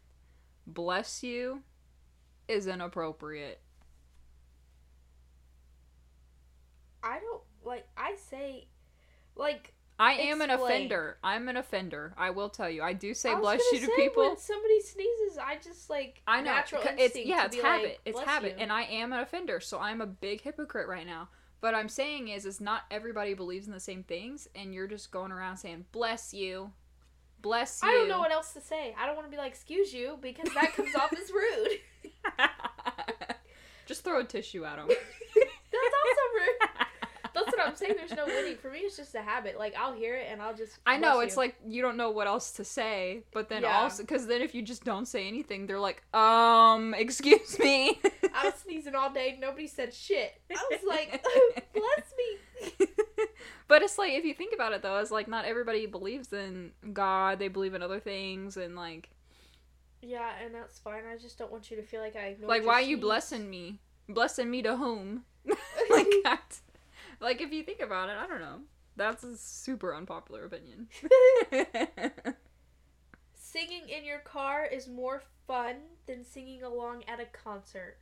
bless 0.66 1.22
you 1.22 1.62
is 2.46 2.66
inappropriate. 2.66 3.62
I 7.02 7.18
don't 7.18 7.40
like. 7.64 7.86
I 7.96 8.16
say, 8.30 8.66
like 9.34 9.72
I 9.98 10.12
am 10.12 10.42
an 10.42 10.50
offender. 10.50 11.16
I'm 11.24 11.48
an 11.48 11.56
offender. 11.56 12.12
I 12.18 12.28
will 12.28 12.50
tell 12.50 12.68
you. 12.68 12.82
I 12.82 12.92
do 12.92 13.14
say 13.14 13.32
I 13.32 13.40
bless 13.40 13.62
you 13.72 13.80
to 13.80 13.86
say, 13.86 13.92
people. 13.96 14.24
When 14.24 14.36
somebody 14.36 14.82
sneezes, 14.82 15.38
I 15.38 15.56
just 15.64 15.88
like 15.88 16.20
I 16.26 16.42
know. 16.42 16.52
natural 16.52 16.82
c- 16.82 16.88
instinct 16.90 17.16
it's 17.16 17.26
yeah, 17.26 17.46
it's 17.46 17.56
habit. 17.56 17.84
like, 17.84 18.00
it's 18.04 18.20
habit, 18.20 18.52
you." 18.52 18.58
and 18.58 18.70
I 18.70 18.82
am 18.82 19.14
an 19.14 19.20
offender, 19.20 19.60
so 19.60 19.78
I'm 19.78 20.02
a 20.02 20.06
big 20.06 20.42
hypocrite 20.42 20.88
right 20.88 21.06
now. 21.06 21.30
But 21.64 21.74
I'm 21.74 21.88
saying 21.88 22.28
is, 22.28 22.44
is 22.44 22.60
not 22.60 22.82
everybody 22.90 23.32
believes 23.32 23.66
in 23.66 23.72
the 23.72 23.80
same 23.80 24.02
things, 24.02 24.46
and 24.54 24.74
you're 24.74 24.86
just 24.86 25.10
going 25.10 25.32
around 25.32 25.56
saying 25.56 25.86
"bless 25.92 26.34
you, 26.34 26.72
bless 27.40 27.80
you." 27.82 27.88
I 27.88 27.92
don't 27.92 28.06
know 28.10 28.18
what 28.18 28.30
else 28.30 28.52
to 28.52 28.60
say. 28.60 28.94
I 29.00 29.06
don't 29.06 29.16
want 29.16 29.26
to 29.26 29.30
be 29.30 29.38
like, 29.38 29.52
"Excuse 29.52 29.94
you," 29.94 30.18
because 30.20 30.52
that 30.52 30.74
comes 30.74 30.94
off 30.94 31.10
as 31.14 31.30
rude. 31.32 31.78
just 33.86 34.04
throw 34.04 34.20
a 34.20 34.24
tissue 34.24 34.66
at 34.66 34.76
them. 34.76 34.88
That's 34.88 35.94
also 36.04 36.22
rude. 36.34 36.68
What 37.64 37.70
I'm 37.70 37.76
saying. 37.76 37.94
There's 37.96 38.12
no 38.12 38.26
winning. 38.26 38.56
For 38.56 38.70
me, 38.70 38.78
it's 38.80 38.96
just 38.96 39.14
a 39.14 39.22
habit. 39.22 39.58
Like 39.58 39.74
I'll 39.76 39.92
hear 39.94 40.16
it 40.16 40.26
and 40.30 40.40
I'll 40.42 40.54
just. 40.54 40.78
I 40.86 40.96
know 40.98 41.20
it's 41.20 41.34
you. 41.36 41.42
like 41.42 41.56
you 41.66 41.82
don't 41.82 41.96
know 41.96 42.10
what 42.10 42.26
else 42.26 42.52
to 42.52 42.64
say, 42.64 43.22
but 43.32 43.48
then 43.48 43.62
Yeah. 43.62 43.80
also 43.82 44.02
because 44.02 44.26
then 44.26 44.42
if 44.42 44.54
you 44.54 44.62
just 44.62 44.84
don't 44.84 45.06
say 45.06 45.26
anything, 45.28 45.66
they're 45.66 45.80
like, 45.80 46.02
um, 46.14 46.94
excuse 46.98 47.58
me. 47.58 47.98
I 48.34 48.44
was 48.46 48.54
sneezing 48.62 48.94
all 48.94 49.10
day. 49.12 49.36
Nobody 49.40 49.66
said 49.66 49.92
shit. 49.94 50.32
I 50.50 50.62
was 50.70 50.80
like, 50.86 51.24
bless 51.72 52.12
me. 52.18 52.86
but 53.68 53.82
it's 53.82 53.98
like 53.98 54.12
if 54.12 54.24
you 54.24 54.34
think 54.34 54.54
about 54.54 54.72
it 54.72 54.82
though, 54.82 54.98
it's 54.98 55.10
like 55.10 55.28
not 55.28 55.44
everybody 55.44 55.86
believes 55.86 56.32
in 56.32 56.72
God. 56.92 57.38
They 57.38 57.48
believe 57.48 57.74
in 57.74 57.82
other 57.82 58.00
things, 58.00 58.56
and 58.56 58.76
like, 58.76 59.10
Yeah, 60.02 60.30
and 60.44 60.54
that's 60.54 60.78
fine. 60.78 61.02
I 61.12 61.16
just 61.16 61.38
don't 61.38 61.50
want 61.52 61.70
you 61.70 61.76
to 61.78 61.82
feel 61.82 62.00
like 62.00 62.16
I 62.16 62.36
like 62.42 62.64
why 62.66 62.74
are 62.74 62.82
you 62.82 62.96
blessing 62.98 63.48
me? 63.48 63.78
Blessing 64.08 64.50
me 64.50 64.60
to 64.62 64.76
whom? 64.76 65.24
like 65.90 66.06
that. 66.24 66.60
Like 67.24 67.40
if 67.40 67.52
you 67.52 67.62
think 67.62 67.80
about 67.80 68.10
it, 68.10 68.16
I 68.18 68.26
don't 68.26 68.40
know. 68.40 68.58
That's 68.96 69.24
a 69.24 69.36
super 69.36 69.94
unpopular 69.94 70.44
opinion. 70.44 70.88
Singing 73.34 73.88
in 73.88 74.04
your 74.04 74.18
car 74.18 74.66
is 74.66 74.86
more 74.88 75.22
fun 75.46 75.76
than 76.06 76.24
singing 76.24 76.62
along 76.62 77.04
at 77.08 77.20
a 77.20 77.24
concert. 77.24 77.96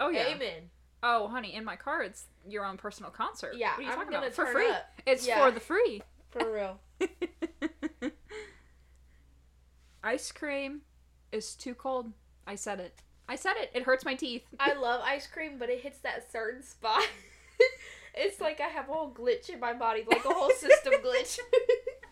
oh 0.00 0.08
yeah. 0.10 0.26
Amen. 0.28 0.70
Oh 1.02 1.28
honey, 1.28 1.54
in 1.54 1.64
my 1.64 1.76
car 1.76 2.02
it's 2.02 2.24
your 2.48 2.64
own 2.64 2.76
personal 2.76 3.12
concert. 3.12 3.54
Yeah, 3.56 3.70
what 3.70 3.78
are 3.78 3.82
you 3.82 3.88
I'm 3.90 3.94
talking 3.96 4.14
about? 4.14 4.32
For 4.32 4.46
free. 4.46 4.68
up. 4.70 4.90
It's 5.06 5.26
Yeah. 5.26 5.44
for 5.44 5.52
the 5.52 5.60
free. 5.60 6.02
For 6.30 6.52
real. 6.52 6.80
Ice 10.02 10.32
cream 10.32 10.80
is 11.30 11.54
too 11.54 11.74
cold. 11.74 12.12
I 12.46 12.56
said 12.56 12.80
it. 12.80 13.02
I 13.28 13.36
said 13.36 13.54
it. 13.58 13.70
It 13.74 13.82
hurts 13.84 14.04
my 14.04 14.14
teeth. 14.14 14.42
I 14.58 14.72
love 14.72 15.02
ice 15.04 15.26
cream, 15.26 15.58
but 15.58 15.68
it 15.68 15.82
hits 15.82 15.98
that 15.98 16.32
certain 16.32 16.62
spot. 16.62 17.06
It's 18.18 18.40
like 18.40 18.60
I 18.60 18.68
have 18.68 18.88
a 18.88 18.92
whole 18.92 19.12
glitch 19.12 19.48
in 19.50 19.60
my 19.60 19.72
body, 19.72 20.04
like 20.06 20.24
a 20.24 20.28
whole 20.28 20.50
system 20.50 20.94
glitch. 21.04 21.38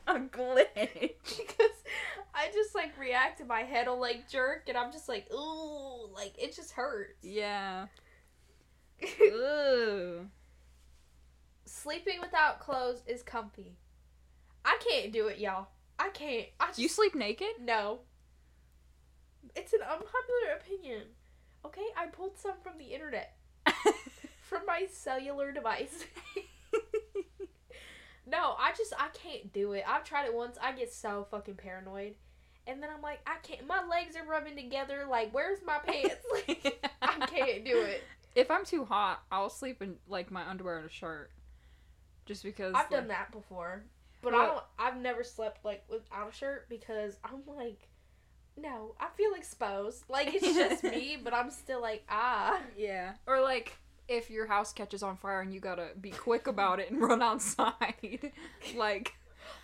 a 0.07 0.14
glitch. 0.21 0.66
because 1.25 1.71
I 2.35 2.49
just 2.53 2.75
like 2.75 2.97
react 2.99 3.40
and 3.40 3.49
my 3.49 3.61
head 3.62 3.87
will 3.88 4.01
like 4.01 4.29
jerk 4.29 4.64
and 4.69 4.77
I'm 4.79 4.92
just 4.92 5.09
like, 5.09 5.27
ooh, 5.33 6.09
like 6.14 6.35
it 6.38 6.55
just 6.55 6.73
hurts. 6.73 7.23
Yeah. 7.23 7.87
Ooh. 9.23 10.27
Sleeping 11.64 12.21
without 12.21 12.61
clothes 12.61 13.03
is 13.07 13.23
comfy. 13.23 13.77
I 14.64 14.79
can't 14.88 15.12
do 15.12 15.27
it, 15.27 15.38
y'all. 15.38 15.69
I 15.99 16.09
can't. 16.11 16.47
I 16.61 16.69
just 16.69 16.79
You 16.79 16.88
sleep 16.88 17.14
naked? 17.14 17.49
no. 17.61 18.01
It's 19.55 19.73
an 19.73 19.81
unpopular 19.81 20.57
opinion. 20.61 21.03
Okay, 21.64 21.87
I 21.97 22.07
pulled 22.07 22.38
some 22.38 22.57
from 22.62 22.79
the 22.79 22.85
internet 22.92 23.37
from 24.48 24.62
my 24.66 24.87
cellular 24.90 25.52
device. 25.52 26.04
no, 28.26 28.54
I 28.59 28.72
just 28.76 28.92
I 28.98 29.09
can't 29.09 29.52
do 29.52 29.72
it. 29.72 29.85
I've 29.87 30.04
tried 30.04 30.26
it 30.26 30.35
once. 30.35 30.56
I 30.62 30.72
get 30.72 30.92
so 30.92 31.26
fucking 31.30 31.56
paranoid. 31.56 32.14
And 32.68 32.82
then 32.82 32.90
I'm 32.94 33.02
like, 33.02 33.20
I 33.26 33.37
can't. 33.42 33.66
My 33.66 33.85
legs 33.87 34.16
are 34.16 34.24
rubbing 34.24 34.56
together. 34.56 35.06
Like, 35.09 35.32
where's 35.32 35.61
my 35.64 35.78
pants? 35.78 36.16
Like, 36.32 36.90
I 37.02 37.26
can't 37.26 37.64
do 37.64 37.80
it. 37.80 38.02
If 38.35 38.50
I'm 38.50 38.64
too 38.64 38.85
hot, 38.85 39.22
I'll 39.30 39.50
sleep 39.50 39.82
in 39.82 39.96
like 40.09 40.30
my 40.30 40.48
underwear 40.48 40.78
and 40.78 40.87
a 40.87 40.92
shirt. 40.92 41.30
Just 42.26 42.42
because 42.42 42.74
I've 42.74 42.90
done 42.90 43.09
that 43.09 43.30
before, 43.30 43.85
but 44.20 44.35
I 44.35 44.46
don't. 44.46 44.64
I've 44.78 44.96
never 44.96 45.22
slept 45.22 45.64
like 45.64 45.85
without 45.88 46.30
a 46.30 46.35
shirt 46.35 46.68
because 46.68 47.16
I'm 47.22 47.42
like, 47.56 47.88
no, 48.56 48.96
I 48.98 49.09
feel 49.16 49.35
exposed. 49.35 50.04
Like 50.09 50.35
it's 50.35 50.44
just 50.44 50.82
me, 50.85 51.18
but 51.22 51.32
I'm 51.32 51.50
still 51.50 51.80
like 51.80 52.04
ah. 52.09 52.61
Yeah. 52.76 53.12
Or 53.28 53.40
like 53.40 53.78
if 54.09 54.31
your 54.31 54.47
house 54.47 54.73
catches 54.73 55.03
on 55.03 55.16
fire 55.16 55.40
and 55.40 55.53
you 55.53 55.61
gotta 55.61 55.88
be 56.01 56.11
quick 56.11 56.47
about 56.47 56.81
it 56.81 56.90
and 56.90 57.01
run 57.01 57.23
outside. 57.23 57.95
like 58.77 59.14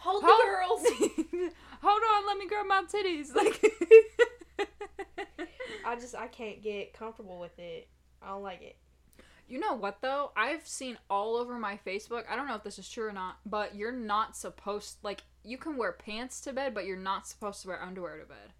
Hold 0.00 0.22
the 0.22 0.28
Hold- 0.28 0.42
girls. 0.44 1.52
Hold 1.82 2.02
on, 2.14 2.26
let 2.26 2.38
me 2.38 2.46
grab 2.48 2.66
my 2.66 2.82
titties. 2.84 3.28
Like 3.34 3.60
I 5.84 5.96
just 5.96 6.14
I 6.14 6.28
can't 6.28 6.62
get 6.62 6.92
comfortable 6.92 7.40
with 7.40 7.58
it. 7.58 7.88
I 8.22 8.28
don't 8.28 8.42
like 8.42 8.62
it. 8.62 8.76
You 9.48 9.58
know 9.58 9.74
what 9.74 10.00
though? 10.00 10.30
I've 10.36 10.66
seen 10.66 10.96
all 11.10 11.36
over 11.36 11.58
my 11.58 11.78
Facebook. 11.84 12.24
I 12.30 12.36
don't 12.36 12.46
know 12.46 12.54
if 12.54 12.62
this 12.62 12.78
is 12.78 12.88
true 12.88 13.08
or 13.08 13.12
not, 13.12 13.38
but 13.44 13.74
you're 13.74 13.92
not 13.92 14.36
supposed 14.36 14.98
like 15.02 15.22
you 15.44 15.58
can 15.58 15.76
wear 15.76 15.92
pants 15.92 16.40
to 16.42 16.52
bed, 16.52 16.72
but 16.74 16.86
you're 16.86 16.96
not 16.96 17.26
supposed 17.26 17.62
to 17.62 17.68
wear 17.68 17.82
underwear 17.82 18.18
to 18.18 18.26
bed. 18.26 18.52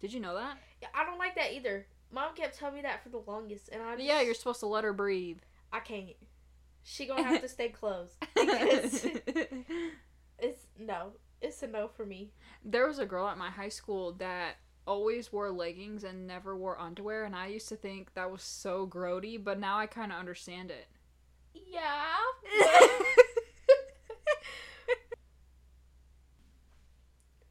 Did 0.00 0.12
you 0.12 0.20
know 0.20 0.34
that? 0.34 0.58
Yeah, 0.80 0.88
I 0.94 1.04
don't 1.04 1.18
like 1.18 1.34
that 1.34 1.52
either. 1.52 1.86
Mom 2.12 2.34
kept 2.34 2.58
telling 2.58 2.76
me 2.76 2.82
that 2.82 3.02
for 3.02 3.08
the 3.08 3.22
longest, 3.26 3.68
and 3.72 3.82
I 3.82 3.94
just, 3.94 4.04
Yeah, 4.04 4.20
you're 4.20 4.34
supposed 4.34 4.60
to 4.60 4.66
let 4.66 4.84
her 4.84 4.92
breathe. 4.92 5.38
I 5.72 5.80
can't. 5.80 6.16
She 6.82 7.06
gonna 7.06 7.22
have 7.22 7.42
to 7.42 7.48
stay 7.48 7.68
closed 7.80 8.16
it's 8.36 9.06
no. 10.78 11.12
It's 11.42 11.62
a 11.62 11.66
no 11.66 11.88
for 11.88 12.04
me. 12.04 12.32
there 12.64 12.86
was 12.86 12.98
a 12.98 13.06
girl 13.06 13.28
at 13.28 13.38
my 13.38 13.50
high 13.50 13.68
school 13.68 14.12
that 14.14 14.56
always 14.86 15.32
wore 15.32 15.50
leggings 15.50 16.04
and 16.04 16.26
never 16.26 16.56
wore 16.56 16.80
underwear, 16.80 17.24
and 17.24 17.36
I 17.36 17.46
used 17.46 17.68
to 17.68 17.76
think 17.76 18.14
that 18.14 18.30
was 18.30 18.42
so 18.42 18.86
grody, 18.86 19.42
but 19.42 19.58
now 19.60 19.78
I 19.78 19.86
kind 19.86 20.10
of 20.12 20.18
understand 20.18 20.70
it. 20.70 20.86
Yeah. 21.54 22.16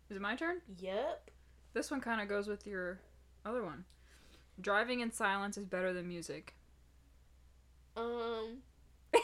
Is 0.09 0.17
it 0.17 0.21
my 0.21 0.35
turn? 0.35 0.61
yep. 0.77 1.29
This 1.73 1.91
one 1.91 2.01
kind 2.01 2.19
of 2.19 2.27
goes 2.27 2.47
with 2.47 2.65
your 2.65 2.99
other 3.45 3.63
one. 3.63 3.85
Driving 4.61 4.99
in 4.99 5.11
silence 5.11 5.57
is 5.57 5.65
better 5.65 5.93
than 5.93 6.07
music. 6.07 6.55
Um. 7.95 8.57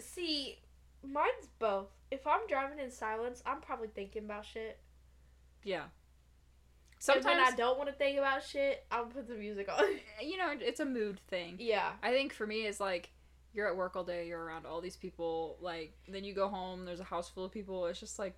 See, 0.00 0.58
mine's 1.02 1.48
both. 1.58 1.88
If 2.10 2.26
I'm 2.26 2.46
driving 2.48 2.78
in 2.78 2.90
silence, 2.90 3.42
I'm 3.44 3.60
probably 3.60 3.88
thinking 3.88 4.24
about 4.24 4.46
shit. 4.46 4.78
yeah. 5.64 5.84
Sometimes 7.00 7.26
when 7.26 7.38
I 7.38 7.52
don't 7.52 7.78
want 7.78 7.88
to 7.90 7.94
think 7.94 8.18
about 8.18 8.42
shit, 8.42 8.84
I'll 8.90 9.06
put 9.06 9.28
the 9.28 9.34
music 9.34 9.68
on. 9.72 9.84
you 10.20 10.36
know, 10.36 10.52
it's 10.58 10.80
a 10.80 10.84
mood 10.84 11.20
thing. 11.28 11.54
yeah. 11.60 11.92
I 12.02 12.10
think 12.10 12.32
for 12.32 12.44
me, 12.44 12.66
it's 12.66 12.80
like 12.80 13.10
you're 13.54 13.68
at 13.68 13.76
work 13.76 13.94
all 13.94 14.02
day, 14.02 14.26
you're 14.26 14.42
around 14.42 14.66
all 14.66 14.80
these 14.80 14.96
people, 14.96 15.58
like, 15.60 15.92
then 16.08 16.24
you 16.24 16.34
go 16.34 16.48
home, 16.48 16.84
there's 16.84 16.98
a 16.98 17.04
house 17.04 17.28
full 17.28 17.44
of 17.44 17.52
people. 17.52 17.86
It's 17.86 18.00
just 18.00 18.18
like, 18.18 18.34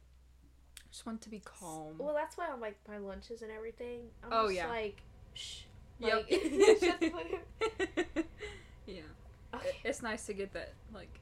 just 0.90 1.06
want 1.06 1.20
to 1.22 1.28
be 1.30 1.40
calm. 1.44 1.94
Well, 1.98 2.14
that's 2.14 2.36
why 2.36 2.48
on 2.48 2.60
like 2.60 2.76
my 2.88 2.98
lunches 2.98 3.42
and 3.42 3.50
everything. 3.50 4.00
I'm 4.24 4.30
Oh, 4.32 4.44
just 4.48 4.56
yeah. 4.56 4.68
like, 4.68 5.00
shh. 5.34 5.62
Yep. 6.00 6.14
Like, 6.14 6.28
shut 6.80 7.00
the 7.00 7.10
fuck 7.10 8.18
up. 8.18 8.24
yeah. 8.86 9.02
Okay. 9.54 9.70
It's 9.84 10.02
nice 10.02 10.26
to 10.26 10.32
get 10.32 10.52
that, 10.54 10.72
like, 10.94 11.20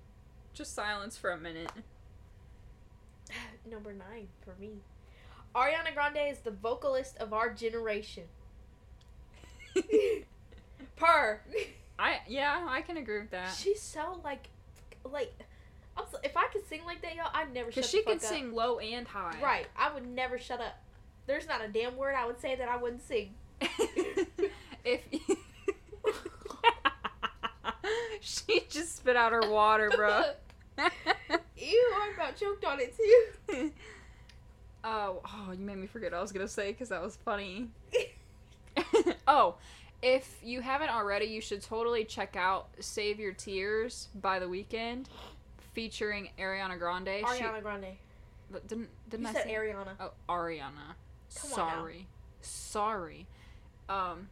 just 0.54 0.74
silence 0.74 1.16
for 1.16 1.30
a 1.30 1.38
minute. 1.38 1.70
Number 3.70 3.92
nine 3.92 4.28
for 4.44 4.54
me. 4.60 4.80
Ariana 5.54 5.92
Grande 5.94 6.30
is 6.30 6.38
the 6.38 6.50
vocalist 6.50 7.16
of 7.18 7.32
our 7.32 7.52
generation. 7.52 8.24
Per. 10.96 11.40
I 11.98 12.18
yeah, 12.28 12.66
I 12.68 12.82
can 12.82 12.96
agree 12.96 13.20
with 13.20 13.30
that. 13.30 13.54
She's 13.54 13.80
so 13.80 14.20
like, 14.24 14.48
like, 15.04 15.32
I'm 15.98 16.04
so, 16.10 16.18
if 16.22 16.36
I 16.36 16.46
could 16.52 16.66
sing 16.68 16.80
like 16.86 17.02
that, 17.02 17.16
y'all, 17.16 17.30
I'd 17.34 17.52
never. 17.52 17.72
Shut 17.72 17.84
she 17.84 17.98
the 17.98 18.04
fuck 18.04 18.20
can 18.20 18.26
up. 18.26 18.32
sing 18.32 18.54
low 18.54 18.78
and 18.78 19.06
high. 19.06 19.36
Right, 19.42 19.66
I 19.76 19.92
would 19.92 20.06
never 20.06 20.38
shut 20.38 20.60
up. 20.60 20.78
There's 21.26 21.48
not 21.48 21.62
a 21.62 21.68
damn 21.68 21.96
word 21.96 22.14
I 22.16 22.26
would 22.26 22.40
say 22.40 22.56
that 22.56 22.68
I 22.68 22.76
wouldn't 22.76 23.02
sing. 23.02 23.34
if 24.84 25.00
she 28.20 28.60
just 28.68 28.96
spit 28.96 29.16
out 29.16 29.32
her 29.32 29.50
water, 29.50 29.90
bro. 29.94 30.22
Ew, 31.56 31.92
I 31.96 32.12
about 32.14 32.36
choked 32.36 32.64
on 32.64 32.78
it 32.80 32.96
too. 32.96 33.72
oh, 34.84 35.20
oh, 35.24 35.52
you 35.52 35.64
made 35.64 35.78
me 35.78 35.86
forget 35.86 36.12
what 36.12 36.18
I 36.18 36.22
was 36.22 36.32
gonna 36.32 36.48
say 36.48 36.72
because 36.72 36.90
that 36.90 37.02
was 37.02 37.16
funny. 37.24 37.68
oh, 39.26 39.56
if 40.02 40.38
you 40.42 40.60
haven't 40.60 40.90
already, 40.90 41.26
you 41.26 41.40
should 41.40 41.62
totally 41.62 42.04
check 42.04 42.36
out 42.36 42.68
"Save 42.78 43.18
Your 43.18 43.32
Tears" 43.32 44.08
by 44.14 44.38
The 44.38 44.46
Weeknd, 44.46 45.06
featuring 45.78 46.28
Ariana 46.38 46.76
Grande. 46.76 47.22
Ariana 47.22 47.62
Grande. 47.62 47.96
Didn't 48.66 48.88
didn't 49.08 49.22
You 49.22 49.28
I 49.28 49.32
said 49.32 49.44
say? 49.44 49.54
Ariana. 49.54 49.90
Oh, 50.00 50.10
Ariana. 50.28 50.96
Come 51.40 51.52
on 51.52 51.58
now. 51.58 51.74
Sorry. 51.76 52.06
Sorry. 52.40 53.26
Um 53.88 54.28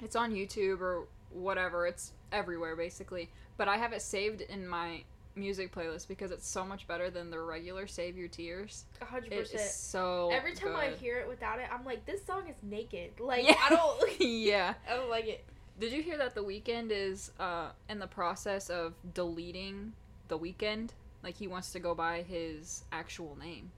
it's 0.00 0.14
on 0.14 0.32
YouTube 0.32 0.80
or 0.80 1.08
whatever. 1.32 1.86
It's 1.88 2.12
everywhere 2.30 2.76
basically. 2.76 3.30
But 3.56 3.66
I 3.66 3.78
have 3.78 3.92
it 3.92 4.02
saved 4.02 4.42
in 4.42 4.66
my 4.66 5.02
music 5.34 5.74
playlist 5.74 6.06
because 6.06 6.30
it's 6.30 6.46
so 6.46 6.64
much 6.64 6.86
better 6.86 7.10
than 7.10 7.30
the 7.30 7.40
regular 7.40 7.88
Save 7.88 8.16
Your 8.16 8.28
Tears. 8.28 8.84
A 9.00 9.04
hundred 9.06 9.32
It 9.32 9.52
is 9.52 9.74
so 9.74 10.30
Every 10.32 10.54
time 10.54 10.76
I 10.76 10.90
hear 10.90 11.18
it 11.18 11.28
without 11.28 11.58
it, 11.58 11.66
I'm 11.72 11.84
like, 11.84 12.06
this 12.06 12.24
song 12.24 12.44
is 12.48 12.56
naked. 12.62 13.18
Like 13.18 13.44
Yeah. 13.44 13.56
I 13.60 13.70
don't, 13.70 14.20
yeah. 14.20 14.74
I 14.88 14.94
don't 14.94 15.10
like 15.10 15.26
it. 15.26 15.44
Did 15.80 15.92
you 15.92 16.02
hear 16.02 16.18
that 16.18 16.36
the 16.36 16.44
Weeknd 16.44 16.90
is 16.92 17.32
uh 17.40 17.70
in 17.88 17.98
the 17.98 18.06
process 18.06 18.70
of 18.70 18.94
deleting 19.14 19.94
the 20.30 20.38
Weeknd? 20.38 20.90
Like 21.22 21.36
he 21.36 21.46
wants 21.46 21.72
to 21.72 21.78
go 21.80 21.94
by 21.94 22.22
his 22.22 22.84
actual 22.90 23.36
name. 23.38 23.70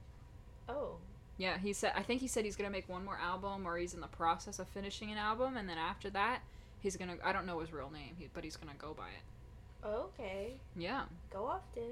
Oh, 0.69 0.95
Yeah, 1.37 1.57
he 1.57 1.73
said 1.73 1.91
I 1.95 2.03
think 2.03 2.21
he 2.21 2.27
said 2.27 2.45
he's 2.45 2.55
gonna 2.55 2.69
make 2.69 2.87
one 2.87 3.03
more 3.03 3.17
album 3.21 3.67
or 3.67 3.77
he's 3.77 3.93
in 3.93 3.99
the 3.99 4.07
process 4.07 4.59
of 4.59 4.67
finishing 4.69 5.11
an 5.11 5.17
album 5.17 5.57
and 5.57 5.67
then 5.67 5.77
after 5.77 6.09
that 6.11 6.39
he's 6.79 6.95
gonna 6.95 7.17
I 7.23 7.33
don't 7.33 7.45
know 7.45 7.59
his 7.59 7.73
real 7.73 7.89
name, 7.91 8.15
but 8.33 8.43
he's 8.45 8.55
gonna 8.55 8.77
go 8.77 8.93
by 8.93 9.07
it. 9.09 9.85
okay. 9.85 10.53
Yeah. 10.77 11.03
Go 11.31 11.45
off, 11.45 11.63
then. 11.75 11.91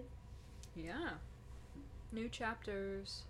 Yeah. 0.76 1.10
New 2.14 2.30
chapters. 2.30 3.24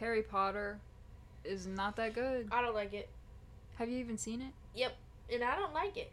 Harry 0.00 0.22
Potter 0.22 0.78
is 1.44 1.66
not 1.66 1.96
that 1.96 2.14
good. 2.14 2.48
I 2.50 2.62
don't 2.62 2.74
like 2.74 2.94
it. 2.94 3.08
Have 3.76 3.88
you 3.88 3.98
even 3.98 4.18
seen 4.18 4.40
it? 4.40 4.52
Yep, 4.74 4.92
and 5.32 5.44
I 5.44 5.56
don't 5.56 5.74
like 5.74 5.96
it. 5.96 6.10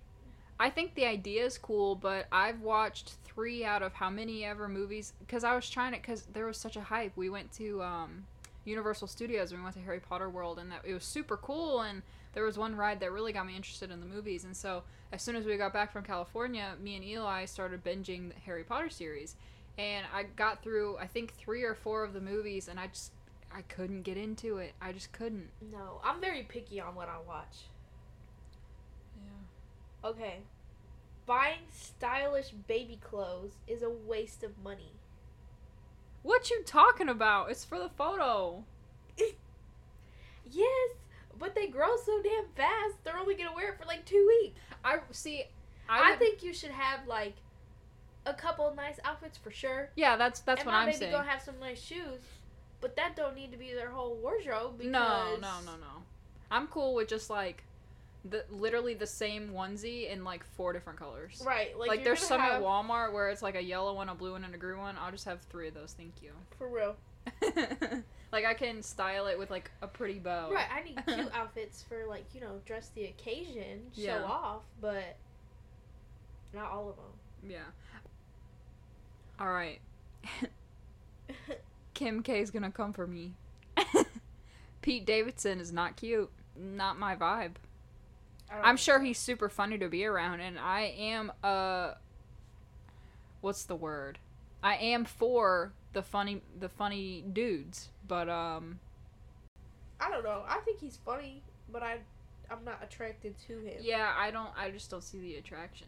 I 0.60 0.70
think 0.70 0.96
the 0.96 1.06
idea 1.06 1.46
is 1.46 1.58
cool, 1.58 1.96
but 1.96 2.28
I've 2.32 2.62
watched 2.62 3.14
three 3.24 3.64
out 3.64 3.84
of 3.84 3.94
how 3.94 4.10
many 4.10 4.44
ever 4.44 4.68
movies 4.68 5.14
because 5.20 5.44
I 5.44 5.56
was 5.56 5.70
trying 5.70 5.94
it 5.94 6.02
because 6.02 6.24
there 6.34 6.46
was 6.46 6.58
such 6.58 6.76
a 6.76 6.82
hype. 6.82 7.12
We 7.16 7.30
went 7.30 7.52
to 7.54 7.84
um, 7.84 8.26
Universal 8.68 9.08
Studios. 9.08 9.52
And 9.52 9.60
we 9.60 9.64
went 9.64 9.76
to 9.76 9.82
Harry 9.82 10.00
Potter 10.00 10.30
World, 10.30 10.60
and 10.60 10.72
that 10.72 10.82
it 10.84 10.94
was 10.94 11.04
super 11.04 11.38
cool. 11.38 11.82
And 11.82 12.02
there 12.34 12.44
was 12.44 12.58
one 12.58 12.76
ride 12.76 13.00
that 13.00 13.12
really 13.12 13.34
got 13.34 13.48
me 13.48 13.56
interested 13.56 13.90
in 13.90 14.00
the 14.00 14.06
movies. 14.06 14.44
And 14.44 14.56
so 14.56 14.84
as 15.12 15.22
soon 15.22 15.36
as 15.36 15.46
we 15.46 15.58
got 15.58 15.74
back 15.74 15.92
from 15.92 16.04
California, 16.04 16.76
me 16.82 16.96
and 16.96 17.04
Eli 17.04 17.46
started 17.46 17.84
binging 17.84 18.30
the 18.30 18.40
Harry 18.46 18.64
Potter 18.64 18.90
series, 18.90 19.36
and 19.78 20.06
I 20.14 20.24
got 20.24 20.62
through 20.62 20.98
I 20.98 21.08
think 21.08 21.34
three 21.34 21.64
or 21.64 21.74
four 21.74 22.04
of 22.04 22.14
the 22.14 22.22
movies, 22.22 22.68
and 22.68 22.80
I 22.80 22.88
just 22.88 23.12
I 23.54 23.62
couldn't 23.62 24.02
get 24.02 24.18
into 24.18 24.58
it. 24.58 24.74
I 24.82 24.92
just 24.92 25.12
couldn't. 25.14 25.50
No, 25.72 26.02
I'm 26.04 26.20
very 26.20 26.44
picky 26.44 26.82
on 26.82 26.96
what 26.96 27.08
I 27.08 27.18
watch. 27.26 27.70
Okay. 30.08 30.40
Buying 31.26 31.60
stylish 31.72 32.50
baby 32.52 32.98
clothes 33.02 33.52
is 33.68 33.84
a 33.84 33.90
waste 33.90 34.44
of 34.44 34.58
money. 34.64 34.94
What 36.24 36.50
you 36.50 36.64
talking 36.66 37.10
about? 37.10 37.52
It's 37.52 37.66
for 37.66 37.78
the 37.78 37.90
photo. 37.90 38.64
Yes, 40.50 40.92
but 41.38 41.56
they 41.56 41.68
grow 41.68 41.98
so 42.06 42.22
damn 42.24 42.46
fast. 42.56 43.04
They're 43.04 43.18
only 43.18 43.36
gonna 43.36 43.54
wear 43.54 43.74
it 43.74 43.80
for 43.80 43.86
like 43.86 44.06
two 44.06 44.26
weeks. 44.42 44.58
I 44.84 45.00
see. 45.12 45.44
I, 45.90 46.12
would- 46.12 46.20
think 46.20 46.42
you 46.44 46.54
should 46.54 46.72
have 46.72 47.06
like 47.06 47.36
a 48.26 48.34
couple 48.34 48.74
nice 48.76 48.98
outfits 49.04 49.38
for 49.38 49.52
sure. 49.52 49.90
Yeah, 49.96 50.16
that's 50.16 50.40
that's 50.42 50.62
and 50.62 50.68
what 50.68 50.76
I'm 50.76 50.86
baby 50.86 50.98
saying. 51.00 51.12
gonna 51.12 51.30
have 51.30 51.42
some 51.42 51.60
nice 51.60 51.82
shoes, 51.82 52.22
but 52.80 52.96
that 52.96 53.16
don't 53.18 53.36
need 53.36 53.52
to 53.52 53.58
be 53.58 53.74
their 53.74 53.90
whole 53.90 54.16
wardrobe. 54.16 54.78
Because 54.78 54.92
No, 54.92 55.36
no, 55.42 55.60
no, 55.66 55.72
no. 55.78 56.04
I'm 56.50 56.68
cool 56.68 56.94
with 56.96 57.10
just 57.10 57.30
like 57.30 57.64
the 58.30 58.46
literally 58.50 58.94
the 58.94 59.08
same 59.08 59.50
onesie 59.50 60.10
in 60.12 60.24
like 60.24 60.44
four 60.44 60.74
different 60.74 61.00
colors. 61.00 61.42
Right, 61.46 61.78
like, 61.78 61.90
Like, 61.90 62.04
there's 62.04 62.22
some 62.22 62.42
have, 62.42 62.54
at 62.54 62.62
Walmart 62.62 63.14
where 63.14 63.30
it's 63.30 63.42
like 63.42 63.56
a 63.56 63.62
yellow 63.62 63.94
one, 63.96 64.10
a 64.10 64.16
blue 64.16 64.32
one, 64.34 64.44
and 64.44 64.54
a 64.54 64.58
green 64.58 64.78
one. 64.78 64.96
I'll 65.00 65.12
just 65.12 65.26
have 65.26 65.42
three 65.50 65.68
of 65.68 65.74
those, 65.74 65.94
thank 65.94 66.14
you. 66.22 66.32
for 66.58 66.68
real. 66.70 66.96
like 68.32 68.46
I 68.46 68.54
can 68.54 68.82
style 68.82 69.28
it 69.28 69.38
with 69.38 69.50
like 69.50 69.70
a 69.82 69.88
pretty 69.88 70.20
bow. 70.20 70.52
Right, 70.52 70.66
I 70.74 70.84
need 70.84 70.98
cute 71.06 71.32
outfits 71.34 71.84
for 71.84 72.06
like 72.08 72.26
you 72.34 72.42
know 72.42 72.60
dress 72.66 72.90
the 72.96 73.06
occasion, 73.06 73.82
show 73.96 74.02
Yeah. 74.04 74.24
off, 74.24 74.64
but 74.82 75.18
not 76.54 76.72
all 76.72 76.90
of 76.90 76.96
them. 76.96 77.52
Yeah. 77.52 77.58
All 79.40 79.52
right. 79.52 79.80
Kim 81.94 82.24
K 82.24 82.40
is 82.42 82.52
gonna 82.52 82.72
come 82.72 82.94
for 82.94 83.08
me. 83.08 83.34
Pete 84.82 85.06
Davidson 85.06 85.60
is 85.60 85.72
not 85.74 85.98
cute. 85.98 86.30
Not 86.56 86.98
my 86.98 87.16
vibe. 87.16 87.56
I'm 88.50 88.78
sure 88.78 89.00
he's 89.00 89.18
super 89.18 89.50
funny 89.50 89.78
to 89.78 89.90
be 89.90 90.06
around, 90.06 90.40
and 90.40 90.58
I 90.58 90.94
am 90.98 91.32
uh, 91.44 91.94
what's 93.42 93.66
the 93.66 93.76
word? 93.76 94.20
I 94.64 94.76
am 94.76 95.06
for 95.06 95.74
the 95.94 96.02
funny 96.02 96.42
the 96.60 96.70
funny 96.70 97.24
dudes, 97.34 97.90
but 98.08 98.30
um, 98.30 98.80
I 100.00 100.10
don't 100.10 100.24
know. 100.24 100.44
I 100.48 100.60
think 100.60 100.80
he's 100.80 100.98
funny, 101.06 101.44
but 101.72 101.84
I, 101.84 102.00
I'm 102.50 102.64
not 102.64 102.80
attracted 102.84 103.36
to 103.48 103.60
him. 103.60 103.78
yeah, 103.82 104.14
I 104.18 104.32
don't. 104.32 104.50
I 104.58 104.72
just 104.72 104.90
don't 104.90 105.04
see 105.04 105.20
the 105.20 105.36
attraction. 105.36 105.88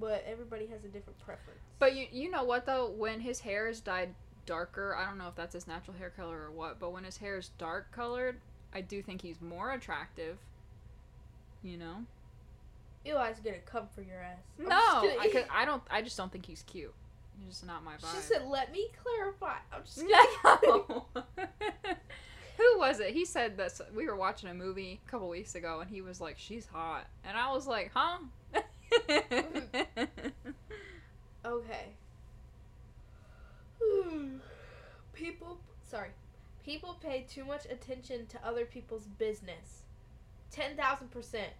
But 0.00 0.24
everybody 0.26 0.66
has 0.66 0.84
a 0.84 0.88
different 0.88 1.18
preference. 1.18 1.60
But 1.78 1.94
you 1.96 2.06
you 2.10 2.30
know 2.30 2.44
what 2.44 2.66
though? 2.66 2.90
When 2.90 3.20
his 3.20 3.40
hair 3.40 3.68
is 3.68 3.80
dyed 3.80 4.14
darker, 4.46 4.96
I 4.96 5.06
don't 5.06 5.18
know 5.18 5.28
if 5.28 5.34
that's 5.34 5.54
his 5.54 5.66
natural 5.66 5.96
hair 5.96 6.10
color 6.10 6.42
or 6.42 6.50
what, 6.50 6.78
but 6.80 6.92
when 6.92 7.04
his 7.04 7.18
hair 7.18 7.36
is 7.38 7.50
dark 7.58 7.92
colored, 7.92 8.40
I 8.74 8.80
do 8.80 9.02
think 9.02 9.22
he's 9.22 9.40
more 9.40 9.72
attractive. 9.72 10.38
You 11.62 11.78
know? 11.78 11.96
Eli's 13.04 13.40
gonna 13.40 13.58
come 13.66 13.86
for 13.94 14.02
your 14.02 14.20
ass. 14.20 14.38
I'm 14.58 14.68
no, 14.68 15.14
just 15.16 15.46
I, 15.50 15.62
I 15.62 15.64
don't. 15.64 15.82
I 15.90 16.02
just 16.02 16.16
don't 16.16 16.30
think 16.30 16.46
he's 16.46 16.62
cute. 16.62 16.94
He's 17.38 17.48
just 17.48 17.66
not 17.66 17.82
my 17.82 17.94
vibe. 17.94 18.14
She 18.14 18.20
said, 18.20 18.46
"Let 18.46 18.72
me 18.72 18.88
clarify." 19.02 19.56
I'm 19.72 19.82
just 19.84 19.98
kidding. 19.98 20.12
No. 20.44 21.06
Who 22.58 22.78
was 22.78 23.00
it? 23.00 23.10
He 23.10 23.24
said 23.24 23.56
that 23.56 23.80
we 23.94 24.06
were 24.06 24.14
watching 24.14 24.50
a 24.50 24.54
movie 24.54 25.00
a 25.06 25.10
couple 25.10 25.28
weeks 25.28 25.54
ago, 25.54 25.80
and 25.80 25.90
he 25.90 26.00
was 26.00 26.20
like, 26.20 26.38
"She's 26.38 26.66
hot," 26.66 27.06
and 27.24 27.36
I 27.36 27.52
was 27.52 27.66
like, 27.66 27.90
"Huh?" 27.94 28.18
Okay. 31.44 31.96
People, 35.12 35.58
sorry, 35.82 36.10
people 36.64 36.96
pay 37.02 37.26
too 37.28 37.44
much 37.44 37.66
attention 37.68 38.26
to 38.28 38.46
other 38.46 38.64
people's 38.64 39.06
business. 39.06 39.81
Ten 40.52 40.76
thousand 40.76 41.10
percent. 41.10 41.50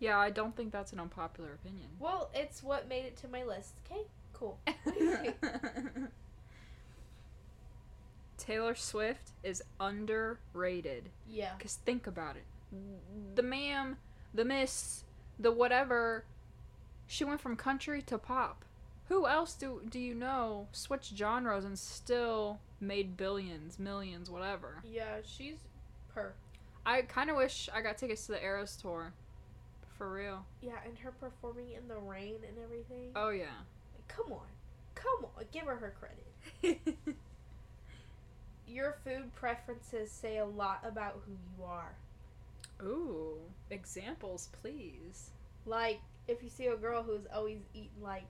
yeah, 0.00 0.18
I 0.18 0.30
don't 0.30 0.56
think 0.56 0.72
that's 0.72 0.92
an 0.92 0.98
unpopular 1.00 1.52
opinion. 1.52 1.88
Well, 2.00 2.30
it's 2.34 2.62
what 2.62 2.88
made 2.88 3.04
it 3.04 3.16
to 3.18 3.28
my 3.28 3.44
list. 3.44 3.74
Okay, 3.90 4.02
cool. 4.32 4.58
Taylor 8.38 8.74
Swift 8.74 9.30
is 9.42 9.62
underrated. 9.80 11.10
yeah. 11.28 11.52
Because 11.56 11.74
think 11.76 12.06
about 12.06 12.36
it. 12.36 12.44
The 13.34 13.42
ma'am, 13.42 13.96
the 14.34 14.44
miss, 14.44 15.04
the 15.38 15.50
whatever, 15.52 16.24
she 17.06 17.24
went 17.24 17.40
from 17.40 17.56
country 17.56 18.02
to 18.02 18.18
pop. 18.18 18.64
Who 19.08 19.26
else 19.26 19.54
do, 19.54 19.80
do 19.88 19.98
you 20.00 20.14
know 20.14 20.66
switched 20.72 21.16
genres 21.16 21.64
and 21.64 21.78
still 21.78 22.58
made 22.80 23.16
billions, 23.16 23.78
millions, 23.78 24.28
whatever? 24.30 24.82
Yeah, 24.84 25.18
she's 25.24 25.56
per. 26.12 26.32
I 26.86 27.02
kind 27.02 27.30
of 27.30 27.36
wish 27.36 27.68
I 27.74 27.80
got 27.82 27.98
tickets 27.98 28.26
to 28.26 28.32
the 28.32 28.42
Eras 28.42 28.76
tour. 28.76 29.12
For 29.98 30.08
real. 30.12 30.46
Yeah, 30.62 30.76
and 30.84 30.96
her 30.98 31.10
performing 31.10 31.72
in 31.72 31.88
the 31.88 31.96
rain 31.96 32.36
and 32.46 32.56
everything. 32.62 33.10
Oh, 33.16 33.30
yeah. 33.30 33.46
Like, 33.94 34.06
come 34.06 34.32
on, 34.32 34.46
come 34.94 35.26
on, 35.36 35.44
give 35.52 35.64
her 35.64 35.74
her 35.74 35.94
credit. 35.98 36.78
Your 38.68 38.98
food 39.04 39.34
preferences 39.34 40.10
say 40.12 40.38
a 40.38 40.44
lot 40.44 40.80
about 40.84 41.20
who 41.26 41.32
you 41.32 41.64
are. 41.64 41.94
Ooh, 42.82 43.38
examples, 43.70 44.50
please. 44.62 45.30
Like, 45.64 46.00
if 46.28 46.42
you 46.42 46.50
see 46.50 46.66
a 46.66 46.76
girl 46.76 47.02
who's 47.02 47.26
always 47.34 47.58
eating 47.74 48.02
like 48.02 48.26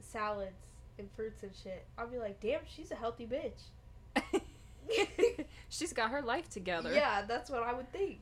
salads 0.00 0.66
and 0.98 1.08
fruits 1.14 1.42
and 1.42 1.52
shit, 1.54 1.84
I'll 1.98 2.08
be 2.08 2.18
like, 2.18 2.40
damn, 2.40 2.60
she's 2.66 2.90
a 2.90 2.96
healthy 2.96 3.26
bitch. 3.26 3.68
She's 5.68 5.92
got 5.92 6.10
her 6.10 6.22
life 6.22 6.48
together. 6.48 6.92
Yeah, 6.92 7.22
that's 7.26 7.50
what 7.50 7.62
I 7.62 7.72
would 7.72 7.90
think. 7.92 8.18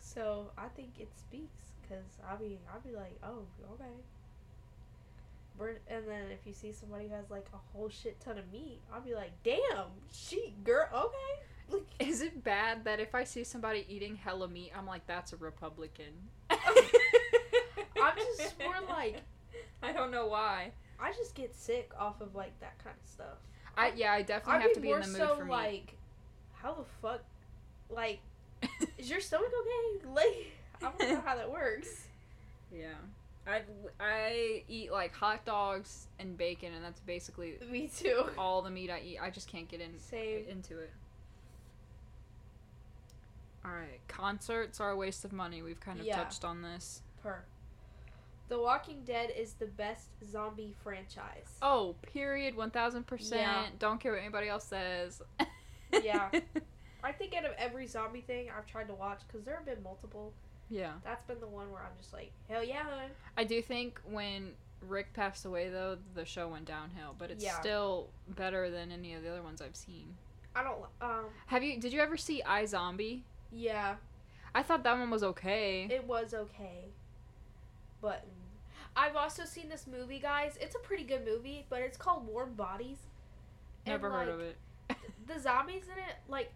So 0.00 0.50
I 0.58 0.66
think 0.68 0.90
it 0.98 1.08
speaks 1.16 1.60
because 1.82 2.04
I'll 2.28 2.38
be 2.38 2.58
I'll 2.72 2.80
be 2.80 2.96
like, 2.96 3.18
oh, 3.22 3.42
okay. 3.74 3.84
And 5.90 6.08
then 6.08 6.30
if 6.32 6.46
you 6.46 6.54
see 6.54 6.72
somebody 6.72 7.08
who 7.08 7.14
has 7.14 7.30
like 7.30 7.46
a 7.52 7.58
whole 7.72 7.90
shit 7.90 8.18
ton 8.20 8.38
of 8.38 8.50
meat, 8.50 8.80
I'll 8.92 9.02
be 9.02 9.14
like, 9.14 9.32
damn, 9.44 9.88
she 10.10 10.54
girl, 10.64 10.88
okay. 10.92 11.42
Like, 11.70 11.86
Is 12.08 12.22
it 12.22 12.42
bad 12.42 12.84
that 12.84 12.98
if 12.98 13.14
I 13.14 13.24
see 13.24 13.44
somebody 13.44 13.84
eating 13.88 14.16
hella 14.16 14.48
meat, 14.48 14.72
I'm 14.76 14.86
like, 14.86 15.06
that's 15.06 15.32
a 15.32 15.36
Republican? 15.36 16.14
I'm 16.50 18.16
just 18.38 18.58
more 18.58 18.74
like 18.88 19.22
I 19.82 19.92
don't 19.92 20.10
know 20.10 20.26
why. 20.26 20.72
I 20.98 21.12
just 21.12 21.34
get 21.34 21.54
sick 21.54 21.90
off 21.98 22.20
of 22.20 22.34
like 22.34 22.58
that 22.60 22.82
kind 22.82 22.96
of 23.02 23.10
stuff. 23.10 23.38
I 23.80 23.92
yeah, 23.96 24.12
I 24.12 24.22
definitely 24.22 24.54
I'd 24.54 24.62
have 24.62 24.70
be 24.70 24.74
to 24.74 24.80
be 24.80 24.90
in 24.90 25.00
the 25.00 25.06
mood 25.08 25.16
so 25.16 25.36
for 25.36 25.44
meat. 25.44 25.50
like, 25.52 25.96
how 26.54 26.74
the 26.74 26.84
fuck, 27.02 27.22
like, 27.88 28.20
is 28.98 29.08
your 29.10 29.20
stomach 29.20 29.48
okay? 29.60 30.06
Like, 30.14 30.52
I 30.80 30.80
don't 30.98 30.98
know 31.14 31.20
how 31.24 31.36
that 31.36 31.50
works. 31.50 32.04
yeah. 32.74 32.86
I 33.46 33.62
I 33.98 34.62
eat 34.68 34.92
like 34.92 35.14
hot 35.14 35.44
dogs 35.46 36.06
and 36.18 36.36
bacon, 36.36 36.74
and 36.74 36.84
that's 36.84 37.00
basically 37.00 37.54
Me 37.70 37.88
too. 37.94 38.26
all 38.36 38.60
the 38.62 38.70
meat 38.70 38.90
I 38.90 39.00
eat. 39.00 39.18
I 39.20 39.30
just 39.30 39.48
can't 39.48 39.66
get 39.68 39.80
in 39.80 39.98
Same. 39.98 40.44
into 40.48 40.78
it. 40.78 40.90
All 43.64 43.72
right, 43.72 44.00
concerts 44.08 44.80
are 44.80 44.90
a 44.90 44.96
waste 44.96 45.24
of 45.24 45.32
money. 45.32 45.62
We've 45.62 45.80
kind 45.80 46.00
of 46.00 46.06
Yeah. 46.06 46.16
touched 46.16 46.44
on 46.44 46.62
this. 46.62 47.02
Per. 47.22 47.42
The 48.50 48.58
Walking 48.60 49.02
Dead 49.06 49.30
is 49.34 49.54
the 49.54 49.66
best 49.66 50.08
zombie 50.30 50.74
franchise. 50.82 51.46
Oh, 51.62 51.94
period, 52.02 52.54
one 52.56 52.70
thousand 52.70 53.06
percent. 53.06 53.40
Yeah. 53.40 53.64
Don't 53.78 53.98
care 54.00 54.12
what 54.12 54.20
anybody 54.20 54.48
else 54.48 54.64
says. 54.64 55.22
Yeah. 56.04 56.30
I 57.02 57.10
think 57.10 57.34
out 57.34 57.44
of 57.44 57.50
every 57.58 57.86
zombie 57.88 58.20
thing 58.20 58.46
I've 58.56 58.66
tried 58.66 58.86
to 58.88 58.94
watch, 58.94 59.22
because 59.26 59.44
there 59.44 59.56
have 59.56 59.64
been 59.66 59.82
multiple, 59.82 60.32
yeah. 60.68 60.92
that's 61.02 61.24
been 61.26 61.40
the 61.40 61.48
one 61.48 61.72
where 61.72 61.80
I'm 61.82 61.96
just 62.00 62.12
like, 62.12 62.30
hell 62.48 62.62
yeah, 62.62 62.84
hun. 62.84 63.10
I 63.36 63.42
do 63.42 63.60
think 63.60 64.00
when 64.08 64.52
Rick 64.86 65.12
passed 65.14 65.44
away, 65.46 65.68
though, 65.68 65.98
the 66.14 66.24
show 66.24 66.46
went 66.46 66.66
downhill, 66.66 67.16
but 67.18 67.30
it's 67.32 67.42
Yeah. 67.44 67.58
still 67.58 68.10
better 68.36 68.70
than 68.70 68.92
any 68.92 69.14
of 69.14 69.22
the 69.24 69.30
other 69.30 69.42
ones 69.42 69.60
I've 69.60 69.74
seen. 69.74 70.14
I 70.54 70.62
don't, 70.62 70.78
um, 71.00 71.24
Have 71.46 71.64
you? 71.64 71.80
Did 71.80 71.92
you 71.92 72.00
ever 72.00 72.16
see 72.16 72.42
iZombie? 72.46 73.22
yeah, 73.50 73.96
I 74.54 74.62
thought 74.62 74.84
that 74.84 74.96
one 74.96 75.10
was 75.10 75.22
okay. 75.24 75.88
it 75.90 76.06
was 76.06 76.34
okay. 76.34 76.84
But 78.00 78.24
I've 78.96 79.16
also 79.16 79.44
seen 79.44 79.68
this 79.68 79.86
movie, 79.86 80.18
guys. 80.18 80.58
It's 80.60 80.74
a 80.74 80.78
pretty 80.80 81.04
good 81.04 81.24
movie, 81.24 81.66
but 81.68 81.80
it's 81.80 81.96
called 81.96 82.26
Warm 82.26 82.54
Bodies. 82.54 82.98
And, 83.86 83.94
Never 83.94 84.10
heard 84.10 84.26
like, 84.26 84.34
of 84.34 84.40
it. 84.40 84.56
the 85.26 85.38
zombies 85.40 85.84
in 85.84 85.98
it, 85.98 86.16
like, 86.28 86.52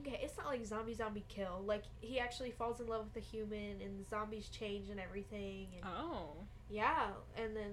okay, 0.00 0.20
it's 0.22 0.36
not 0.36 0.46
like 0.46 0.64
zombie 0.66 0.94
zombie 0.94 1.24
kill. 1.28 1.62
Like 1.64 1.84
he 2.00 2.18
actually 2.18 2.50
falls 2.50 2.80
in 2.80 2.86
love 2.88 3.06
with 3.12 3.22
a 3.22 3.26
human, 3.26 3.80
and 3.80 4.04
the 4.04 4.08
zombies 4.08 4.48
change 4.48 4.90
and 4.90 4.98
everything. 5.00 5.68
And 5.76 5.84
Oh. 5.86 6.30
yeah, 6.70 7.08
and 7.36 7.56
then 7.56 7.72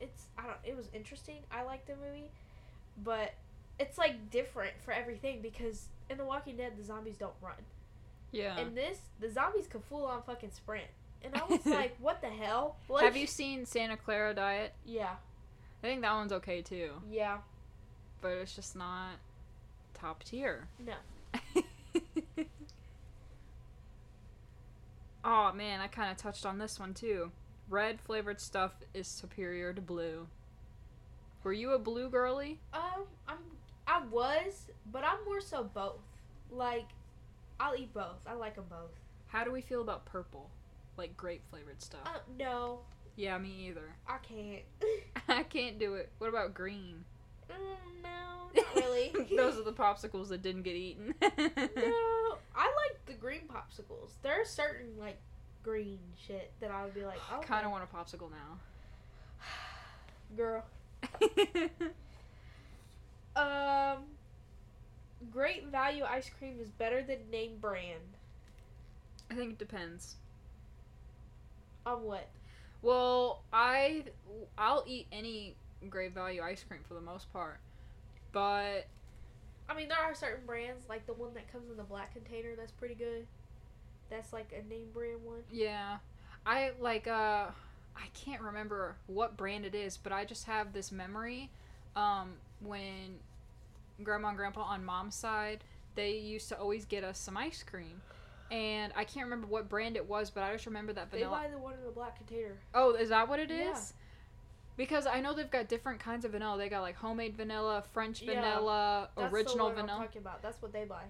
it's 0.00 0.26
I 0.38 0.42
don't. 0.42 0.58
It 0.64 0.76
was 0.76 0.88
interesting. 0.92 1.38
I 1.50 1.62
liked 1.62 1.86
the 1.86 1.94
movie, 1.96 2.30
but 3.04 3.34
it's 3.78 3.98
like 3.98 4.30
different 4.30 4.72
for 4.82 4.92
everything 4.92 5.42
because 5.42 5.88
in 6.08 6.16
The 6.16 6.24
Walking 6.24 6.56
Dead 6.56 6.72
the 6.78 6.84
zombies 6.84 7.16
don't 7.16 7.34
run. 7.42 7.54
Yeah. 8.32 8.58
In 8.58 8.74
this, 8.74 8.98
the 9.20 9.30
zombies 9.30 9.66
can 9.66 9.80
full 9.82 10.04
on 10.06 10.22
fucking 10.22 10.50
sprint. 10.50 10.88
And 11.26 11.34
I 11.36 11.44
was 11.44 11.66
like, 11.66 11.96
what 12.00 12.20
the 12.20 12.28
hell? 12.28 12.76
Like, 12.88 13.04
Have 13.04 13.16
you 13.16 13.26
seen 13.26 13.66
Santa 13.66 13.96
Clara 13.96 14.34
Diet? 14.34 14.72
Yeah, 14.84 15.16
I 15.82 15.86
think 15.86 16.02
that 16.02 16.14
one's 16.14 16.32
okay 16.32 16.62
too, 16.62 16.92
yeah, 17.10 17.38
but 18.20 18.32
it's 18.32 18.54
just 18.54 18.76
not 18.76 19.14
top 19.94 20.22
tier. 20.24 20.68
no. 20.84 20.94
oh 25.24 25.52
man, 25.52 25.80
I 25.80 25.88
kind 25.88 26.10
of 26.10 26.16
touched 26.16 26.46
on 26.46 26.58
this 26.58 26.78
one 26.78 26.94
too. 26.94 27.30
Red 27.68 28.00
flavored 28.00 28.40
stuff 28.40 28.72
is 28.94 29.08
superior 29.08 29.72
to 29.72 29.80
blue. 29.80 30.28
Were 31.42 31.52
you 31.52 31.72
a 31.72 31.78
blue 31.78 32.08
girly? 32.08 32.60
Um, 32.72 33.04
I'm 33.28 33.38
I 33.86 34.02
was, 34.10 34.70
but 34.90 35.04
I'm 35.04 35.24
more 35.24 35.40
so 35.40 35.62
both. 35.62 36.00
Like, 36.50 36.86
I'll 37.60 37.76
eat 37.76 37.94
both. 37.94 38.18
I 38.26 38.34
like 38.34 38.56
them 38.56 38.64
both. 38.68 38.90
How 39.28 39.44
do 39.44 39.52
we 39.52 39.60
feel 39.60 39.80
about 39.80 40.04
purple? 40.06 40.50
Like 40.96 41.16
grape 41.16 41.42
flavored 41.50 41.82
stuff? 41.82 42.00
Uh, 42.04 42.18
no, 42.38 42.80
yeah, 43.16 43.36
me 43.38 43.68
either. 43.68 43.94
I 44.08 44.18
can't. 44.18 44.62
I 45.28 45.42
can't 45.42 45.78
do 45.78 45.94
it. 45.94 46.10
What 46.18 46.28
about 46.28 46.54
green? 46.54 47.04
Mm, 47.50 48.02
no, 48.02 48.62
not 48.62 48.74
really. 48.74 49.12
Those 49.36 49.58
are 49.58 49.62
the 49.62 49.72
popsicles 49.72 50.28
that 50.28 50.42
didn't 50.42 50.62
get 50.62 50.76
eaten. 50.76 51.14
no, 51.20 51.28
I 52.56 52.66
like 52.66 53.04
the 53.06 53.14
green 53.14 53.42
popsicles. 53.48 54.12
There 54.22 54.40
are 54.40 54.44
certain 54.44 54.98
like 54.98 55.18
green 55.62 55.98
shit 56.26 56.52
that 56.60 56.70
I 56.70 56.84
would 56.84 56.94
be 56.94 57.04
like, 57.04 57.18
oh, 57.32 57.40
I 57.40 57.44
kind 57.44 57.66
of 57.66 57.72
want 57.72 57.84
a 57.84 57.96
popsicle 57.96 58.30
now. 58.30 58.58
girl. 60.36 60.64
Um, 63.36 63.98
Great 65.30 65.66
Value 65.66 66.04
ice 66.04 66.30
cream 66.38 66.58
is 66.60 66.70
better 66.70 67.02
than 67.02 67.18
name 67.30 67.58
brand. 67.60 68.16
I 69.30 69.34
think 69.34 69.52
it 69.52 69.58
depends. 69.58 70.16
On 71.86 72.02
what? 72.02 72.28
Well, 72.82 73.42
I 73.52 74.04
I'll 74.58 74.84
eat 74.86 75.06
any 75.12 75.54
great 75.88 76.12
value 76.12 76.42
ice 76.42 76.64
cream 76.64 76.80
for 76.86 76.94
the 76.94 77.00
most 77.00 77.32
part, 77.32 77.60
but 78.32 78.86
I 79.68 79.74
mean, 79.74 79.88
there 79.88 79.98
are 79.98 80.14
certain 80.14 80.44
brands 80.46 80.84
like 80.88 81.06
the 81.06 81.12
one 81.14 81.32
that 81.34 81.50
comes 81.50 81.70
in 81.70 81.76
the 81.76 81.84
black 81.84 82.12
container 82.12 82.54
that's 82.56 82.72
pretty 82.72 82.94
good. 82.94 83.26
That's 84.10 84.32
like 84.32 84.52
a 84.52 84.68
name 84.68 84.88
brand 84.92 85.24
one. 85.24 85.40
yeah, 85.50 85.98
I 86.44 86.72
like 86.80 87.06
uh 87.06 87.46
I 87.96 88.06
can't 88.14 88.42
remember 88.42 88.96
what 89.06 89.36
brand 89.36 89.64
it 89.64 89.74
is, 89.74 89.96
but 89.96 90.12
I 90.12 90.24
just 90.24 90.44
have 90.44 90.72
this 90.72 90.92
memory 90.92 91.50
um 91.94 92.34
when 92.60 93.18
grandma 94.02 94.28
and 94.28 94.36
grandpa 94.36 94.62
on 94.62 94.84
mom's 94.84 95.14
side, 95.14 95.64
they 95.94 96.12
used 96.12 96.48
to 96.50 96.58
always 96.58 96.84
get 96.84 97.04
us 97.04 97.18
some 97.18 97.36
ice 97.36 97.62
cream. 97.62 98.02
And 98.50 98.92
I 98.96 99.04
can't 99.04 99.26
remember 99.26 99.46
what 99.46 99.68
brand 99.68 99.96
it 99.96 100.08
was, 100.08 100.30
but 100.30 100.42
I 100.42 100.52
just 100.52 100.66
remember 100.66 100.92
that 100.92 101.10
vanilla. 101.10 101.40
They 101.42 101.48
buy 101.48 101.52
the 101.52 101.58
one 101.58 101.74
in 101.74 101.84
the 101.84 101.90
black 101.90 102.16
container. 102.16 102.54
Oh, 102.74 102.94
is 102.94 103.08
that 103.08 103.28
what 103.28 103.40
it 103.40 103.50
is? 103.50 103.58
Yeah. 103.60 104.02
Because 104.76 105.06
I 105.06 105.20
know 105.20 105.32
they've 105.32 105.50
got 105.50 105.68
different 105.68 106.00
kinds 106.00 106.24
of 106.24 106.32
vanilla. 106.32 106.58
They 106.58 106.68
got 106.68 106.82
like 106.82 106.96
homemade 106.96 107.36
vanilla, 107.36 107.82
French 107.92 108.22
Yeah, 108.22 108.34
vanilla, 108.34 109.08
That's 109.16 109.32
original 109.32 109.56
the 109.56 109.64
one 109.64 109.74
vanilla. 109.74 109.98
I'm 109.98 110.06
talking 110.06 110.22
about. 110.22 110.42
That's 110.42 110.60
what 110.60 110.72
they 110.72 110.84
buy. 110.84 111.04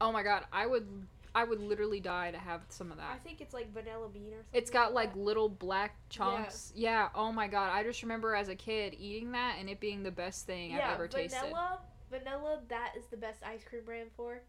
Oh 0.00 0.10
my 0.10 0.22
god, 0.22 0.44
I 0.52 0.66
would 0.66 0.86
I 1.34 1.44
would 1.44 1.60
literally 1.60 2.00
die 2.00 2.30
to 2.30 2.38
have 2.38 2.62
some 2.68 2.90
of 2.90 2.98
that. 2.98 3.10
I 3.14 3.18
think 3.18 3.40
it's 3.40 3.54
like 3.54 3.72
vanilla 3.72 4.08
bean 4.08 4.32
or 4.32 4.42
something. 4.42 4.44
It's 4.52 4.70
got 4.70 4.92
like 4.92 5.14
like 5.14 5.16
little 5.16 5.48
black 5.48 5.96
chunks. 6.10 6.72
Yeah. 6.74 6.90
yeah. 6.90 7.08
oh 7.14 7.32
my 7.32 7.48
god, 7.48 7.70
I 7.72 7.82
just 7.82 8.02
remember 8.02 8.34
as 8.34 8.48
a 8.48 8.54
kid 8.54 8.96
eating 8.98 9.32
that 9.32 9.56
and 9.58 9.68
it 9.68 9.80
being 9.80 10.02
the 10.02 10.10
best 10.10 10.46
thing 10.46 10.72
yeah, 10.72 10.88
I've 10.88 10.94
ever 10.94 11.08
tasted. 11.08 11.38
vanilla. 11.40 11.78
Vanilla, 12.10 12.60
that 12.68 12.92
is 12.96 13.04
the 13.06 13.16
best 13.16 13.42
ice 13.42 13.64
cream 13.64 13.84
brand 13.84 14.10
for. 14.16 14.42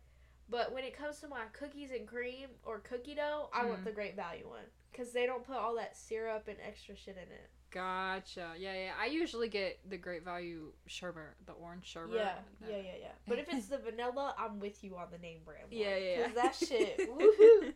But 0.49 0.71
when 0.73 0.83
it 0.83 0.95
comes 0.95 1.19
to 1.21 1.27
my 1.27 1.45
cookies 1.53 1.91
and 1.91 2.07
cream 2.07 2.49
or 2.63 2.79
cookie 2.79 3.15
dough, 3.15 3.49
I 3.53 3.65
want 3.65 3.81
Mhm. 3.81 3.85
the 3.85 3.91
Great 3.91 4.15
Value 4.15 4.47
one 4.47 4.65
because 4.91 5.11
they 5.11 5.25
don't 5.25 5.43
put 5.43 5.55
all 5.55 5.75
that 5.75 5.95
syrup 5.95 6.47
and 6.47 6.59
extra 6.61 6.95
shit 6.95 7.17
in 7.17 7.31
it. 7.31 7.49
Gotcha. 7.71 8.53
Yeah, 8.57 8.73
yeah. 8.75 8.93
I 8.99 9.07
usually 9.07 9.49
get 9.49 9.79
the 9.89 9.97
great 9.97 10.21
value 10.23 10.73
sherbet, 10.85 11.33
the 11.47 11.53
orange 11.53 11.85
sherbet. 11.87 12.15
Yeah, 12.15 12.37
yeah, 12.67 12.77
yeah, 12.77 12.95
yeah. 12.99 13.11
But 13.27 13.39
if 13.39 13.49
it's 13.51 13.67
the 13.67 13.77
vanilla, 13.79 14.35
I'm 14.37 14.59
with 14.59 14.83
you 14.83 14.95
on 14.97 15.09
the 15.09 15.17
name 15.17 15.43
brand. 15.43 15.63
One, 15.71 15.71
Yeah, 15.71 15.95
yeah, 15.95 16.17
yeah. 16.19 16.25
'cause 16.27 16.35
that 16.35 16.55
shit. 16.55 16.97
Woohoo! 17.09 17.73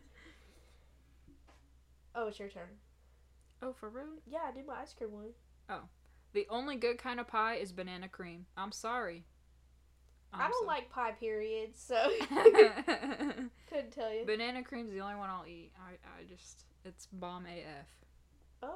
Oh, 2.14 2.28
it's 2.28 2.38
your 2.38 2.48
turn. 2.48 2.78
Oh, 3.60 3.72
for 3.72 3.88
real? 3.88 4.20
Yeah, 4.26 4.42
I 4.46 4.52
did 4.52 4.66
my 4.66 4.80
ice 4.80 4.94
cream 4.94 5.12
one. 5.12 5.34
Oh. 5.68 5.88
The 6.32 6.46
only 6.50 6.76
good 6.76 6.98
kind 6.98 7.18
of 7.18 7.26
pie 7.26 7.54
is 7.56 7.72
banana 7.72 8.08
cream. 8.08 8.46
I'm 8.56 8.70
sorry. 8.70 9.24
I 10.32 10.46
do 10.48 10.54
not 10.60 10.66
like 10.66 10.90
pie, 10.90 11.12
periods, 11.12 11.80
So 11.82 11.94
couldn't 13.68 13.92
tell 13.92 14.12
you. 14.12 14.24
Banana 14.26 14.62
cream's 14.62 14.90
the 14.92 15.00
only 15.00 15.14
one 15.16 15.30
I'll 15.30 15.46
eat. 15.46 15.72
I, 15.78 15.92
I 15.92 16.24
just 16.28 16.64
it's 16.84 17.06
bomb 17.12 17.46
AF. 17.46 18.70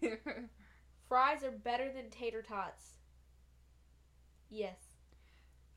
Okay. 0.00 0.16
Fries 1.08 1.42
are 1.44 1.50
better 1.50 1.90
than 1.92 2.10
tater 2.10 2.42
tots. 2.42 2.98
Yes. 4.50 4.78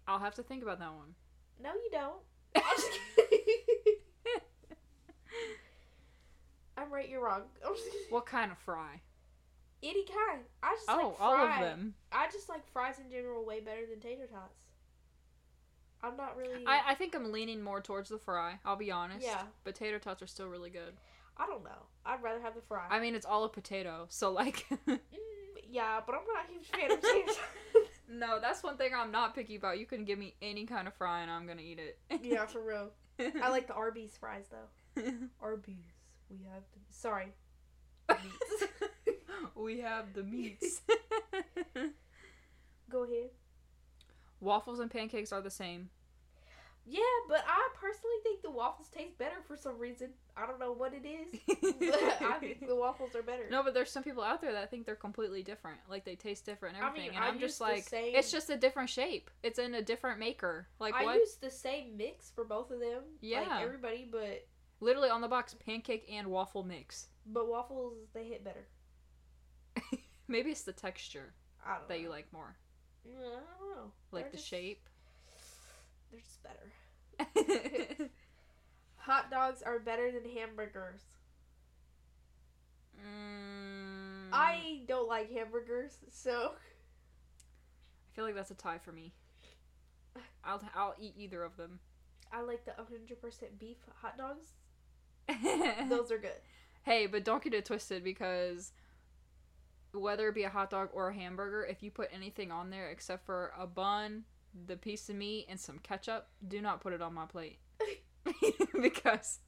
I'll 0.07 0.19
have 0.19 0.35
to 0.35 0.43
think 0.43 0.61
about 0.63 0.79
that 0.79 0.93
one. 0.93 1.15
No, 1.61 1.71
you 1.73 1.89
don't. 1.91 2.21
I'm 2.55 2.63
just 2.75 2.91
kidding. 3.15 3.55
I'm 6.77 6.91
right. 6.91 7.07
You're 7.09 7.23
wrong. 7.23 7.43
I'm 7.65 7.73
just 7.73 7.85
kidding. 7.85 8.07
What 8.09 8.25
kind 8.25 8.51
of 8.51 8.57
fry? 8.59 9.01
Any 9.81 10.05
kind. 10.05 10.41
I 10.61 10.75
just 10.75 10.89
Oh, 10.89 11.09
like 11.09 11.21
all 11.21 11.35
of 11.47 11.59
them. 11.59 11.93
I 12.11 12.27
just 12.31 12.49
like 12.49 12.67
fries 12.71 12.99
in 12.99 13.09
general 13.09 13.45
way 13.45 13.59
better 13.61 13.85
than 13.89 13.99
tater 13.99 14.27
tots. 14.27 14.64
I'm 16.03 16.17
not 16.17 16.37
really. 16.37 16.65
I, 16.67 16.91
I 16.91 16.95
think 16.95 17.15
I'm 17.15 17.31
leaning 17.31 17.61
more 17.61 17.81
towards 17.81 18.09
the 18.09 18.17
fry. 18.17 18.59
I'll 18.65 18.75
be 18.75 18.91
honest. 18.91 19.25
Yeah. 19.25 19.41
Tater 19.73 19.99
tots 19.99 20.21
are 20.21 20.27
still 20.27 20.47
really 20.47 20.69
good. 20.69 20.93
I 21.37 21.47
don't 21.47 21.63
know. 21.63 21.87
I'd 22.05 22.23
rather 22.23 22.39
have 22.41 22.55
the 22.55 22.61
fry. 22.61 22.85
I 22.89 22.99
mean, 22.99 23.15
it's 23.15 23.25
all 23.25 23.43
a 23.43 23.49
potato, 23.49 24.05
so 24.09 24.31
like. 24.31 24.65
Mm, 24.87 24.99
yeah, 25.69 25.99
but 26.05 26.15
I'm 26.15 26.21
not 26.25 26.45
a 26.47 26.51
huge 26.53 26.67
fan 26.67 26.91
of 26.91 27.01
tots. 27.01 27.39
no, 28.09 28.39
that's 28.39 28.63
one 28.63 28.77
thing 28.77 28.91
I'm 28.95 29.11
not 29.11 29.35
picky 29.35 29.55
about. 29.55 29.79
You 29.79 29.85
can 29.85 30.05
give 30.05 30.17
me 30.19 30.35
any 30.41 30.65
kind 30.65 30.87
of 30.87 30.93
fry 30.93 31.21
and 31.21 31.31
I'm 31.31 31.45
gonna 31.47 31.61
eat 31.61 31.79
it. 31.79 31.99
yeah, 32.23 32.45
for 32.45 32.61
real. 32.61 32.91
I 33.41 33.49
like 33.49 33.67
the 33.67 33.73
Arby's 33.73 34.15
fries 34.17 34.45
though. 34.49 35.01
Arby's. 35.41 35.75
We 36.29 36.45
have 36.51 36.63
the. 36.73 36.79
Sorry. 36.91 37.33
The 38.07 38.17
we 39.55 39.79
have 39.79 40.13
the 40.13 40.23
meats. 40.23 40.81
Go 42.89 43.03
ahead. 43.03 43.29
Waffles 44.39 44.79
and 44.79 44.91
pancakes 44.91 45.31
are 45.31 45.41
the 45.41 45.49
same. 45.49 45.89
Yeah, 46.87 46.99
but 47.27 47.43
I 47.47 47.69
personally 47.73 48.17
think 48.21 48.43
the 48.43 48.51
waffles 48.51 48.89
taste 48.89 49.17
better 49.17 49.37
for 49.47 49.57
some 49.57 49.79
reason. 49.79 50.09
I 50.37 50.45
don't 50.45 50.59
know 50.59 50.71
what 50.71 50.93
it 50.93 51.03
is. 51.03 51.39
I 52.21 52.33
think 52.39 52.67
the 52.67 52.75
waffles 52.75 53.15
are 53.15 53.23
better. 53.23 53.47
No, 53.49 53.63
but 53.63 53.73
there's 53.73 53.89
some 53.89 54.03
people 54.03 54.21
out 54.21 54.39
there 54.39 54.51
that 54.53 54.69
think 54.69 54.85
they're 54.85 54.93
completely 54.95 55.41
different. 55.41 55.79
Like 55.89 56.05
they 56.05 56.13
taste 56.13 56.45
different 56.45 56.75
and 56.75 56.85
I 56.85 56.89
everything. 56.89 57.09
mean, 57.09 57.15
and 57.17 57.25
I 57.25 57.29
I'm 57.29 57.39
just 57.39 57.59
like, 57.59 57.85
same- 57.89 58.13
it's 58.15 58.31
just 58.31 58.51
a 58.51 58.57
different 58.57 58.91
shape. 58.91 59.31
It's 59.41 59.57
in 59.57 59.73
a 59.73 59.81
different 59.81 60.19
maker. 60.19 60.67
Like 60.79 60.93
I 60.93 61.05
what? 61.05 61.15
use 61.15 61.37
the 61.41 61.49
same 61.49 61.97
mix 61.97 62.29
for 62.29 62.43
both 62.43 62.69
of 62.69 62.79
them. 62.79 63.01
Yeah. 63.19 63.39
Like 63.41 63.61
everybody, 63.63 64.07
but 64.11 64.45
Literally 64.79 65.09
on 65.09 65.21
the 65.21 65.27
box, 65.27 65.55
pancake 65.55 66.05
and 66.11 66.27
waffle 66.27 66.63
mix. 66.63 67.07
but 67.25 67.47
waffles 67.49 67.95
they 68.13 68.25
hit 68.25 68.43
better. 68.43 68.67
Maybe 70.27 70.51
it's 70.51 70.61
the 70.63 70.73
texture 70.73 71.33
I 71.65 71.77
that 71.87 71.89
know. 71.89 71.95
you 71.95 72.09
like 72.09 72.31
more, 72.31 72.57
Mm, 73.07 73.11
I 73.21 73.59
don't 73.59 73.75
know. 73.75 73.91
Like 74.15 74.31
the 74.31 74.37
just- 74.37 74.49
shape. 74.49 74.89
They're 76.11 76.19
just 76.21 76.43
better. 76.43 78.09
Hot 78.97 79.29
dogs 79.29 79.61
are 79.61 79.79
better 79.79 80.11
than 80.11 80.23
hamburgers. 80.35 81.01
Mm, 82.99 84.29
I 84.31 84.81
don't 84.87 85.07
like 85.07 85.31
hamburgers, 85.31 85.91
so 86.09 86.53
I 86.53 88.15
feel 88.15 88.25
like 88.25 88.35
that's 88.35 88.51
a 88.51 88.55
tie 88.55 88.77
for 88.79 88.91
me. 88.91 89.13
I'll 90.43 90.61
I'll 90.75 90.95
eat 90.99 91.13
either 91.17 91.43
of 91.43 91.57
them. 91.57 91.79
I 92.31 92.41
like 92.41 92.65
the 92.65 92.71
100% 92.71 93.59
beef 93.59 93.77
hot 94.01 94.17
dogs. 94.17 94.47
Those 95.27 95.89
Those 95.89 96.11
are 96.11 96.17
good. 96.17 96.31
Hey, 96.83 97.07
but 97.07 97.23
don't 97.23 97.43
get 97.43 97.53
it 97.53 97.65
twisted 97.65 98.03
because 98.03 98.71
whether 99.97 100.29
it 100.29 100.35
be 100.35 100.43
a 100.43 100.49
hot 100.49 100.69
dog 100.69 100.89
or 100.93 101.09
a 101.09 101.13
hamburger, 101.15 101.65
if 101.65 101.83
you 101.83 101.91
put 101.91 102.09
anything 102.13 102.51
on 102.51 102.69
there 102.69 102.89
except 102.89 103.25
for 103.25 103.51
a 103.57 103.67
bun, 103.67 104.23
the 104.67 104.77
piece 104.77 105.09
of 105.09 105.15
meat, 105.15 105.45
and 105.49 105.59
some 105.59 105.79
ketchup, 105.79 106.27
do 106.47 106.61
not 106.61 106.81
put 106.81 106.93
it 106.93 107.01
on 107.01 107.13
my 107.13 107.25
plate. 107.25 107.59
because 108.81 109.39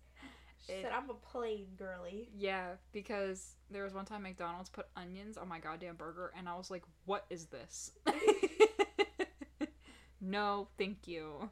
She 0.66 0.74
It- 0.74 0.84
said 0.84 0.92
I'm 0.92 1.10
a 1.10 1.14
plain 1.14 1.68
girly. 1.78 2.30
yeah, 2.36 2.72
because 2.92 3.56
there 3.72 3.84
was 3.84 3.94
one 3.94 4.06
time 4.06 4.24
McDonald's 4.24 4.70
put 4.70 4.88
onions 4.96 5.38
on 5.38 5.48
my 5.48 5.60
goddamn 5.60 5.96
burger 5.96 6.32
and 6.38 6.48
I 6.48 6.56
was 6.56 6.70
like, 6.70 6.84
"What 7.06 7.26
is 7.30 7.48
this?" 7.48 7.92
no, 10.22 10.68
thank 10.78 11.08
you. 11.08 11.50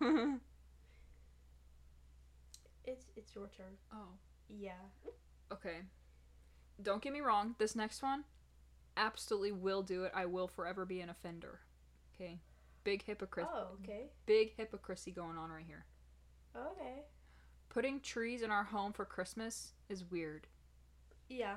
It's 2.83 3.05
it's 3.15 3.33
your 3.35 3.47
turn. 3.47 3.77
oh. 3.93 4.09
Yeah. 4.47 4.73
Okay. 5.51 5.77
Don't 6.81 7.01
get 7.01 7.13
me 7.13 7.21
wrong, 7.21 7.55
this 7.57 7.75
next 7.75 8.03
one 8.03 8.25
absolutely 8.97 9.51
will 9.51 9.81
do 9.81 10.03
it. 10.03 10.11
I 10.15 10.25
will 10.25 10.47
forever 10.47 10.85
be 10.85 11.01
an 11.01 11.09
offender. 11.09 11.59
Okay. 12.15 12.39
Big 12.83 13.03
hypocrite 13.03 13.47
Oh, 13.51 13.77
okay. 13.83 14.09
big 14.25 14.53
hypocrisy 14.55 15.11
going 15.11 15.37
on 15.37 15.49
right 15.49 15.65
here. 15.65 15.85
Okay. 16.55 17.03
Putting 17.69 17.99
trees 17.99 18.41
in 18.41 18.51
our 18.51 18.63
home 18.63 18.93
for 18.93 19.05
Christmas 19.05 19.73
is 19.89 20.09
weird. 20.09 20.47
Yeah. 21.27 21.55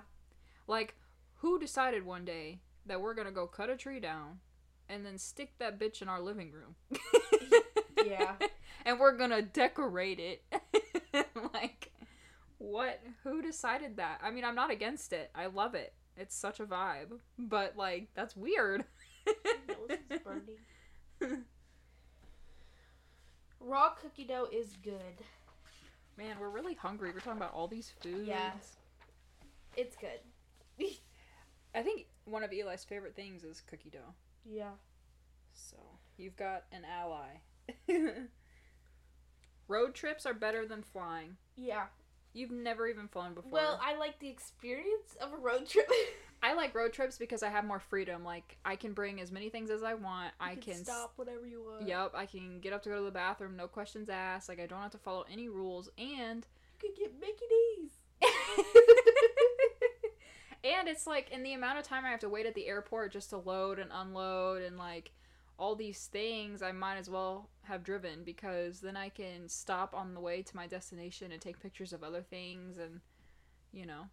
Like, 0.67 0.95
who 1.37 1.59
decided 1.59 2.05
one 2.05 2.25
day 2.25 2.61
that 2.87 3.01
we're 3.01 3.15
gonna 3.15 3.31
go 3.31 3.47
cut 3.47 3.71
a 3.71 3.77
tree 3.77 4.01
down 4.01 4.41
and 4.89 5.05
then 5.05 5.19
stick 5.19 5.53
that 5.59 5.79
bitch 5.79 6.03
in 6.03 6.09
our 6.09 6.21
living 6.21 6.51
room? 6.51 6.75
Yeah. 8.07 8.35
and 8.85 8.99
we're 8.99 9.17
gonna 9.17 9.43
decorate 9.43 10.19
it. 10.21 10.43
like, 11.53 11.93
what? 12.59 13.01
Who 13.25 13.43
decided 13.43 13.97
that? 13.97 14.21
I 14.23 14.31
mean, 14.31 14.45
I'm 14.45 14.55
not 14.55 14.71
against 14.71 15.13
it. 15.13 15.31
I 15.35 15.47
love 15.47 15.75
it. 15.75 15.93
It's 16.19 16.35
such 16.35 16.61
a 16.61 16.65
vibe. 16.67 17.19
But, 17.39 17.77
like, 17.77 18.09
that's 18.15 18.37
weird. 18.37 18.85
Nose 19.27 19.99
is 20.11 20.21
burning. 20.25 21.45
Raw 23.61 23.91
cookie 23.91 24.25
dough 24.25 24.49
is 24.53 24.77
good. 24.83 24.95
Man, 26.17 26.37
we're 26.41 26.49
really 26.49 26.75
hungry. 26.75 27.11
We're 27.13 27.21
talking 27.21 27.41
about 27.41 27.55
all 27.55 27.69
these 27.69 27.93
foods. 28.03 28.27
Yeah. 28.27 28.51
It's 29.77 29.97
good. 29.97 30.21
I 31.75 31.83
think 31.83 32.07
one 32.25 32.43
of 32.43 32.53
Eli's 32.53 32.85
favorite 32.85 33.15
things 33.15 33.45
is 33.45 33.61
cookie 33.61 33.91
dough. 33.91 34.15
Yeah. 34.45 34.71
So, 35.53 35.77
you've 36.17 36.37
got 36.37 36.65
an 36.73 36.83
ally. 36.85 37.41
Road 39.69 39.95
trips 39.95 40.25
are 40.25 40.35
better 40.35 40.67
than 40.67 40.83
flying. 40.83 41.37
Yeah. 41.57 41.87
You've 42.33 42.51
never 42.51 42.87
even 42.87 43.09
flown 43.09 43.35
before. 43.35 43.51
Well, 43.51 43.81
I 43.83 43.97
like 43.97 44.19
the 44.19 44.29
experience 44.29 45.17
of 45.21 45.33
a 45.33 45.37
road 45.37 45.69
trip. 45.69 45.91
I 46.43 46.55
like 46.55 46.75
road 46.75 46.93
trips 46.93 47.19
because 47.19 47.43
I 47.43 47.49
have 47.49 47.65
more 47.65 47.81
freedom. 47.81 48.25
Like 48.25 48.59
I 48.65 48.77
can 48.77 48.93
bring 48.93 49.21
as 49.21 49.33
many 49.33 49.49
things 49.49 49.71
as 49.71 49.83
I 49.83 49.95
want. 49.95 50.33
I 50.39 50.55
can, 50.55 50.75
can 50.75 50.85
stop 50.85 51.15
whatever 51.17 51.47
you 51.47 51.65
want. 51.65 51.89
Yep, 51.89 52.13
I 52.15 52.27
can 52.27 52.61
get 52.61 52.73
up 52.73 52.83
to 52.85 52.91
go 52.91 52.99
to 52.99 53.03
the 53.05 53.11
bathroom, 53.11 53.57
no 53.57 53.67
questions 53.67 54.09
asked. 54.09 54.49
Like 54.49 54.61
I 54.61 54.67
don't 54.67 54.81
have 54.81 54.93
to 54.93 54.99
follow 54.99 55.25
any 55.31 55.49
rules, 55.49 55.91
and 55.99 56.47
You 56.83 56.93
can 56.95 57.05
get 57.05 57.21
Mickey 57.21 57.45
D's. 57.51 57.93
and 60.65 60.89
it's 60.89 61.07
like 61.07 61.31
in 61.31 61.43
the 61.43 61.55
amount 61.55 61.79
of 61.79 61.85
time 61.85 62.05
I 62.05 62.11
have 62.11 62.21
to 62.21 62.29
wait 62.29 62.47
at 62.47 62.55
the 62.55 62.67
airport 62.67 63.13
just 63.13 63.31
to 63.31 63.39
load 63.39 63.79
and 63.79 63.91
unload 63.93 64.63
and 64.63 64.77
like 64.79 65.13
all 65.59 65.75
these 65.75 66.07
things, 66.07 66.63
I 66.63 66.73
might 66.73 66.97
as 66.97 67.11
well 67.11 67.51
have 67.65 67.83
driven 67.83 68.23
because 68.25 68.81
then 68.81 68.97
I 68.97 69.09
can 69.09 69.49
stop 69.49 69.93
on 69.95 70.15
the 70.15 70.21
way 70.21 70.41
to 70.43 70.57
my 70.57 70.67
destination 70.67 71.33
and 71.33 71.41
take 71.41 71.61
pictures 71.61 71.93
of 71.93 72.03
other 72.05 72.23
things 72.23 72.79
and 72.79 73.01
you 73.73 73.85
know, 73.85 74.05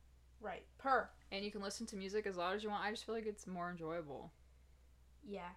Right. 0.42 0.66
Per. 0.78 1.10
and 1.32 1.46
you 1.46 1.52
can 1.52 1.62
listen 1.62 1.86
to 1.88 1.96
music 1.96 2.26
as 2.28 2.36
loud 2.36 2.56
as 2.56 2.64
you 2.64 2.70
want. 2.70 2.84
I 2.84 2.92
just 2.92 3.06
feel 3.06 3.16
like 3.16 3.26
it's 3.28 3.48
more 3.48 3.70
enjoyable. 3.70 4.34
Yeah. 5.24 5.50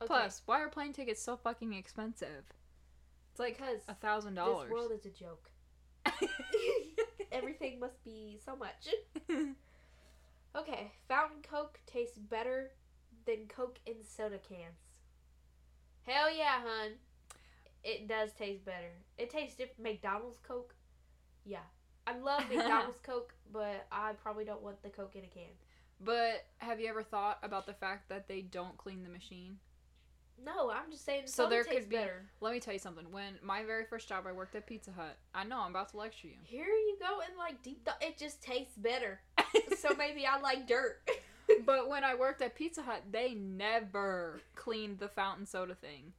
Okay. 0.00 0.06
Plus, 0.06 0.42
why 0.46 0.60
are 0.60 0.68
plane 0.68 0.92
tickets 0.92 1.20
so 1.20 1.36
fucking 1.36 1.72
expensive? 1.72 2.44
It's 3.32 3.40
like 3.40 3.58
because 3.58 3.80
a 3.88 3.94
thousand 3.94 4.34
dollars. 4.34 4.68
this 4.68 4.70
dollars. 4.70 4.70
world 4.70 4.92
is 4.92 5.06
a 5.06 5.10
joke. 5.10 5.50
Everything 7.32 7.80
must 7.80 8.02
be 8.04 8.38
so 8.44 8.54
much. 8.54 8.88
Okay, 10.56 10.90
fountain 11.06 11.42
Coke 11.42 11.78
tastes 11.86 12.18
better 12.18 12.70
than 13.28 13.46
Coke 13.46 13.78
in 13.86 13.96
soda 14.02 14.38
cans. 14.38 14.80
Hell 16.06 16.34
yeah, 16.34 16.60
hun. 16.64 16.92
It 17.84 18.08
does 18.08 18.32
taste 18.32 18.64
better. 18.64 18.90
It 19.18 19.28
tastes 19.30 19.54
different. 19.56 19.82
McDonald's 19.82 20.38
Coke, 20.46 20.74
yeah. 21.44 21.58
I 22.06 22.16
love 22.18 22.42
McDonald's 22.48 23.00
Coke, 23.02 23.34
but 23.52 23.86
I 23.92 24.12
probably 24.12 24.44
don't 24.46 24.62
want 24.62 24.82
the 24.82 24.88
Coke 24.88 25.14
in 25.14 25.24
a 25.24 25.28
can. 25.28 25.52
But 26.00 26.46
have 26.58 26.80
you 26.80 26.88
ever 26.88 27.02
thought 27.02 27.38
about 27.42 27.66
the 27.66 27.74
fact 27.74 28.08
that 28.08 28.28
they 28.28 28.40
don't 28.40 28.76
clean 28.78 29.02
the 29.04 29.10
machine? 29.10 29.58
No, 30.42 30.70
I'm 30.70 30.90
just 30.90 31.04
saying 31.04 31.24
So 31.26 31.48
there 31.48 31.64
could 31.64 31.88
be- 31.88 31.96
better. 31.96 32.24
Let 32.40 32.52
me 32.54 32.60
tell 32.60 32.72
you 32.72 32.78
something. 32.78 33.10
When 33.10 33.34
my 33.42 33.64
very 33.64 33.84
first 33.84 34.08
job, 34.08 34.24
I 34.26 34.32
worked 34.32 34.54
at 34.54 34.66
Pizza 34.66 34.92
Hut. 34.92 35.18
I 35.34 35.44
know 35.44 35.60
I'm 35.60 35.70
about 35.70 35.90
to 35.90 35.96
lecture 35.98 36.28
you. 36.28 36.36
Here 36.44 36.64
you 36.64 36.96
go 37.00 37.20
and 37.20 37.36
like 37.36 37.62
deep 37.62 37.84
th- 37.84 37.96
it 38.12 38.16
just 38.16 38.40
tastes 38.42 38.76
better. 38.76 39.20
so 39.78 39.94
maybe 39.98 40.26
I 40.26 40.38
like 40.40 40.66
dirt. 40.66 41.00
but 41.68 41.86
when 41.86 42.02
I 42.02 42.14
worked 42.14 42.40
at 42.40 42.54
Pizza 42.54 42.80
Hut, 42.80 43.02
they 43.10 43.34
never 43.34 44.40
cleaned 44.54 45.00
the 45.00 45.08
fountain 45.08 45.44
soda 45.44 45.74
thing. 45.74 46.14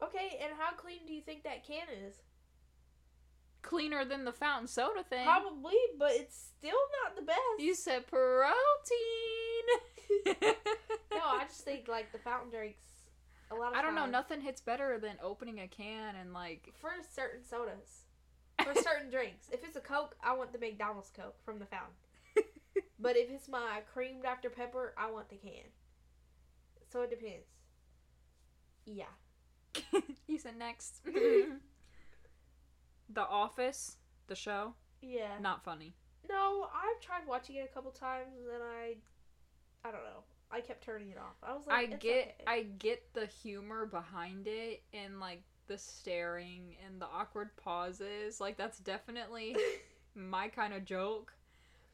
okay, 0.00 0.38
and 0.40 0.52
how 0.56 0.76
clean 0.76 1.00
do 1.08 1.12
you 1.12 1.20
think 1.20 1.42
that 1.42 1.66
can 1.66 1.88
is? 2.06 2.14
Cleaner 3.62 4.04
than 4.04 4.24
the 4.24 4.30
fountain 4.30 4.68
soda 4.68 5.02
thing. 5.02 5.24
Probably, 5.24 5.74
but 5.98 6.12
it's 6.12 6.52
still 6.56 6.78
not 7.02 7.16
the 7.16 7.22
best. 7.22 7.40
You 7.58 7.74
said 7.74 8.06
protein. 8.06 8.54
no, 11.10 11.18
I 11.20 11.46
just 11.48 11.60
think 11.64 11.88
like 11.88 12.12
the 12.12 12.18
fountain 12.18 12.50
drinks 12.50 12.86
a 13.50 13.56
lot 13.56 13.72
of 13.72 13.78
I 13.78 13.82
don't 13.82 13.96
know. 13.96 14.06
Nothing 14.06 14.40
hits 14.40 14.60
better 14.60 15.00
than 15.00 15.16
opening 15.20 15.58
a 15.58 15.66
can 15.66 16.14
and 16.14 16.32
like. 16.32 16.72
for 16.80 16.90
certain 17.12 17.44
sodas. 17.44 18.04
For 18.62 18.80
certain 18.82 19.10
drinks. 19.10 19.48
If 19.50 19.64
it's 19.64 19.76
a 19.76 19.80
Coke, 19.80 20.14
I 20.22 20.32
want 20.36 20.52
the 20.52 20.60
McDonald's 20.60 21.10
Coke 21.10 21.34
from 21.44 21.58
the 21.58 21.66
fountain. 21.66 21.94
But 22.98 23.16
if 23.16 23.30
it's 23.30 23.48
my 23.48 23.80
cream 23.92 24.22
Dr. 24.22 24.50
Pepper, 24.50 24.94
I 24.96 25.10
want 25.10 25.28
the 25.28 25.36
can. 25.36 25.64
So 26.90 27.02
it 27.02 27.10
depends. 27.10 27.46
Yeah. 28.86 29.04
you 30.26 30.38
said 30.38 30.56
next. 30.58 31.00
the 33.08 33.20
Office, 33.28 33.96
the 34.28 34.34
show, 34.34 34.74
Yeah. 35.02 35.38
not 35.40 35.64
funny. 35.64 35.94
No, 36.28 36.68
I've 36.74 37.00
tried 37.00 37.26
watching 37.28 37.56
it 37.56 37.68
a 37.70 37.74
couple 37.74 37.90
times 37.90 38.34
and 38.52 38.62
I 38.62 38.96
I 39.86 39.92
don't 39.92 40.02
know. 40.02 40.24
I 40.50 40.60
kept 40.60 40.82
turning 40.84 41.10
it 41.10 41.18
off. 41.18 41.36
I 41.42 41.52
was 41.52 41.62
I 41.68 41.82
like, 41.82 41.92
it's 41.92 42.02
get 42.02 42.22
okay. 42.40 42.44
I 42.46 42.62
get 42.78 43.02
the 43.14 43.26
humor 43.26 43.86
behind 43.86 44.46
it 44.46 44.82
and 44.92 45.20
like 45.20 45.42
the 45.68 45.76
staring 45.78 46.76
and 46.86 47.00
the 47.00 47.06
awkward 47.06 47.50
pauses. 47.56 48.40
Like 48.40 48.56
that's 48.56 48.78
definitely 48.78 49.56
my 50.14 50.48
kind 50.48 50.72
of 50.72 50.84
joke. 50.84 51.32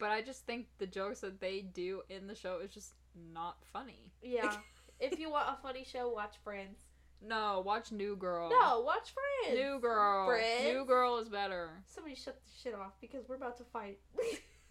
But 0.02 0.10
I 0.10 0.20
just 0.20 0.44
think 0.46 0.66
the 0.78 0.86
jokes 0.88 1.20
that 1.20 1.40
they 1.40 1.60
do 1.60 2.02
in 2.10 2.26
the 2.26 2.34
show 2.34 2.58
is 2.58 2.72
just 2.72 2.94
not 3.32 3.58
funny. 3.72 4.10
Yeah. 4.20 4.56
if 5.00 5.16
you 5.16 5.30
want 5.30 5.46
a 5.48 5.62
funny 5.62 5.84
show, 5.84 6.08
watch 6.08 6.34
Friends. 6.42 6.80
No, 7.24 7.62
watch 7.64 7.92
New 7.92 8.16
Girl. 8.16 8.50
No, 8.50 8.80
watch 8.80 9.14
Friends. 9.14 9.60
New 9.60 9.78
Girl. 9.78 10.26
Friends. 10.26 10.64
New 10.64 10.84
Girl 10.86 11.18
is 11.18 11.28
better. 11.28 11.70
Somebody 11.86 12.16
shut 12.16 12.34
the 12.34 12.50
shit 12.60 12.74
off 12.74 12.94
because 13.00 13.28
we're 13.28 13.36
about 13.36 13.56
to 13.58 13.62
fight. 13.62 14.00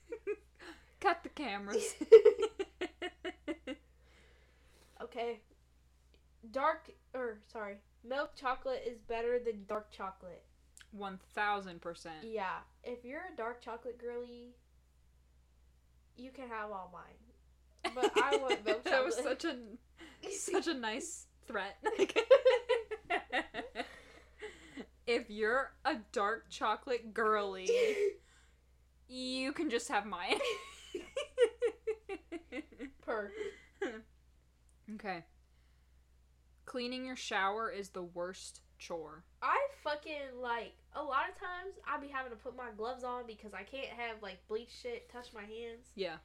Cut 1.00 1.24
the 1.24 1.30
cameras. 1.30 1.96
okay. 5.02 5.40
Dark 6.52 6.92
or 7.14 7.38
sorry, 7.48 7.78
milk 8.04 8.36
chocolate 8.36 8.84
is 8.86 9.00
better 9.00 9.40
than 9.40 9.64
dark 9.66 9.92
chocolate. 9.92 10.44
One 10.92 11.20
thousand 11.34 11.80
percent. 11.80 12.18
Yeah. 12.24 12.58
If 12.84 13.06
you're 13.06 13.24
a 13.34 13.38
dark 13.38 13.62
chocolate 13.62 13.98
girly, 13.98 14.56
you 16.18 16.32
can 16.32 16.48
have 16.50 16.72
all 16.72 16.92
mine. 16.94 17.04
But 17.96 18.12
I 18.16 18.38
want 18.38 18.64
milk 18.64 18.84
chocolate. 18.84 18.86
that 18.86 19.04
was 19.04 19.16
such 19.16 19.44
a 19.44 19.56
such 20.30 20.68
a 20.68 20.74
nice 20.74 21.26
threat. 21.48 21.78
if 25.08 25.30
you're 25.30 25.72
a 25.84 25.96
dark 26.12 26.50
chocolate 26.50 27.14
girly, 27.14 27.70
you 29.08 29.52
can 29.54 29.70
just 29.70 29.90
have 29.90 30.06
mine. 30.06 30.40
Per. 33.02 33.32
okay. 34.94 35.24
Cleaning 36.66 37.06
your 37.06 37.16
shower 37.16 37.72
is 37.72 37.90
the 37.90 38.04
worst 38.04 38.62
chore. 38.82 39.24
I 39.42 39.58
fucking 39.84 40.42
like 40.42 40.74
a 40.96 41.04
lot 41.04 41.30
of 41.30 41.36
times 41.40 41.76
I 41.88 42.00
be 42.00 42.08
having 42.08 42.32
to 42.32 42.38
put 42.38 42.58
my 42.58 42.72
gloves 42.76 43.04
on 43.04 43.24
because 43.28 43.54
I 43.54 43.64
can't 43.64 43.88
have 43.88 44.18
like 44.22 44.46
bleach 44.48 44.72
shit 44.82 45.10
touch 45.10 45.28
my 45.34 45.42
hands. 45.42 45.88
Yeah. 45.96 46.16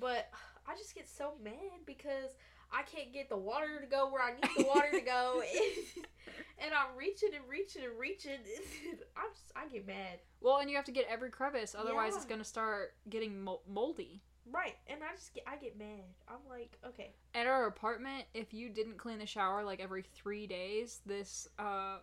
But 0.00 0.30
I 0.66 0.74
just 0.76 0.94
get 0.94 1.08
so 1.08 1.34
mad 1.42 1.84
because 1.86 2.30
I 2.72 2.82
can't 2.82 3.12
get 3.12 3.28
the 3.28 3.36
water 3.36 3.80
to 3.80 3.86
go 3.86 4.10
where 4.10 4.22
I 4.22 4.32
need 4.32 4.50
the 4.56 4.64
water 4.64 4.90
to 4.92 5.00
go, 5.00 5.42
and, 5.42 6.04
and 6.58 6.72
I'm 6.72 6.96
reaching 6.96 7.30
and 7.34 7.44
reaching 7.46 7.84
and 7.84 7.98
reaching. 7.98 8.38
I 9.16 9.28
just 9.34 9.52
I 9.54 9.68
get 9.68 9.86
mad. 9.86 10.20
Well, 10.40 10.58
and 10.58 10.70
you 10.70 10.76
have 10.76 10.86
to 10.86 10.92
get 10.92 11.06
every 11.10 11.30
crevice, 11.30 11.76
otherwise 11.78 12.16
it's 12.16 12.24
gonna 12.24 12.44
start 12.44 12.94
getting 13.10 13.44
mol- 13.44 13.62
moldy. 13.68 14.22
Right, 14.52 14.76
and 14.86 15.00
I 15.02 15.14
just 15.14 15.32
get 15.34 15.44
I 15.46 15.56
get 15.56 15.78
mad. 15.78 16.04
I'm 16.28 16.40
like, 16.48 16.78
okay, 16.86 17.14
At 17.34 17.46
our 17.46 17.66
apartment, 17.66 18.24
if 18.34 18.52
you 18.52 18.68
didn't 18.68 18.98
clean 18.98 19.18
the 19.18 19.26
shower 19.26 19.64
like 19.64 19.80
every 19.80 20.02
three 20.02 20.46
days, 20.46 21.00
this 21.06 21.48
uh, 21.58 21.98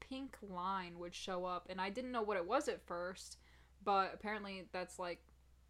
pink 0.00 0.36
line 0.50 0.98
would 0.98 1.14
show 1.14 1.44
up, 1.44 1.66
and 1.70 1.80
I 1.80 1.90
didn't 1.90 2.12
know 2.12 2.22
what 2.22 2.36
it 2.36 2.46
was 2.46 2.68
at 2.68 2.84
first, 2.86 3.38
but 3.84 4.10
apparently 4.14 4.64
that's 4.72 4.98
like 4.98 5.20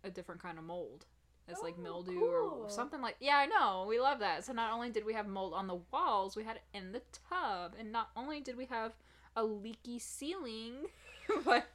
a 0.03 0.11
different 0.11 0.43
kind 0.43 0.59
of 0.59 0.65
mold. 0.65 1.05
It's 1.47 1.63
like 1.63 1.75
Oh, 1.79 1.83
mildew 1.83 2.19
cool. 2.19 2.61
or 2.65 2.71
something 2.71 3.03
like. 3.03 3.17
Yeah, 3.21 3.37
I 3.37 3.45
know. 3.45 3.85
We 3.87 4.01
love 4.01 4.21
that. 4.21 4.47
So 4.47 4.55
not 4.55 4.73
only 4.73 4.89
did 4.89 5.05
we 5.05 5.13
have 5.13 5.27
mold 5.27 5.53
on 5.53 5.67
the 5.67 5.79
walls, 5.93 6.37
we 6.37 6.43
had 6.45 6.57
it 6.57 6.63
in 6.73 6.93
the 6.93 7.03
tub, 7.29 7.75
and 7.79 7.93
not 7.93 8.09
only 8.17 8.41
did 8.41 8.57
we 8.57 8.65
have 8.67 8.93
a 9.37 9.45
leaky 9.45 9.99
ceiling, 9.99 10.87
but 11.45 11.67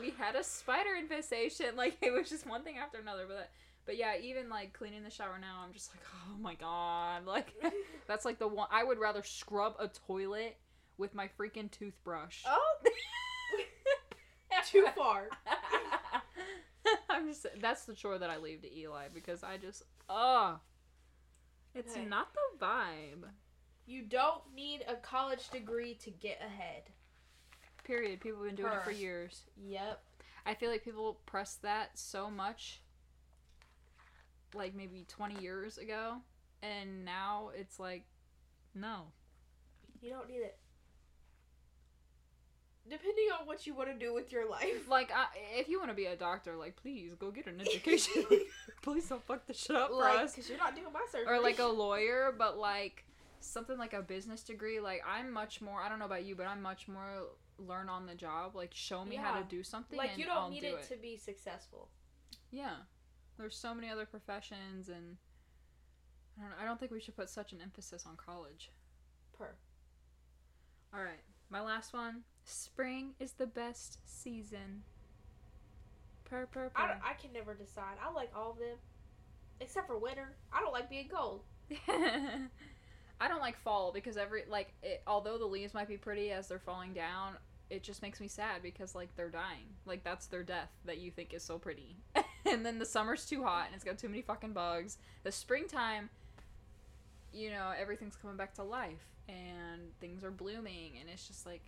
we 0.00 0.14
had 0.18 0.36
a 0.36 0.42
spider 0.42 0.94
infestation. 0.98 1.76
Like 1.76 1.98
it 2.00 2.12
was 2.12 2.30
just 2.30 2.46
one 2.46 2.62
thing 2.64 2.78
after 2.78 2.98
another. 2.98 3.26
But 3.28 3.50
but 3.86 3.96
yeah, 3.96 4.16
even 4.20 4.48
like 4.48 4.72
cleaning 4.72 5.02
the 5.02 5.10
shower 5.10 5.38
now, 5.40 5.60
I'm 5.64 5.72
just 5.72 5.90
like, 5.94 6.04
oh 6.28 6.38
my 6.40 6.54
god, 6.54 7.26
like 7.26 7.48
that's 8.06 8.24
like 8.24 8.38
the 8.38 8.48
one. 8.48 8.68
I 8.70 8.84
would 8.84 8.98
rather 8.98 9.22
scrub 9.22 9.74
a 9.78 9.88
toilet 9.88 10.56
with 10.98 11.14
my 11.14 11.28
freaking 11.38 11.70
toothbrush. 11.70 12.44
oh, 12.46 12.74
too 14.66 14.86
far. 14.96 15.28
I'm 17.08 17.28
just 17.28 17.46
that's 17.60 17.84
the 17.84 17.94
chore 17.94 18.18
that 18.18 18.30
I 18.30 18.38
leave 18.38 18.62
to 18.62 18.74
Eli 18.78 19.08
because 19.12 19.42
I 19.42 19.56
just 19.56 19.82
oh 20.08 20.58
it's 21.74 21.92
Okay. 21.94 22.04
not 22.04 22.28
the 22.34 22.64
vibe. 22.64 23.24
You 23.86 24.02
don't 24.02 24.42
need 24.54 24.84
a 24.88 24.94
college 24.96 25.50
degree 25.50 25.94
to 25.94 26.10
get 26.10 26.40
ahead. 26.44 26.82
Period. 27.84 28.20
People 28.20 28.40
have 28.40 28.48
been 28.48 28.56
doing 28.64 28.72
it 28.76 28.82
for 28.84 28.90
years. 28.92 29.42
Yep. 29.56 30.00
I 30.46 30.54
feel 30.54 30.70
like 30.70 30.84
people 30.84 31.20
press 31.26 31.56
that 31.62 31.98
so 31.98 32.30
much 32.30 32.80
like 34.54 34.74
maybe 34.74 35.04
20 35.08 35.40
years 35.42 35.78
ago 35.78 36.16
and 36.62 37.04
now 37.04 37.50
it's 37.54 37.78
like 37.78 38.04
no. 38.74 39.06
You 40.00 40.10
don't 40.10 40.28
need 40.28 40.36
it. 40.36 40.56
Depending 42.88 43.26
on 43.38 43.46
what 43.46 43.66
you 43.66 43.74
want 43.74 43.88
to 43.90 43.94
do 43.94 44.12
with 44.14 44.32
your 44.32 44.48
life. 44.48 44.88
Like 44.88 45.12
I, 45.14 45.26
if 45.58 45.68
you 45.68 45.78
want 45.78 45.90
to 45.90 45.94
be 45.94 46.06
a 46.06 46.16
doctor, 46.16 46.56
like 46.56 46.76
please 46.76 47.12
go 47.18 47.30
get 47.30 47.46
an 47.46 47.60
education. 47.60 48.24
please 48.82 49.08
don't 49.08 49.22
fuck 49.24 49.46
this 49.46 49.58
shit 49.58 49.76
up 49.76 49.90
for 49.90 49.96
Like, 49.96 50.20
us. 50.20 50.32
because 50.32 50.48
you're 50.48 50.58
not 50.58 50.74
doing 50.74 50.92
my 50.92 51.04
surgery. 51.12 51.26
or 51.32 51.40
like 51.40 51.58
a 51.58 51.66
lawyer, 51.66 52.34
but 52.36 52.58
like 52.58 53.04
something 53.40 53.78
like 53.78 53.92
a 53.92 54.02
business 54.02 54.42
degree. 54.42 54.80
Like 54.80 55.02
I'm 55.06 55.30
much 55.30 55.60
more. 55.60 55.82
I 55.82 55.88
don't 55.88 55.98
know 55.98 56.06
about 56.06 56.24
you, 56.24 56.34
but 56.34 56.46
I'm 56.46 56.62
much 56.62 56.88
more 56.88 57.26
learn 57.58 57.88
on 57.88 58.06
the 58.06 58.14
job. 58.14 58.56
Like 58.56 58.70
show 58.72 59.04
me 59.04 59.16
how 59.16 59.38
to 59.38 59.44
do 59.44 59.62
something. 59.62 59.98
like 59.98 60.16
you 60.16 60.24
don't 60.24 60.36
I'll 60.36 60.50
need 60.50 60.62
do 60.62 60.76
it, 60.76 60.88
to 60.88 60.96
be 60.96 61.16
successful. 61.16 61.88
Yeah, 62.50 62.76
there's 63.40 63.56
so 63.56 63.74
many 63.74 63.88
other 63.88 64.06
professions, 64.06 64.88
and 64.88 65.16
I 66.38 66.42
don't. 66.42 66.50
know, 66.50 66.56
I 66.60 66.64
don't 66.64 66.78
think 66.78 66.92
we 66.92 67.00
should 67.00 67.16
put 67.16 67.28
such 67.30 67.52
an 67.52 67.58
emphasis 67.62 68.04
on 68.06 68.16
college. 68.16 68.70
Per. 69.36 69.54
All 70.94 71.02
right, 71.02 71.22
my 71.48 71.60
last 71.60 71.92
one. 71.92 72.22
Spring 72.44 73.14
is 73.18 73.32
the 73.32 73.46
best 73.46 73.98
season. 74.04 74.82
Per 76.24 76.46
per 76.46 76.70
I, 76.76 76.80
per. 76.82 76.88
don't- 76.88 77.02
I 77.04 77.14
can 77.14 77.32
never 77.32 77.54
decide. 77.54 77.96
I 78.04 78.12
like 78.12 78.30
all 78.36 78.52
of 78.52 78.58
them, 78.58 78.76
except 79.60 79.86
for 79.86 79.98
winter. 79.98 80.36
I 80.52 80.60
don't 80.60 80.72
like 80.72 80.90
being 80.90 81.08
cold. 81.08 81.42
I 83.22 83.28
don't 83.28 83.40
like 83.40 83.58
fall 83.58 83.92
because 83.92 84.16
every 84.16 84.44
like 84.48 84.72
it, 84.82 85.02
although 85.06 85.38
the 85.38 85.44
leaves 85.46 85.74
might 85.74 85.88
be 85.88 85.96
pretty 85.96 86.30
as 86.32 86.48
they're 86.48 86.58
falling 86.58 86.92
down, 86.94 87.34
it 87.68 87.82
just 87.82 88.02
makes 88.02 88.20
me 88.20 88.28
sad 88.28 88.62
because 88.62 88.94
like 88.94 89.14
they're 89.16 89.28
dying. 89.30 89.66
Like 89.86 90.02
that's 90.02 90.26
their 90.26 90.42
death 90.42 90.70
that 90.86 90.98
you 90.98 91.10
think 91.10 91.34
is 91.34 91.42
so 91.42 91.58
pretty. 91.58 91.96
and 92.50 92.64
then 92.64 92.78
the 92.78 92.86
summer's 92.86 93.26
too 93.26 93.42
hot 93.42 93.66
and 93.66 93.74
it's 93.74 93.84
got 93.84 93.98
too 93.98 94.08
many 94.08 94.22
fucking 94.22 94.52
bugs. 94.52 94.98
The 95.22 95.32
springtime 95.32 96.10
you 97.32 97.50
know, 97.50 97.72
everything's 97.78 98.16
coming 98.16 98.36
back 98.36 98.54
to 98.54 98.62
life 98.62 99.06
and 99.28 99.82
things 100.00 100.24
are 100.24 100.30
blooming 100.30 100.92
and 100.98 101.08
it's 101.08 101.26
just 101.26 101.46
like 101.46 101.62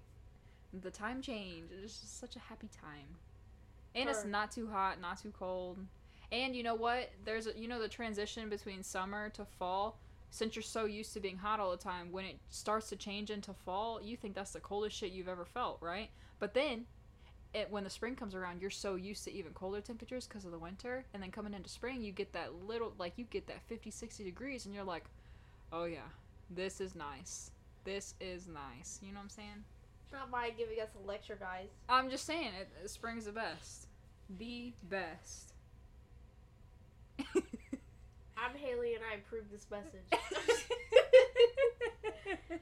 the 0.82 0.90
time 0.90 1.22
change. 1.22 1.70
It's 1.82 2.00
just 2.00 2.18
such 2.18 2.36
a 2.36 2.40
happy 2.40 2.68
time. 2.80 3.16
And 3.94 4.08
it's 4.08 4.24
not 4.24 4.50
too 4.50 4.66
hot, 4.66 5.00
not 5.00 5.20
too 5.20 5.32
cold. 5.38 5.78
And 6.30 6.56
you 6.56 6.62
know 6.62 6.74
what? 6.74 7.10
There's 7.24 7.46
a, 7.46 7.52
you 7.54 7.68
know 7.68 7.80
the 7.80 7.88
transition 7.88 8.48
between 8.48 8.82
summer 8.82 9.28
to 9.30 9.44
fall. 9.44 9.98
Since 10.30 10.56
you're 10.56 10.62
so 10.62 10.86
used 10.86 11.12
to 11.12 11.20
being 11.20 11.36
hot 11.36 11.60
all 11.60 11.70
the 11.70 11.76
time, 11.76 12.10
when 12.10 12.24
it 12.24 12.38
starts 12.48 12.88
to 12.88 12.96
change 12.96 13.30
into 13.30 13.52
fall, 13.52 14.00
you 14.02 14.16
think 14.16 14.34
that's 14.34 14.52
the 14.52 14.60
coldest 14.60 14.96
shit 14.96 15.12
you've 15.12 15.28
ever 15.28 15.44
felt, 15.44 15.76
right? 15.82 16.08
But 16.38 16.54
then, 16.54 16.86
it, 17.54 17.70
when 17.70 17.84
the 17.84 17.90
spring 17.90 18.14
comes 18.16 18.34
around, 18.34 18.60
you're 18.62 18.70
so 18.70 18.94
used 18.94 19.24
to 19.24 19.32
even 19.32 19.52
colder 19.52 19.80
temperatures 19.80 20.26
because 20.26 20.44
of 20.44 20.52
the 20.52 20.58
winter, 20.58 21.04
and 21.12 21.22
then 21.22 21.30
coming 21.30 21.54
into 21.54 21.68
spring, 21.68 22.02
you 22.02 22.12
get 22.12 22.32
that 22.32 22.50
little, 22.66 22.92
like 22.98 23.12
you 23.16 23.24
get 23.24 23.46
that 23.48 23.62
50, 23.68 23.90
60 23.90 24.24
degrees, 24.24 24.66
and 24.66 24.74
you're 24.74 24.84
like, 24.84 25.04
oh 25.72 25.84
yeah, 25.84 25.98
this 26.50 26.80
is 26.80 26.94
nice. 26.94 27.50
This 27.84 28.14
is 28.20 28.48
nice. 28.48 29.00
You 29.02 29.08
know 29.12 29.18
what 29.18 29.24
I'm 29.24 29.30
saying? 29.30 29.64
Not 30.12 30.30
by 30.30 30.50
giving 30.50 30.80
us 30.80 30.90
a 31.02 31.06
lecture, 31.06 31.36
guys. 31.38 31.68
I'm 31.88 32.10
just 32.10 32.26
saying, 32.26 32.50
it, 32.60 32.68
it- 32.84 32.90
spring's 32.90 33.24
the 33.26 33.32
best. 33.32 33.88
The 34.38 34.72
best. 34.88 35.52
I'm 38.36 38.56
Hailey, 38.56 38.94
and 38.94 39.04
I 39.10 39.16
approve 39.16 39.44
this 39.52 39.66
message. 39.70 40.02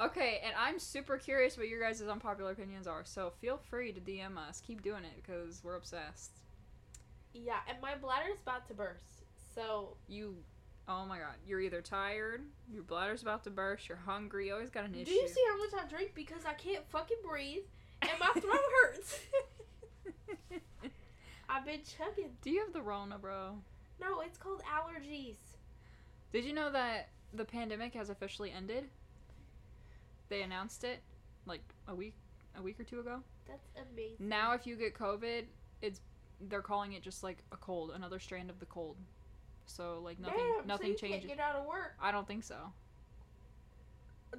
okay, 0.00 0.40
and 0.44 0.54
I'm 0.58 0.78
super 0.78 1.16
curious 1.18 1.56
what 1.56 1.68
your 1.68 1.80
guys' 1.80 2.02
unpopular 2.02 2.52
opinions 2.52 2.86
are, 2.86 3.02
so 3.04 3.30
feel 3.40 3.56
free 3.56 3.92
to 3.92 4.00
DM 4.00 4.36
us. 4.38 4.60
Keep 4.66 4.82
doing 4.82 5.04
it 5.04 5.12
because 5.22 5.62
we're 5.64 5.76
obsessed. 5.76 6.32
yeah, 7.32 7.58
and 7.68 7.78
my 7.80 7.94
bladder's 7.94 8.40
about 8.42 8.66
to 8.68 8.74
burst. 8.74 9.22
So 9.54 9.96
You, 10.08 10.36
oh 10.88 11.04
my 11.06 11.18
god, 11.18 11.34
you're 11.46 11.60
either 11.60 11.80
tired, 11.82 12.42
your 12.72 12.82
bladder's 12.84 13.22
about 13.22 13.44
to 13.44 13.50
burst, 13.50 13.88
you're 13.88 13.98
hungry, 13.98 14.46
you 14.48 14.52
always 14.54 14.70
got 14.70 14.84
an 14.84 14.94
issue. 14.94 15.04
do 15.06 15.10
you 15.12 15.28
see 15.28 15.42
how 15.50 15.58
much 15.58 15.84
I 15.84 15.88
drink? 15.88 16.12
Because 16.14 16.44
I 16.46 16.54
can't 16.54 16.86
fucking 16.88 17.18
breathe, 17.28 17.64
and 18.02 18.10
my 18.18 18.28
throat 18.40 18.60
hurts. 18.82 19.20
I've 21.48 21.66
been 21.66 21.80
chugging. 21.98 22.30
Do 22.42 22.50
you 22.50 22.60
have 22.64 22.72
the 22.72 22.80
Rona, 22.82 23.18
bro? 23.18 23.58
No, 24.00 24.20
it's 24.20 24.38
called 24.38 24.62
allergies. 24.62 25.36
Did 26.32 26.44
you 26.44 26.54
know 26.54 26.70
that 26.72 27.10
the 27.34 27.44
pandemic 27.44 27.92
has 27.94 28.08
officially 28.08 28.50
ended? 28.50 28.84
They 30.32 30.40
announced 30.40 30.82
it 30.82 31.02
like 31.44 31.60
a 31.88 31.94
week, 31.94 32.14
a 32.58 32.62
week 32.62 32.80
or 32.80 32.84
two 32.84 33.00
ago. 33.00 33.20
That's 33.46 33.68
amazing. 33.92 34.16
Now, 34.18 34.54
if 34.54 34.66
you 34.66 34.76
get 34.76 34.94
COVID, 34.94 35.44
it's 35.82 36.00
they're 36.48 36.62
calling 36.62 36.94
it 36.94 37.02
just 37.02 37.22
like 37.22 37.44
a 37.52 37.56
cold, 37.58 37.92
another 37.94 38.18
strand 38.18 38.48
of 38.48 38.58
the 38.58 38.64
cold. 38.64 38.96
So 39.66 40.00
like 40.02 40.18
nothing, 40.18 40.38
Damn, 40.38 40.62
so 40.62 40.66
nothing 40.66 40.88
you 40.92 40.96
changes. 40.96 41.28
Get 41.28 41.38
out 41.38 41.56
of 41.56 41.66
work. 41.66 41.96
I 42.00 42.10
don't 42.10 42.26
think 42.26 42.44
so. 42.44 42.56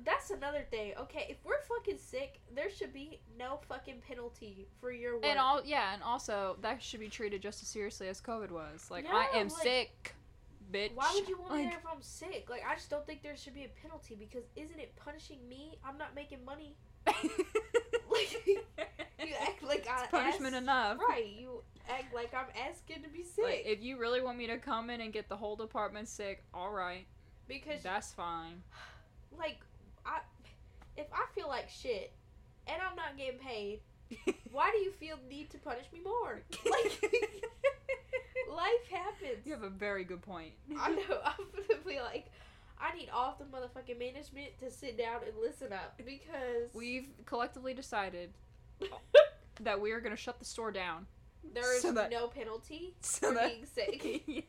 That's 0.04 0.32
another 0.32 0.66
thing. 0.72 0.94
Okay, 1.00 1.28
if 1.30 1.38
we're 1.46 1.62
fucking 1.62 2.00
sick, 2.00 2.40
there 2.56 2.72
should 2.72 2.92
be 2.92 3.20
no 3.38 3.60
fucking 3.70 4.02
penalty 4.08 4.66
for 4.82 4.92
your 4.92 5.18
work. 5.18 5.26
And 5.28 5.38
all 5.38 5.62
yeah, 5.64 5.94
and 5.94 6.02
also 6.02 6.58
that 6.62 6.82
should 6.82 7.02
be 7.02 7.08
treated 7.08 7.44
just 7.44 7.62
as 7.62 7.68
seriously 7.68 8.08
as 8.08 8.20
COVID 8.20 8.50
was. 8.50 8.90
Like 8.90 9.06
I 9.08 9.28
am 9.38 9.50
like- 9.50 9.62
sick, 9.62 10.16
bitch. 10.74 10.92
Why 10.96 11.12
would 11.14 11.28
you 11.28 11.38
want 11.40 11.56
me 11.56 11.64
there 11.64 11.74
if 11.74 11.86
I'm 11.90 12.02
sick? 12.02 12.48
Like, 12.50 12.64
I 12.70 12.76
just 12.76 12.90
don't 12.90 13.06
think 13.06 13.22
there 13.24 13.36
should 13.38 13.54
be 13.54 13.64
a 13.66 13.70
penalty 13.82 14.16
because 14.16 14.44
isn't 14.56 14.80
it 14.80 14.96
punishing 14.96 15.38
me? 15.48 15.78
I'm 15.86 15.98
not 15.98 16.16
making 16.16 16.44
money. 16.46 16.76
Like, 17.06 18.46
you 18.48 18.60
act 19.42 19.64
like 19.64 19.88
I 19.90 20.02
It's 20.04 20.12
punishment 20.12 20.54
asked- 20.56 20.64
enough. 20.64 20.98
Right, 21.08 21.28
you 21.28 21.64
act 21.90 22.14
like 22.14 22.34
I'm 22.34 22.46
asking 22.70 23.04
to 23.04 23.10
be 23.10 23.24
sick 23.24 23.44
Like, 23.44 23.64
if 23.66 23.82
you 23.82 23.98
really 24.00 24.22
want 24.22 24.38
me 24.38 24.48
to 24.48 24.58
come 24.58 24.90
in 24.90 25.02
and 25.02 25.12
get 25.12 25.28
the 25.30 25.36
whole 25.36 25.56
department 25.56 26.08
sick, 26.08 26.44
all 26.54 26.72
right, 26.72 27.06
because 27.48 27.82
that's 27.84 28.12
fine. 28.14 28.64
like 29.38 29.58
I 30.06 30.20
if 30.96 31.08
I 31.14 31.26
feel 31.36 31.48
like 31.48 31.70
shit 31.70 32.14
and 32.68 32.82
I'm 32.82 32.96
not 32.96 33.18
getting 33.18 33.40
paid, 33.40 33.80
why 34.52 34.72
do 34.72 34.78
you 34.78 34.92
feel 34.92 35.18
the 35.22 35.28
need 35.36 35.50
to 35.52 35.58
punish 35.58 35.86
me 35.92 36.00
more? 36.04 36.42
Like 36.70 37.12
life 38.54 38.88
happens. 38.92 39.46
You 39.46 39.54
have 39.54 39.64
a 39.64 39.70
very 39.70 40.04
good 40.04 40.22
point. 40.22 40.52
I 40.80 40.90
know. 40.92 41.20
I'm 41.26 41.46
gonna 41.56 41.80
be 41.86 42.00
like, 42.00 42.28
I 42.80 42.96
need 42.96 43.10
all 43.14 43.38
the 43.40 43.46
motherfucking 43.46 43.98
management 44.00 44.58
to 44.60 44.70
sit 44.72 44.98
down 44.98 45.22
and 45.26 45.34
listen 45.42 45.72
up 45.74 45.98
because 46.06 46.70
We've 46.74 47.08
collectively 47.26 47.74
decided 47.74 48.32
that 49.62 49.80
we 49.80 49.92
are 49.92 50.00
going 50.02 50.12
to 50.16 50.22
shut 50.22 50.40
the 50.40 50.46
store 50.46 50.72
down. 50.72 51.06
there 51.54 51.76
is 51.76 51.82
so 51.82 51.92
that- 51.94 52.12
no 52.12 52.28
penalty 52.28 52.94
so 53.02 53.30
for 53.30 53.36
that- 53.36 53.50
being 53.50 53.66
sick 53.66 54.24
yeah. 54.28 54.42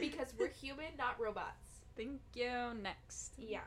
because 0.00 0.32
we're 0.38 0.48
human, 0.48 0.86
not 0.96 1.20
robots. 1.20 1.80
Thank 1.96 2.20
you. 2.34 2.50
Next. 2.82 3.32
Yeah. 3.38 3.60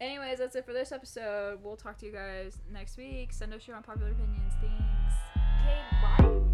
Anyways, 0.00 0.38
that's 0.38 0.56
it 0.56 0.64
for 0.66 0.72
this 0.72 0.90
episode. 0.92 1.60
We'll 1.62 1.76
talk 1.76 1.98
to 1.98 2.06
you 2.06 2.12
guys 2.12 2.58
next 2.72 2.96
week. 2.96 3.32
Send 3.32 3.54
us 3.54 3.66
your 3.66 3.76
unpopular 3.76 4.10
opinions. 4.10 4.52
Thanks 4.60 4.93
take 5.64 6.02
mine? 6.02 6.53